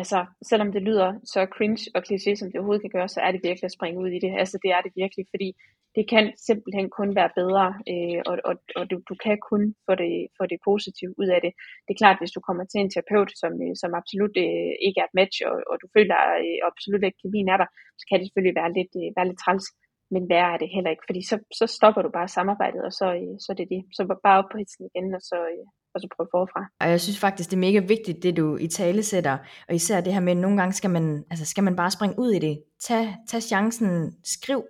altså, 0.00 0.18
selvom 0.50 0.72
det 0.72 0.82
lyder 0.88 1.08
så 1.32 1.40
cringe 1.56 1.82
og 1.94 2.00
kliché, 2.06 2.32
som 2.36 2.48
det 2.48 2.58
overhovedet 2.58 2.84
kan 2.84 2.96
gøre, 2.96 3.08
så 3.08 3.20
er 3.26 3.30
det 3.32 3.40
virkelig 3.48 3.68
at 3.68 3.76
springe 3.78 4.00
ud 4.04 4.10
i 4.16 4.20
det. 4.24 4.32
Altså, 4.42 4.56
det 4.62 4.70
er 4.76 4.80
det 4.82 4.92
virkelig, 5.02 5.24
fordi 5.34 5.48
det 5.96 6.04
kan 6.12 6.24
simpelthen 6.48 6.88
kun 6.98 7.10
være 7.18 7.30
bedre, 7.40 7.66
øh, 7.92 8.20
og, 8.30 8.36
og, 8.48 8.54
og 8.78 8.84
du, 8.90 8.96
du 9.10 9.14
kan 9.24 9.36
kun 9.50 9.62
få 9.86 9.92
det, 10.02 10.14
få 10.38 10.44
det 10.52 10.58
positive 10.68 11.12
ud 11.20 11.28
af 11.36 11.40
det. 11.44 11.52
Det 11.84 11.92
er 11.92 12.02
klart, 12.02 12.20
hvis 12.20 12.34
du 12.36 12.40
kommer 12.46 12.64
til 12.64 12.80
en 12.80 12.92
terapeut, 12.94 13.30
som, 13.42 13.52
øh, 13.64 13.74
som 13.82 13.90
absolut 14.00 14.36
øh, 14.46 14.72
ikke 14.86 14.98
er 15.00 15.08
et 15.08 15.18
match, 15.20 15.36
og, 15.48 15.56
og 15.70 15.76
du 15.82 15.86
føler 15.96 16.18
øh, 16.44 16.58
absolut 16.70 17.02
ikke, 17.04 17.20
kemien 17.22 17.48
er 17.54 17.58
der, 17.62 17.68
så 17.98 18.04
kan 18.06 18.16
det 18.16 18.26
selvfølgelig 18.26 18.58
være 18.60 18.74
lidt, 18.78 18.92
øh, 19.00 19.08
være 19.16 19.28
lidt 19.28 19.40
træls, 19.42 19.66
men 20.10 20.28
værre 20.28 20.54
er 20.54 20.58
det 20.58 20.68
heller 20.74 20.90
ikke, 20.90 21.06
fordi 21.08 21.20
så, 21.30 21.36
så 21.58 21.66
stopper 21.66 22.02
du 22.02 22.10
bare 22.18 22.28
samarbejdet, 22.28 22.82
og 22.88 22.92
så, 22.92 23.06
øh, 23.20 23.34
så 23.42 23.48
er 23.52 23.56
det 23.60 23.68
det. 23.74 23.82
Så 23.96 24.02
bare 24.26 24.38
op 24.38 24.50
på 24.52 24.58
hitsen 24.58 24.84
igen, 24.88 25.14
og 25.14 25.22
så, 25.30 25.36
øh, 25.52 25.66
og 25.94 26.00
så 26.00 26.06
prøve 26.16 26.28
forfra. 26.36 26.62
Og 26.80 26.86
jeg 26.90 27.00
synes 27.00 27.18
faktisk, 27.18 27.50
det 27.50 27.56
er 27.56 27.66
mega 27.68 27.78
vigtigt, 27.78 28.22
det 28.22 28.36
du 28.36 28.56
i 28.56 28.66
tale 28.66 29.02
sætter, 29.02 29.38
og 29.68 29.74
især 29.74 30.00
det 30.00 30.12
her 30.12 30.20
med, 30.20 30.32
at 30.32 30.38
nogle 30.44 30.56
gange 30.56 30.72
skal 30.72 30.90
man, 30.90 31.24
altså 31.30 31.44
skal 31.46 31.64
man 31.64 31.76
bare 31.76 31.90
springe 31.90 32.18
ud 32.18 32.30
i 32.32 32.38
det. 32.38 32.62
Tag, 32.80 33.16
tag 33.28 33.42
chancen, 33.42 34.16
skriv. 34.24 34.64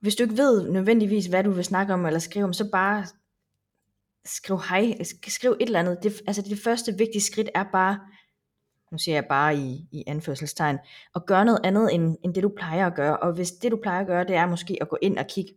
Hvis 0.00 0.14
du 0.16 0.22
ikke 0.22 0.36
ved 0.36 0.70
nødvendigvis, 0.70 1.26
hvad 1.26 1.44
du 1.44 1.50
vil 1.50 1.64
snakke 1.64 1.94
om, 1.94 2.06
eller 2.06 2.18
skrive 2.18 2.44
om, 2.44 2.52
så 2.52 2.70
bare 2.72 3.04
skriv 4.24 4.58
hej, 4.68 5.02
skriv 5.26 5.50
et 5.50 5.66
eller 5.66 5.80
andet. 5.80 5.98
Det, 6.02 6.12
altså 6.26 6.42
det 6.42 6.58
første 6.64 6.92
vigtige 6.98 7.22
skridt 7.22 7.50
er 7.54 7.64
bare, 7.72 7.98
nu 8.92 8.98
siger 8.98 9.14
jeg 9.14 9.26
bare 9.26 9.56
i, 9.56 9.88
i 9.92 10.04
anførselstegn, 10.06 10.78
at 11.14 11.26
gøre 11.26 11.44
noget 11.44 11.60
andet, 11.64 11.94
end, 11.94 12.16
end 12.24 12.34
det 12.34 12.42
du 12.42 12.52
plejer 12.56 12.86
at 12.86 12.94
gøre. 12.94 13.16
Og 13.16 13.32
hvis 13.32 13.50
det 13.50 13.72
du 13.72 13.78
plejer 13.82 14.00
at 14.00 14.06
gøre, 14.06 14.24
det 14.24 14.36
er 14.36 14.46
måske 14.46 14.78
at 14.80 14.88
gå 14.88 14.98
ind 15.02 15.18
og 15.18 15.26
kigge, 15.26 15.54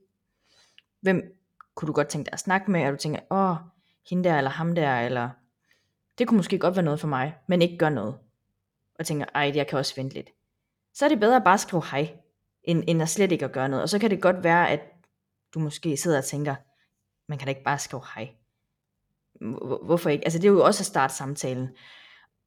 hvem 1.01 1.37
kunne 1.75 1.87
du 1.87 1.93
godt 1.93 2.07
tænke 2.07 2.25
dig 2.25 2.33
at 2.33 2.39
snakke 2.39 2.71
med, 2.71 2.85
og 2.85 2.91
du 2.91 2.97
tænker, 2.97 3.19
åh, 3.31 3.55
hende 4.09 4.29
der, 4.29 4.37
eller 4.37 4.51
ham 4.51 4.75
der, 4.75 4.99
eller 4.99 5.29
det 6.17 6.27
kunne 6.27 6.37
måske 6.37 6.59
godt 6.59 6.75
være 6.75 6.85
noget 6.85 6.99
for 6.99 7.07
mig, 7.07 7.35
men 7.47 7.61
ikke 7.61 7.77
gør 7.77 7.89
noget. 7.89 8.17
Og 8.99 9.05
tænker, 9.05 9.25
ej, 9.35 9.51
jeg 9.55 9.67
kan 9.67 9.79
også 9.79 9.95
vente 9.95 10.15
lidt. 10.15 10.29
Så 10.93 11.05
er 11.05 11.09
det 11.09 11.19
bedre 11.19 11.35
at 11.35 11.43
bare 11.43 11.57
skrive 11.57 11.83
hej, 11.91 12.13
end, 12.63 12.83
end 12.87 13.01
at 13.01 13.09
slet 13.09 13.31
ikke 13.31 13.45
at 13.45 13.51
gøre 13.51 13.69
noget. 13.69 13.83
Og 13.83 13.89
så 13.89 13.99
kan 13.99 14.09
det 14.09 14.21
godt 14.21 14.43
være, 14.43 14.69
at 14.69 14.79
du 15.53 15.59
måske 15.59 15.97
sidder 15.97 16.17
og 16.17 16.23
tænker, 16.23 16.55
man 17.27 17.37
kan 17.37 17.45
da 17.45 17.49
ikke 17.49 17.63
bare 17.63 17.79
skrive 17.79 18.03
hej. 18.15 18.29
Hvorfor 19.85 20.09
ikke? 20.09 20.25
Altså 20.25 20.39
det 20.39 20.45
er 20.45 20.51
jo 20.51 20.65
også 20.65 20.81
at 20.81 20.85
starte 20.85 21.13
samtalen. 21.13 21.69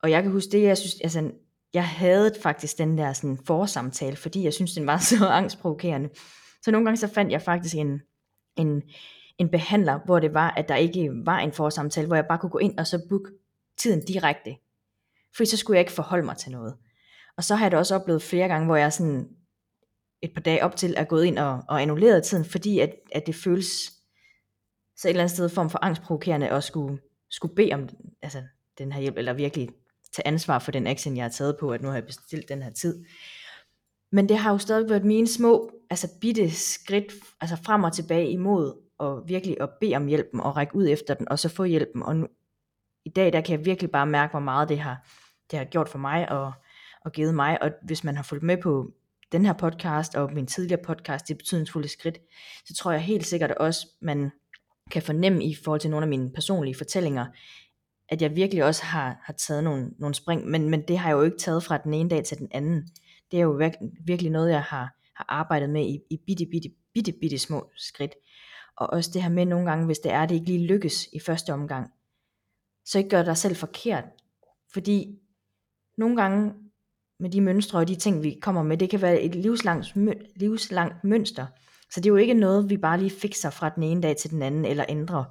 Og 0.04 0.10
jeg 0.10 0.22
kan 0.22 0.32
huske 0.32 0.52
det, 0.52 0.62
jeg 0.62 0.78
synes, 0.78 1.00
altså, 1.00 1.30
jeg 1.74 1.88
havde 1.88 2.34
faktisk 2.42 2.78
den 2.78 2.98
der 2.98 3.12
sådan 3.12 3.38
forsamtale, 3.46 4.16
fordi 4.16 4.44
jeg 4.44 4.54
synes, 4.54 4.72
den 4.72 4.86
var 4.86 4.98
så 5.10 5.26
angstprovokerende. 5.26 6.08
Så 6.62 6.70
nogle 6.70 6.86
gange 6.86 6.96
så 6.96 7.08
fandt 7.08 7.32
jeg 7.32 7.42
faktisk 7.42 7.76
en, 7.76 8.00
en, 8.56 8.82
en 9.38 9.48
behandler, 9.48 10.00
hvor 10.04 10.18
det 10.18 10.34
var, 10.34 10.50
at 10.50 10.68
der 10.68 10.76
ikke 10.76 11.10
var 11.24 11.38
en 11.38 11.52
forsamtale, 11.52 12.06
hvor 12.06 12.16
jeg 12.16 12.26
bare 12.28 12.38
kunne 12.38 12.50
gå 12.50 12.58
ind 12.58 12.78
og 12.78 12.86
så 12.86 13.06
booke 13.08 13.30
tiden 13.78 14.04
direkte. 14.04 14.56
For 15.36 15.44
så 15.44 15.56
skulle 15.56 15.76
jeg 15.76 15.80
ikke 15.80 15.92
forholde 15.92 16.24
mig 16.24 16.36
til 16.36 16.52
noget. 16.52 16.74
Og 17.36 17.44
så 17.44 17.54
har 17.54 17.64
jeg 17.64 17.70
det 17.70 17.78
også 17.78 17.94
oplevet 17.94 18.22
flere 18.22 18.48
gange, 18.48 18.66
hvor 18.66 18.76
jeg 18.76 18.92
sådan 18.92 19.28
et 20.22 20.34
par 20.34 20.40
dage 20.40 20.64
op 20.64 20.76
til 20.76 20.94
er 20.96 21.04
gået 21.04 21.24
ind 21.24 21.38
og, 21.38 21.62
og 21.68 21.82
annulleret 21.82 22.24
tiden, 22.24 22.44
fordi 22.44 22.78
at, 22.78 22.94
at 23.12 23.26
det 23.26 23.34
føles 23.34 23.92
så 24.96 25.08
et 25.08 25.10
eller 25.10 25.22
andet 25.22 25.34
sted 25.34 25.48
form 25.48 25.70
for 25.70 25.78
angstprovokerende 25.82 26.48
at 26.48 26.64
skulle, 26.64 27.00
skulle 27.30 27.54
bede 27.54 27.72
om 27.72 27.88
altså, 28.22 28.42
den 28.78 28.92
her 28.92 29.00
hjælp, 29.00 29.16
eller 29.16 29.32
virkelig 29.32 29.68
tage 30.16 30.26
ansvar 30.26 30.58
for 30.58 30.72
den 30.72 30.86
action, 30.86 31.16
jeg 31.16 31.24
har 31.24 31.30
taget 31.30 31.56
på, 31.60 31.72
at 31.72 31.82
nu 31.82 31.88
har 31.88 31.94
jeg 31.94 32.06
bestilt 32.06 32.48
den 32.48 32.62
her 32.62 32.70
tid. 32.70 33.04
Men 34.12 34.28
det 34.28 34.38
har 34.38 34.52
jo 34.52 34.58
stadig 34.58 34.90
været 34.90 35.04
mine 35.04 35.28
små, 35.28 35.70
altså 35.90 36.08
bitte 36.20 36.50
skridt, 36.50 37.12
altså 37.40 37.56
frem 37.56 37.84
og 37.84 37.92
tilbage 37.92 38.30
imod 38.30 38.84
og 38.98 39.28
virkelig 39.28 39.56
at 39.60 39.70
bede 39.80 39.96
om 39.96 40.06
hjælpen 40.06 40.40
og 40.40 40.56
række 40.56 40.76
ud 40.76 40.88
efter 40.88 41.14
den, 41.14 41.28
og 41.28 41.38
så 41.38 41.48
få 41.48 41.64
hjælpen. 41.64 42.02
Og 42.02 42.16
nu, 42.16 42.26
i 43.04 43.08
dag, 43.08 43.32
der 43.32 43.40
kan 43.40 43.58
jeg 43.58 43.66
virkelig 43.66 43.90
bare 43.90 44.06
mærke, 44.06 44.30
hvor 44.30 44.40
meget 44.40 44.68
det 44.68 44.78
har, 44.78 45.08
det 45.50 45.58
har 45.58 45.66
gjort 45.66 45.88
for 45.88 45.98
mig 45.98 46.32
og, 46.32 46.52
og 47.04 47.12
givet 47.12 47.34
mig. 47.34 47.62
Og 47.62 47.70
hvis 47.82 48.04
man 48.04 48.16
har 48.16 48.22
fulgt 48.22 48.44
med 48.44 48.56
på 48.62 48.90
den 49.32 49.44
her 49.44 49.52
podcast 49.52 50.14
og 50.14 50.32
min 50.32 50.46
tidligere 50.46 50.82
podcast, 50.82 51.28
det 51.28 51.38
betydningsfulde 51.38 51.88
skridt, 51.88 52.18
så 52.66 52.74
tror 52.74 52.92
jeg 52.92 53.00
helt 53.00 53.26
sikkert 53.26 53.50
også, 53.50 53.86
man 54.00 54.30
kan 54.90 55.02
fornemme 55.02 55.44
i 55.44 55.54
forhold 55.64 55.80
til 55.80 55.90
nogle 55.90 56.04
af 56.04 56.08
mine 56.08 56.32
personlige 56.32 56.74
fortællinger, 56.74 57.26
at 58.08 58.22
jeg 58.22 58.36
virkelig 58.36 58.64
også 58.64 58.84
har, 58.84 59.20
har 59.24 59.32
taget 59.32 59.64
nogle, 59.64 59.90
nogle 59.98 60.14
spring, 60.14 60.46
men, 60.46 60.70
men 60.70 60.82
det 60.88 60.98
har 60.98 61.08
jeg 61.08 61.16
jo 61.16 61.22
ikke 61.22 61.38
taget 61.38 61.64
fra 61.64 61.78
den 61.78 61.94
ene 61.94 62.10
dag 62.10 62.24
til 62.24 62.38
den 62.38 62.48
anden. 62.50 62.88
Det 63.30 63.38
er 63.38 63.42
jo 63.42 63.50
virkelig, 63.50 63.90
virkelig 64.06 64.30
noget, 64.30 64.50
jeg 64.50 64.62
har, 64.62 64.96
har 65.16 65.26
arbejdet 65.28 65.70
med 65.70 65.86
i, 65.86 66.00
i 66.10 66.18
bitte, 66.26 66.46
bitte, 66.50 66.68
bitte, 66.94 67.12
bitte 67.20 67.38
små 67.38 67.70
skridt. 67.76 68.14
Og 68.76 68.90
også 68.90 69.10
det 69.14 69.22
her 69.22 69.28
med 69.28 69.46
nogle 69.46 69.70
gange, 69.70 69.86
hvis 69.86 69.98
det 69.98 70.12
er, 70.12 70.26
det 70.26 70.34
ikke 70.34 70.46
lige 70.46 70.66
lykkes 70.66 71.08
i 71.12 71.20
første 71.20 71.52
omgang, 71.52 71.90
så 72.86 72.98
ikke 72.98 73.10
gør 73.10 73.22
dig 73.22 73.36
selv 73.36 73.56
forkert. 73.56 74.04
Fordi 74.72 75.18
nogle 75.98 76.16
gange 76.16 76.52
med 77.20 77.30
de 77.30 77.40
mønstre 77.40 77.78
og 77.78 77.88
de 77.88 77.94
ting, 77.94 78.22
vi 78.22 78.38
kommer 78.42 78.62
med, 78.62 78.78
det 78.78 78.90
kan 78.90 79.02
være 79.02 79.20
et 79.20 79.34
livslangt, 79.34 79.96
livslangt 80.36 81.04
mønster. 81.04 81.46
Så 81.90 82.00
det 82.00 82.06
er 82.06 82.10
jo 82.10 82.16
ikke 82.16 82.34
noget, 82.34 82.70
vi 82.70 82.76
bare 82.76 82.98
lige 82.98 83.10
fikser 83.10 83.50
fra 83.50 83.68
den 83.68 83.82
ene 83.82 84.02
dag 84.02 84.16
til 84.16 84.30
den 84.30 84.42
anden, 84.42 84.64
eller 84.64 84.84
ændrer. 84.88 85.24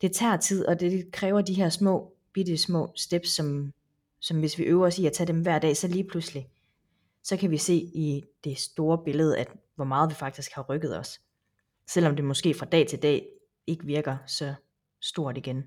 Det 0.00 0.12
tager 0.12 0.36
tid, 0.36 0.66
og 0.66 0.80
det 0.80 1.12
kræver 1.12 1.40
de 1.40 1.54
her 1.54 1.68
små, 1.68 2.12
bitte 2.32 2.56
små 2.56 2.92
steps, 2.96 3.28
som, 3.28 3.72
som 4.20 4.38
hvis 4.38 4.58
vi 4.58 4.64
øver 4.64 4.86
os 4.86 4.98
i 4.98 5.06
at 5.06 5.12
tage 5.12 5.26
dem 5.26 5.42
hver 5.42 5.58
dag, 5.58 5.76
så 5.76 5.88
lige 5.88 6.04
pludselig, 6.04 6.48
så 7.22 7.36
kan 7.36 7.50
vi 7.50 7.56
se 7.56 7.74
i 7.74 8.24
det 8.44 8.58
store 8.58 8.98
billede, 9.04 9.38
at 9.38 9.48
hvor 9.74 9.84
meget 9.84 10.10
vi 10.10 10.14
faktisk 10.14 10.52
har 10.52 10.62
rykket 10.62 10.98
os 10.98 11.20
selvom 11.88 12.16
det 12.16 12.24
måske 12.24 12.54
fra 12.54 12.66
dag 12.66 12.86
til 12.86 13.02
dag 13.02 13.26
ikke 13.66 13.84
virker 13.86 14.16
så 14.26 14.54
stort 15.00 15.36
igen. 15.36 15.64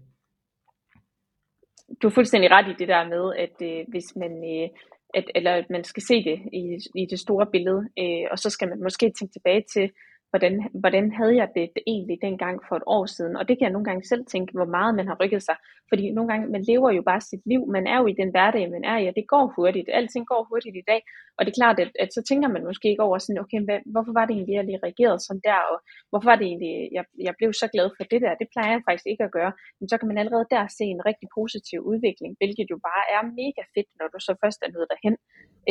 Du 2.02 2.08
er 2.08 2.12
fuldstændig 2.12 2.52
ret 2.52 2.68
i 2.68 2.76
det 2.80 2.88
der 2.88 3.08
med, 3.08 3.36
at 3.36 3.56
øh, 3.62 3.86
hvis 3.88 4.16
man, 4.16 4.32
øh, 4.32 4.70
at, 5.14 5.26
eller 5.36 5.54
at 5.54 5.70
man 5.70 5.84
skal 5.84 6.04
se 6.04 6.24
det 6.24 6.40
i, 6.54 6.62
i 6.96 7.06
det 7.10 7.20
store 7.20 7.48
billede, 7.52 7.90
øh, 8.00 8.28
og 8.32 8.40
så 8.40 8.50
skal 8.50 8.70
man 8.70 8.84
måske 8.84 9.14
tænke 9.20 9.34
tilbage 9.34 9.64
til, 9.74 9.92
hvordan, 10.32 10.54
hvordan 10.84 11.06
havde 11.20 11.36
jeg 11.42 11.48
det, 11.56 11.66
det 11.76 11.84
egentlig 11.94 12.18
dengang 12.28 12.56
for 12.68 12.76
et 12.76 12.88
år 12.98 13.06
siden? 13.06 13.34
Og 13.40 13.44
det 13.48 13.54
kan 13.58 13.66
jeg 13.66 13.76
nogle 13.76 13.90
gange 13.90 14.04
selv 14.12 14.24
tænke, 14.26 14.52
hvor 14.58 14.70
meget 14.78 14.96
man 14.96 15.08
har 15.08 15.18
rykket 15.22 15.44
sig. 15.44 15.56
Fordi 15.90 16.04
nogle 16.12 16.30
gange, 16.32 16.46
man 16.56 16.64
lever 16.72 16.90
jo 16.98 17.02
bare 17.12 17.22
sit 17.22 17.44
liv, 17.52 17.62
man 17.78 17.86
er 17.94 17.98
jo 18.02 18.06
i 18.08 18.20
den 18.22 18.30
hverdag, 18.32 18.64
man 18.76 18.84
er 18.92 18.98
i, 18.98 19.08
og 19.10 19.16
det 19.20 19.26
går 19.34 19.46
hurtigt. 19.56 19.90
Alting 19.98 20.26
går 20.32 20.42
hurtigt 20.50 20.76
i 20.82 20.86
dag. 20.92 21.02
Og 21.38 21.42
det 21.46 21.52
er 21.52 21.60
klart, 21.62 21.78
at, 21.84 21.92
at 22.04 22.10
så 22.14 22.22
tænker 22.30 22.48
man 22.56 22.64
måske 22.70 22.88
ikke 22.90 23.04
over 23.08 23.18
sådan, 23.18 23.42
okay, 23.44 23.60
hvad, 23.68 23.80
hvorfor 23.94 24.14
var 24.20 24.26
det 24.26 24.34
egentlig, 24.36 24.56
jeg 24.56 24.66
lige 24.66 24.84
reagerede 24.88 25.20
sådan 25.28 25.46
der, 25.50 25.60
og 25.72 25.78
hvorfor 26.10 26.28
var 26.32 26.38
det 26.40 26.48
egentlig, 26.52 26.74
jeg, 26.98 27.04
jeg 27.28 27.34
blev 27.40 27.50
så 27.54 27.68
glad 27.74 27.88
for 27.98 28.04
det 28.12 28.20
der? 28.26 28.34
Det 28.42 28.48
plejer 28.54 28.72
jeg 28.74 28.82
faktisk 28.88 29.08
ikke 29.12 29.24
at 29.28 29.36
gøre. 29.38 29.52
Men 29.80 29.86
så 29.90 29.96
kan 29.98 30.08
man 30.10 30.18
allerede 30.22 30.48
der 30.54 30.64
se 30.78 30.86
en 30.96 31.06
rigtig 31.10 31.28
positiv 31.40 31.80
udvikling, 31.92 32.32
hvilket 32.40 32.68
jo 32.74 32.78
bare 32.90 33.04
er 33.16 33.22
mega 33.42 33.64
fedt, 33.76 33.90
når 34.00 34.08
du 34.14 34.20
så 34.28 34.34
først 34.44 34.60
er 34.66 34.72
nået 34.76 34.92
derhen. 34.92 35.16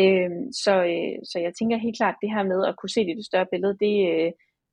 Øh, 0.00 0.30
så, 0.64 0.74
øh, 0.92 1.16
så 1.30 1.36
jeg 1.46 1.52
tænker 1.54 1.84
helt 1.86 1.98
klart, 2.00 2.16
at 2.16 2.22
det 2.22 2.34
her 2.34 2.44
med 2.52 2.60
at 2.70 2.76
kunne 2.78 2.94
se 2.96 3.00
det 3.06 3.16
det 3.20 3.30
større 3.30 3.50
billede, 3.52 3.74
det, 3.84 3.94
øh, 4.12 4.30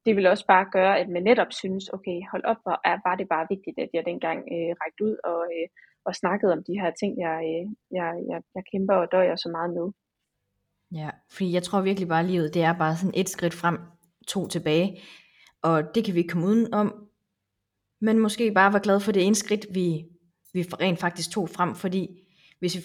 det 0.07 0.15
vil 0.15 0.27
også 0.27 0.45
bare 0.53 0.65
gøre, 0.71 0.99
at 0.99 1.09
man 1.09 1.23
netop 1.23 1.51
synes, 1.61 1.89
okay, 1.89 2.17
hold 2.31 2.43
op, 2.51 2.59
hvor 2.63 2.77
er, 2.89 2.97
var 3.07 3.15
det 3.15 3.27
bare 3.29 3.47
vigtigt, 3.53 3.77
at 3.79 3.89
jeg 3.93 4.03
dengang 4.05 4.39
øh, 4.55 4.71
rækte 4.81 5.03
ud 5.07 5.15
og, 5.31 5.41
øh, 5.55 5.67
og 6.05 6.15
snakkede 6.15 6.51
om 6.55 6.63
de 6.67 6.79
her 6.81 6.91
ting, 7.01 7.11
jeg, 7.25 7.39
øh, 7.51 7.65
jeg, 7.97 8.09
jeg, 8.31 8.39
jeg 8.55 8.63
kæmper 8.71 8.95
og 9.03 9.07
døjer 9.11 9.35
så 9.35 9.49
meget 9.49 9.71
med. 9.77 9.87
Ja, 10.99 11.09
fordi 11.31 11.53
jeg 11.53 11.63
tror 11.63 11.81
virkelig 11.81 12.07
bare, 12.07 12.19
at 12.19 12.31
livet 12.31 12.53
det 12.53 12.63
er 12.63 12.73
bare 12.83 12.95
sådan 12.95 13.19
et 13.21 13.29
skridt 13.29 13.53
frem, 13.53 13.77
to 14.27 14.47
tilbage. 14.47 15.01
Og 15.61 15.95
det 15.95 16.05
kan 16.05 16.13
vi 16.13 16.19
ikke 16.19 16.31
komme 16.31 16.47
uden 16.47 16.73
om. 16.73 16.87
Men 18.01 18.19
måske 18.19 18.51
bare 18.51 18.73
være 18.73 18.83
glad 18.83 18.99
for 18.99 19.11
det 19.11 19.25
ene 19.25 19.35
skridt, 19.35 19.65
vi, 19.73 20.05
vi 20.53 20.61
rent 20.61 20.99
faktisk 20.99 21.31
tog 21.31 21.49
frem. 21.49 21.75
Fordi 21.75 22.03
hvis 22.59 22.75
vi 22.75 22.81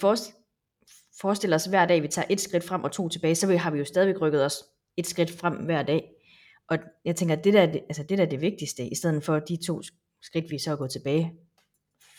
forestiller 1.21 1.57
os 1.57 1.65
hver 1.65 1.87
dag, 1.87 2.03
vi 2.03 2.09
tager 2.09 2.27
et 2.31 2.41
skridt 2.41 2.65
frem 2.65 2.85
og 2.85 2.93
to 2.93 3.09
tilbage, 3.09 3.35
så 3.35 3.57
har 3.57 3.71
vi 3.71 3.79
jo 3.79 3.85
stadigvæk 3.85 4.21
rykket 4.21 4.45
os 4.45 4.65
et 4.97 5.07
skridt 5.07 5.31
frem 5.41 5.55
hver 5.55 5.83
dag. 5.83 6.22
Og 6.69 6.79
jeg 7.05 7.17
tænker, 7.17 7.37
at 7.37 7.45
det 7.45 7.55
der, 7.55 7.61
altså 7.63 8.03
det 8.03 8.19
der 8.19 8.25
er 8.25 8.29
det 8.29 8.41
vigtigste, 8.41 8.87
i 8.87 8.95
stedet 8.95 9.25
for 9.25 9.39
de 9.39 9.67
to 9.67 9.83
skridt, 10.23 10.51
vi 10.51 10.59
så 10.59 10.73
er 10.73 10.77
gået 10.77 10.91
tilbage. 10.91 11.33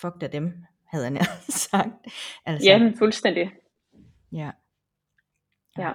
Fuck 0.02 0.22
da 0.22 0.28
dem, 0.28 0.54
havde 0.88 1.06
jeg 1.06 1.26
sagt. 1.72 1.90
Altså, 2.46 2.70
ja, 2.70 2.92
fuldstændig. 2.98 3.52
Ja. 4.32 4.52
ja. 5.78 5.92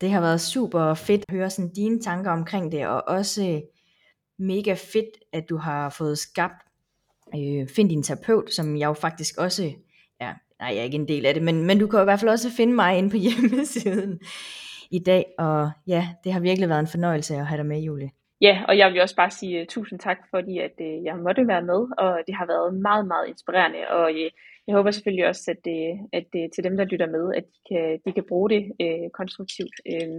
Det 0.00 0.10
har 0.10 0.20
været 0.20 0.40
super 0.40 0.94
fedt 0.94 1.24
at 1.28 1.34
høre 1.34 1.50
sådan 1.50 1.72
dine 1.72 2.00
tanker 2.00 2.30
omkring 2.30 2.72
det, 2.72 2.86
og 2.86 3.04
også 3.08 3.62
mega 4.38 4.74
fedt, 4.74 5.18
at 5.32 5.48
du 5.48 5.56
har 5.56 5.90
fået 5.90 6.18
skabt 6.18 6.62
øh, 7.34 7.68
Find 7.68 7.90
din 7.90 8.02
terapeut, 8.02 8.54
som 8.54 8.76
jeg 8.76 8.86
jo 8.86 8.92
faktisk 8.92 9.38
også, 9.38 9.62
ja, 10.20 10.34
nej, 10.60 10.68
jeg 10.68 10.76
er 10.76 10.82
ikke 10.82 10.94
en 10.94 11.08
del 11.08 11.26
af 11.26 11.34
det, 11.34 11.42
men, 11.42 11.66
men 11.66 11.78
du 11.78 11.86
kan 11.86 12.00
i 12.00 12.04
hvert 12.04 12.20
fald 12.20 12.30
også 12.30 12.50
finde 12.50 12.74
mig 12.74 12.98
inde 12.98 13.10
på 13.10 13.16
hjemmesiden 13.26 14.20
i 14.90 14.98
dag, 14.98 15.24
og 15.38 15.70
ja, 15.86 16.08
det 16.24 16.32
har 16.32 16.40
virkelig 16.40 16.68
været 16.68 16.80
en 16.80 16.86
fornøjelse 16.86 17.34
at 17.34 17.46
have 17.46 17.58
dig 17.58 17.66
med, 17.66 17.80
Julie. 17.80 18.10
Ja, 18.40 18.64
og 18.68 18.78
jeg 18.78 18.92
vil 18.92 19.02
også 19.02 19.16
bare 19.16 19.30
sige 19.30 19.60
uh, 19.60 19.66
tusind 19.66 19.98
tak, 20.00 20.18
fordi 20.30 20.58
at 20.58 20.72
uh, 20.80 21.04
jeg 21.04 21.16
måtte 21.16 21.48
være 21.48 21.62
med, 21.62 21.80
og 21.98 22.20
det 22.26 22.34
har 22.34 22.46
været 22.46 22.74
meget, 22.74 23.06
meget 23.06 23.28
inspirerende, 23.28 23.88
og 23.90 24.04
uh, 24.10 24.30
jeg 24.66 24.74
håber 24.76 24.90
selvfølgelig 24.90 25.28
også, 25.28 25.50
at, 25.50 25.62
uh, 25.76 25.98
at 26.12 26.28
uh, 26.34 26.46
til 26.54 26.64
dem, 26.64 26.76
der 26.76 26.84
lytter 26.84 27.06
med, 27.06 27.34
at 27.34 27.44
de 27.44 27.58
kan, 27.68 27.98
de 28.04 28.12
kan 28.12 28.24
bruge 28.28 28.50
det 28.50 28.62
uh, 28.84 29.10
konstruktivt. 29.20 29.76
Uh, 29.92 30.18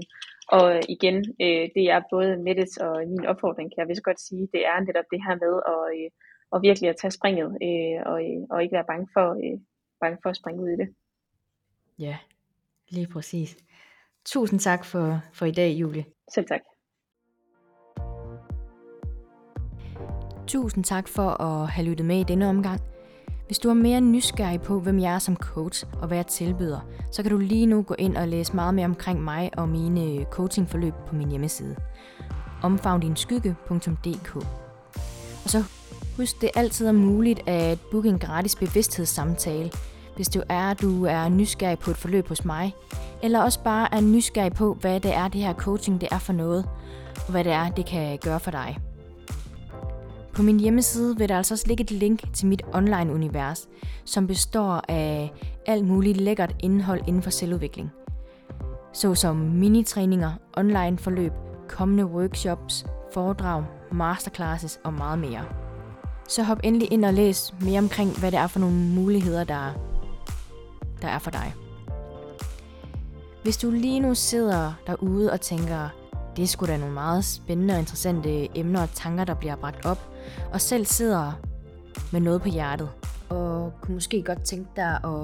og 0.58 0.66
igen, 0.90 1.18
uh, 1.18 1.66
det 1.76 1.86
er 1.96 2.02
både 2.12 2.38
Mettes 2.38 2.78
og 2.78 2.94
min 3.08 3.26
opfordring, 3.26 3.68
kan 3.72 3.82
jeg 3.82 3.88
vist 3.88 4.04
godt 4.04 4.22
sige, 4.22 4.48
det 4.54 4.62
er 4.66 4.80
netop 4.80 5.06
det 5.12 5.22
her 5.26 5.36
med 5.46 5.54
at, 5.74 5.82
uh, 5.98 6.10
og 6.52 6.62
virkelig 6.62 6.90
at 6.90 6.98
tage 7.02 7.12
springet, 7.12 7.48
uh, 7.68 8.12
og, 8.12 8.18
uh, 8.30 8.44
og 8.50 8.64
ikke 8.64 8.76
være 8.78 8.90
bange 8.92 9.08
for, 9.14 9.28
uh, 9.46 9.60
bange 10.02 10.18
for 10.24 10.30
at 10.30 10.36
springe 10.36 10.64
ud 10.64 10.70
i 10.70 10.80
det. 10.82 10.90
Ja, 12.00 12.18
lige 12.90 13.08
præcis. 13.08 13.58
Tusind 14.34 14.60
tak 14.60 14.86
for, 14.86 15.22
for 15.34 15.46
i 15.46 15.52
dag, 15.52 15.72
Julie. 15.72 16.06
Selv 16.34 16.46
tak. 16.48 16.60
Tusind 20.48 20.84
tak 20.84 21.08
for 21.08 21.42
at 21.42 21.70
have 21.70 21.88
lyttet 21.88 22.06
med 22.06 22.20
i 22.20 22.24
denne 22.24 22.50
omgang. 22.50 22.82
Hvis 23.46 23.60
du 23.60 23.70
er 23.70 23.74
mere 23.74 24.02
nysgerrig 24.02 24.62
på, 24.62 24.80
hvem 24.80 25.00
jeg 25.00 25.14
er 25.14 25.20
som 25.20 25.36
coach 25.36 25.86
og 26.02 26.08
hvad 26.08 26.18
jeg 26.18 26.28
tilbyder, 26.28 26.80
så 27.12 27.24
kan 27.24 27.32
du 27.32 27.38
lige 27.38 27.66
nu 27.66 27.82
gå 27.82 27.96
ind 28.00 28.18
og 28.18 28.28
læse 28.28 28.56
meget 28.56 28.74
mere 28.74 28.86
omkring 28.86 29.24
mig 29.24 29.52
og 29.58 29.70
mine 29.70 30.26
coachingforløb 30.26 30.94
på 31.08 31.16
min 31.16 31.30
hjemmeside. 31.30 31.76
omfavndinskygge.dk 32.64 34.36
Og 35.44 35.50
så 35.50 35.64
husk, 36.18 36.42
det 36.42 36.50
altid 36.56 36.88
er 36.88 36.92
muligt 36.92 37.48
at 37.48 37.80
booke 37.92 38.10
en 38.10 38.20
gratis 38.20 38.56
bevidsthedssamtale– 38.56 39.72
hvis 40.20 40.30
du 40.30 40.42
er, 40.50 40.74
du 40.74 41.06
er 41.06 41.30
nysgerrig 41.30 41.80
på 41.80 41.92
et 41.92 41.98
forløb 41.98 42.28
hos 42.28 42.46
mig, 42.46 42.76
eller 43.24 43.42
også 43.42 43.64
bare 43.64 43.94
er 43.94 44.02
nysgerrig 44.02 44.54
på, 44.54 44.74
hvad 44.74 45.00
det 45.00 45.16
er, 45.16 45.28
det 45.28 45.42
her 45.42 45.54
coaching 45.54 46.02
det 46.02 46.10
er 46.12 46.20
for 46.20 46.34
noget, 46.34 46.70
og 47.16 47.32
hvad 47.32 47.44
det 47.44 47.52
er, 47.52 47.70
det 47.70 47.86
kan 47.86 48.18
gøre 48.18 48.40
for 48.40 48.52
dig. 48.52 48.78
På 50.34 50.42
min 50.42 50.60
hjemmeside 50.60 51.18
vil 51.18 51.30
der 51.30 51.38
altså 51.38 51.54
også 51.54 51.68
ligge 51.68 51.84
et 51.84 51.92
link 51.92 52.34
til 52.34 52.48
mit 52.48 52.62
online-univers, 52.74 53.68
som 54.06 54.28
består 54.28 54.84
af 54.88 55.34
alt 55.66 55.86
muligt 55.86 56.18
lækkert 56.18 56.56
indhold 56.60 57.02
inden 57.08 57.22
for 57.22 57.30
selvudvikling. 57.30 57.92
Såsom 58.94 59.36
minitræninger, 59.36 60.32
online-forløb, 60.58 61.32
kommende 61.68 62.06
workshops, 62.06 62.86
foredrag, 63.14 63.64
masterclasses 63.92 64.80
og 64.84 64.94
meget 64.94 65.20
mere. 65.20 65.46
Så 66.28 66.44
hop 66.44 66.60
endelig 66.64 66.92
ind 66.92 67.06
og 67.06 67.14
læs 67.14 67.54
mere 67.62 67.80
omkring, 67.80 68.20
hvad 68.20 68.32
det 68.32 68.40
er 68.40 68.48
for 68.48 68.60
nogle 68.60 68.76
muligheder, 68.76 69.44
der 69.44 69.74
der 71.02 71.08
er 71.08 71.20
for 71.20 71.32
dig. 71.32 71.54
Hvis 73.50 73.58
du 73.58 73.72
lige 73.72 74.00
nu 74.00 74.16
sidder 74.16 74.74
derude 74.88 75.32
og 75.32 75.41
tænker, 75.41 75.89
det 76.36 76.43
er 76.43 76.47
sgu 76.47 76.66
da 76.66 76.78
nogle 76.78 76.93
meget 76.93 77.26
spændende 77.26 77.74
og 77.74 77.80
interessante 77.80 78.58
emner 78.58 78.82
og 78.82 78.89
tanker, 78.93 79.24
der 79.24 79.34
bliver 79.34 79.56
bragt 79.56 79.86
op, 79.86 80.10
og 80.54 80.62
selv 80.62 80.86
sidder 80.86 81.32
med 82.12 82.22
noget 82.22 82.41
på 82.41 82.50
hjertet, 82.50 82.89
og 83.30 83.74
kunne 83.82 83.93
måske 83.93 84.24
godt 84.24 84.41
tænke 84.41 84.70
dig 84.76 85.00
at 85.04 85.20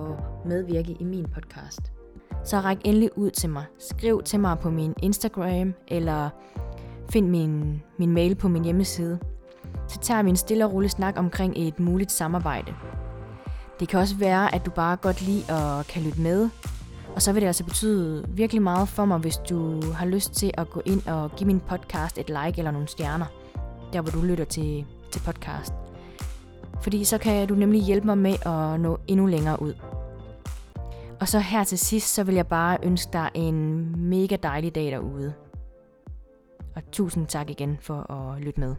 medvirke 0.46 0.98
i 1.00 1.04
min 1.04 1.26
podcast, 1.34 1.92
så 2.44 2.60
ræk 2.60 2.78
endelig 2.84 3.18
ud 3.18 3.32
til 3.32 3.50
mig. 3.50 3.66
Skriv 3.80 4.24
til 4.24 4.40
mig 4.40 4.60
på 4.60 4.70
min 4.70 4.94
Instagram, 5.02 5.74
eller 5.88 6.30
find 7.10 7.30
min, 7.30 7.82
min 8.00 8.12
mail 8.12 8.36
på 8.36 8.48
min 8.48 8.64
hjemmeside. 8.64 9.20
Så 9.88 10.00
tager 10.00 10.24
vi 10.24 10.30
en 10.30 10.36
stille 10.36 10.66
og 10.66 10.74
rolig 10.74 10.92
snak 10.92 11.14
omkring 11.18 11.54
et 11.58 11.80
muligt 11.80 12.12
samarbejde. 12.12 12.74
Det 13.80 13.88
kan 13.88 14.00
også 14.00 14.16
være, 14.16 14.56
at 14.56 14.66
du 14.66 14.72
bare 14.72 14.96
godt 14.96 15.22
lide 15.22 15.52
at 15.52 15.88
kan 15.88 16.04
lytte 16.04 16.22
med. 16.22 16.50
Og 17.16 17.22
så 17.22 17.34
vil 17.34 17.42
det 17.42 17.48
altså 17.48 17.64
betyde 17.64 18.26
virkelig 18.30 18.62
meget 18.62 18.90
for 18.90 19.06
mig, 19.06 19.18
hvis 19.18 19.38
du 19.38 19.82
har 19.92 20.06
lyst 20.06 20.34
til 20.34 20.52
at 20.54 20.70
gå 20.70 20.82
ind 20.86 21.08
og 21.08 21.32
give 21.36 21.48
min 21.48 21.60
podcast 21.60 22.18
et 22.18 22.28
like 22.30 22.58
eller 22.58 22.72
nogle 22.72 22.88
stjerner, 22.88 23.26
der 23.94 24.02
hvor 24.02 24.12
du 24.12 24.22
lytter 24.22 24.46
til, 24.46 24.86
til 25.12 25.20
podcast. 25.20 25.74
Fordi 26.82 27.04
så 27.04 27.18
kan 27.18 27.48
du 27.48 27.56
nemlig 27.56 27.82
hjælpe 27.82 28.08
mig 28.08 28.18
med 28.18 28.34
at 28.46 28.80
nå 28.80 29.00
endnu 29.08 29.26
længere 29.26 29.62
ud. 29.62 29.74
Og 31.20 31.28
så 31.28 31.40
her 31.40 31.64
til 31.64 31.80
sidst, 31.80 32.14
så 32.14 32.24
vil 32.24 32.36
jeg 32.36 32.48
bare 32.48 32.78
ønske 32.84 33.14
dig 33.14 33.30
en 33.34 33.92
mega 34.10 34.36
dejlig 34.44 34.76
dag 34.76 34.86
derude. 34.86 35.34
Og 36.76 36.82
tusind 36.92 37.28
tak 37.28 37.50
igen 37.50 37.78
for 37.82 38.12
at 38.12 38.42
lytte 38.42 38.60
med. 38.60 38.76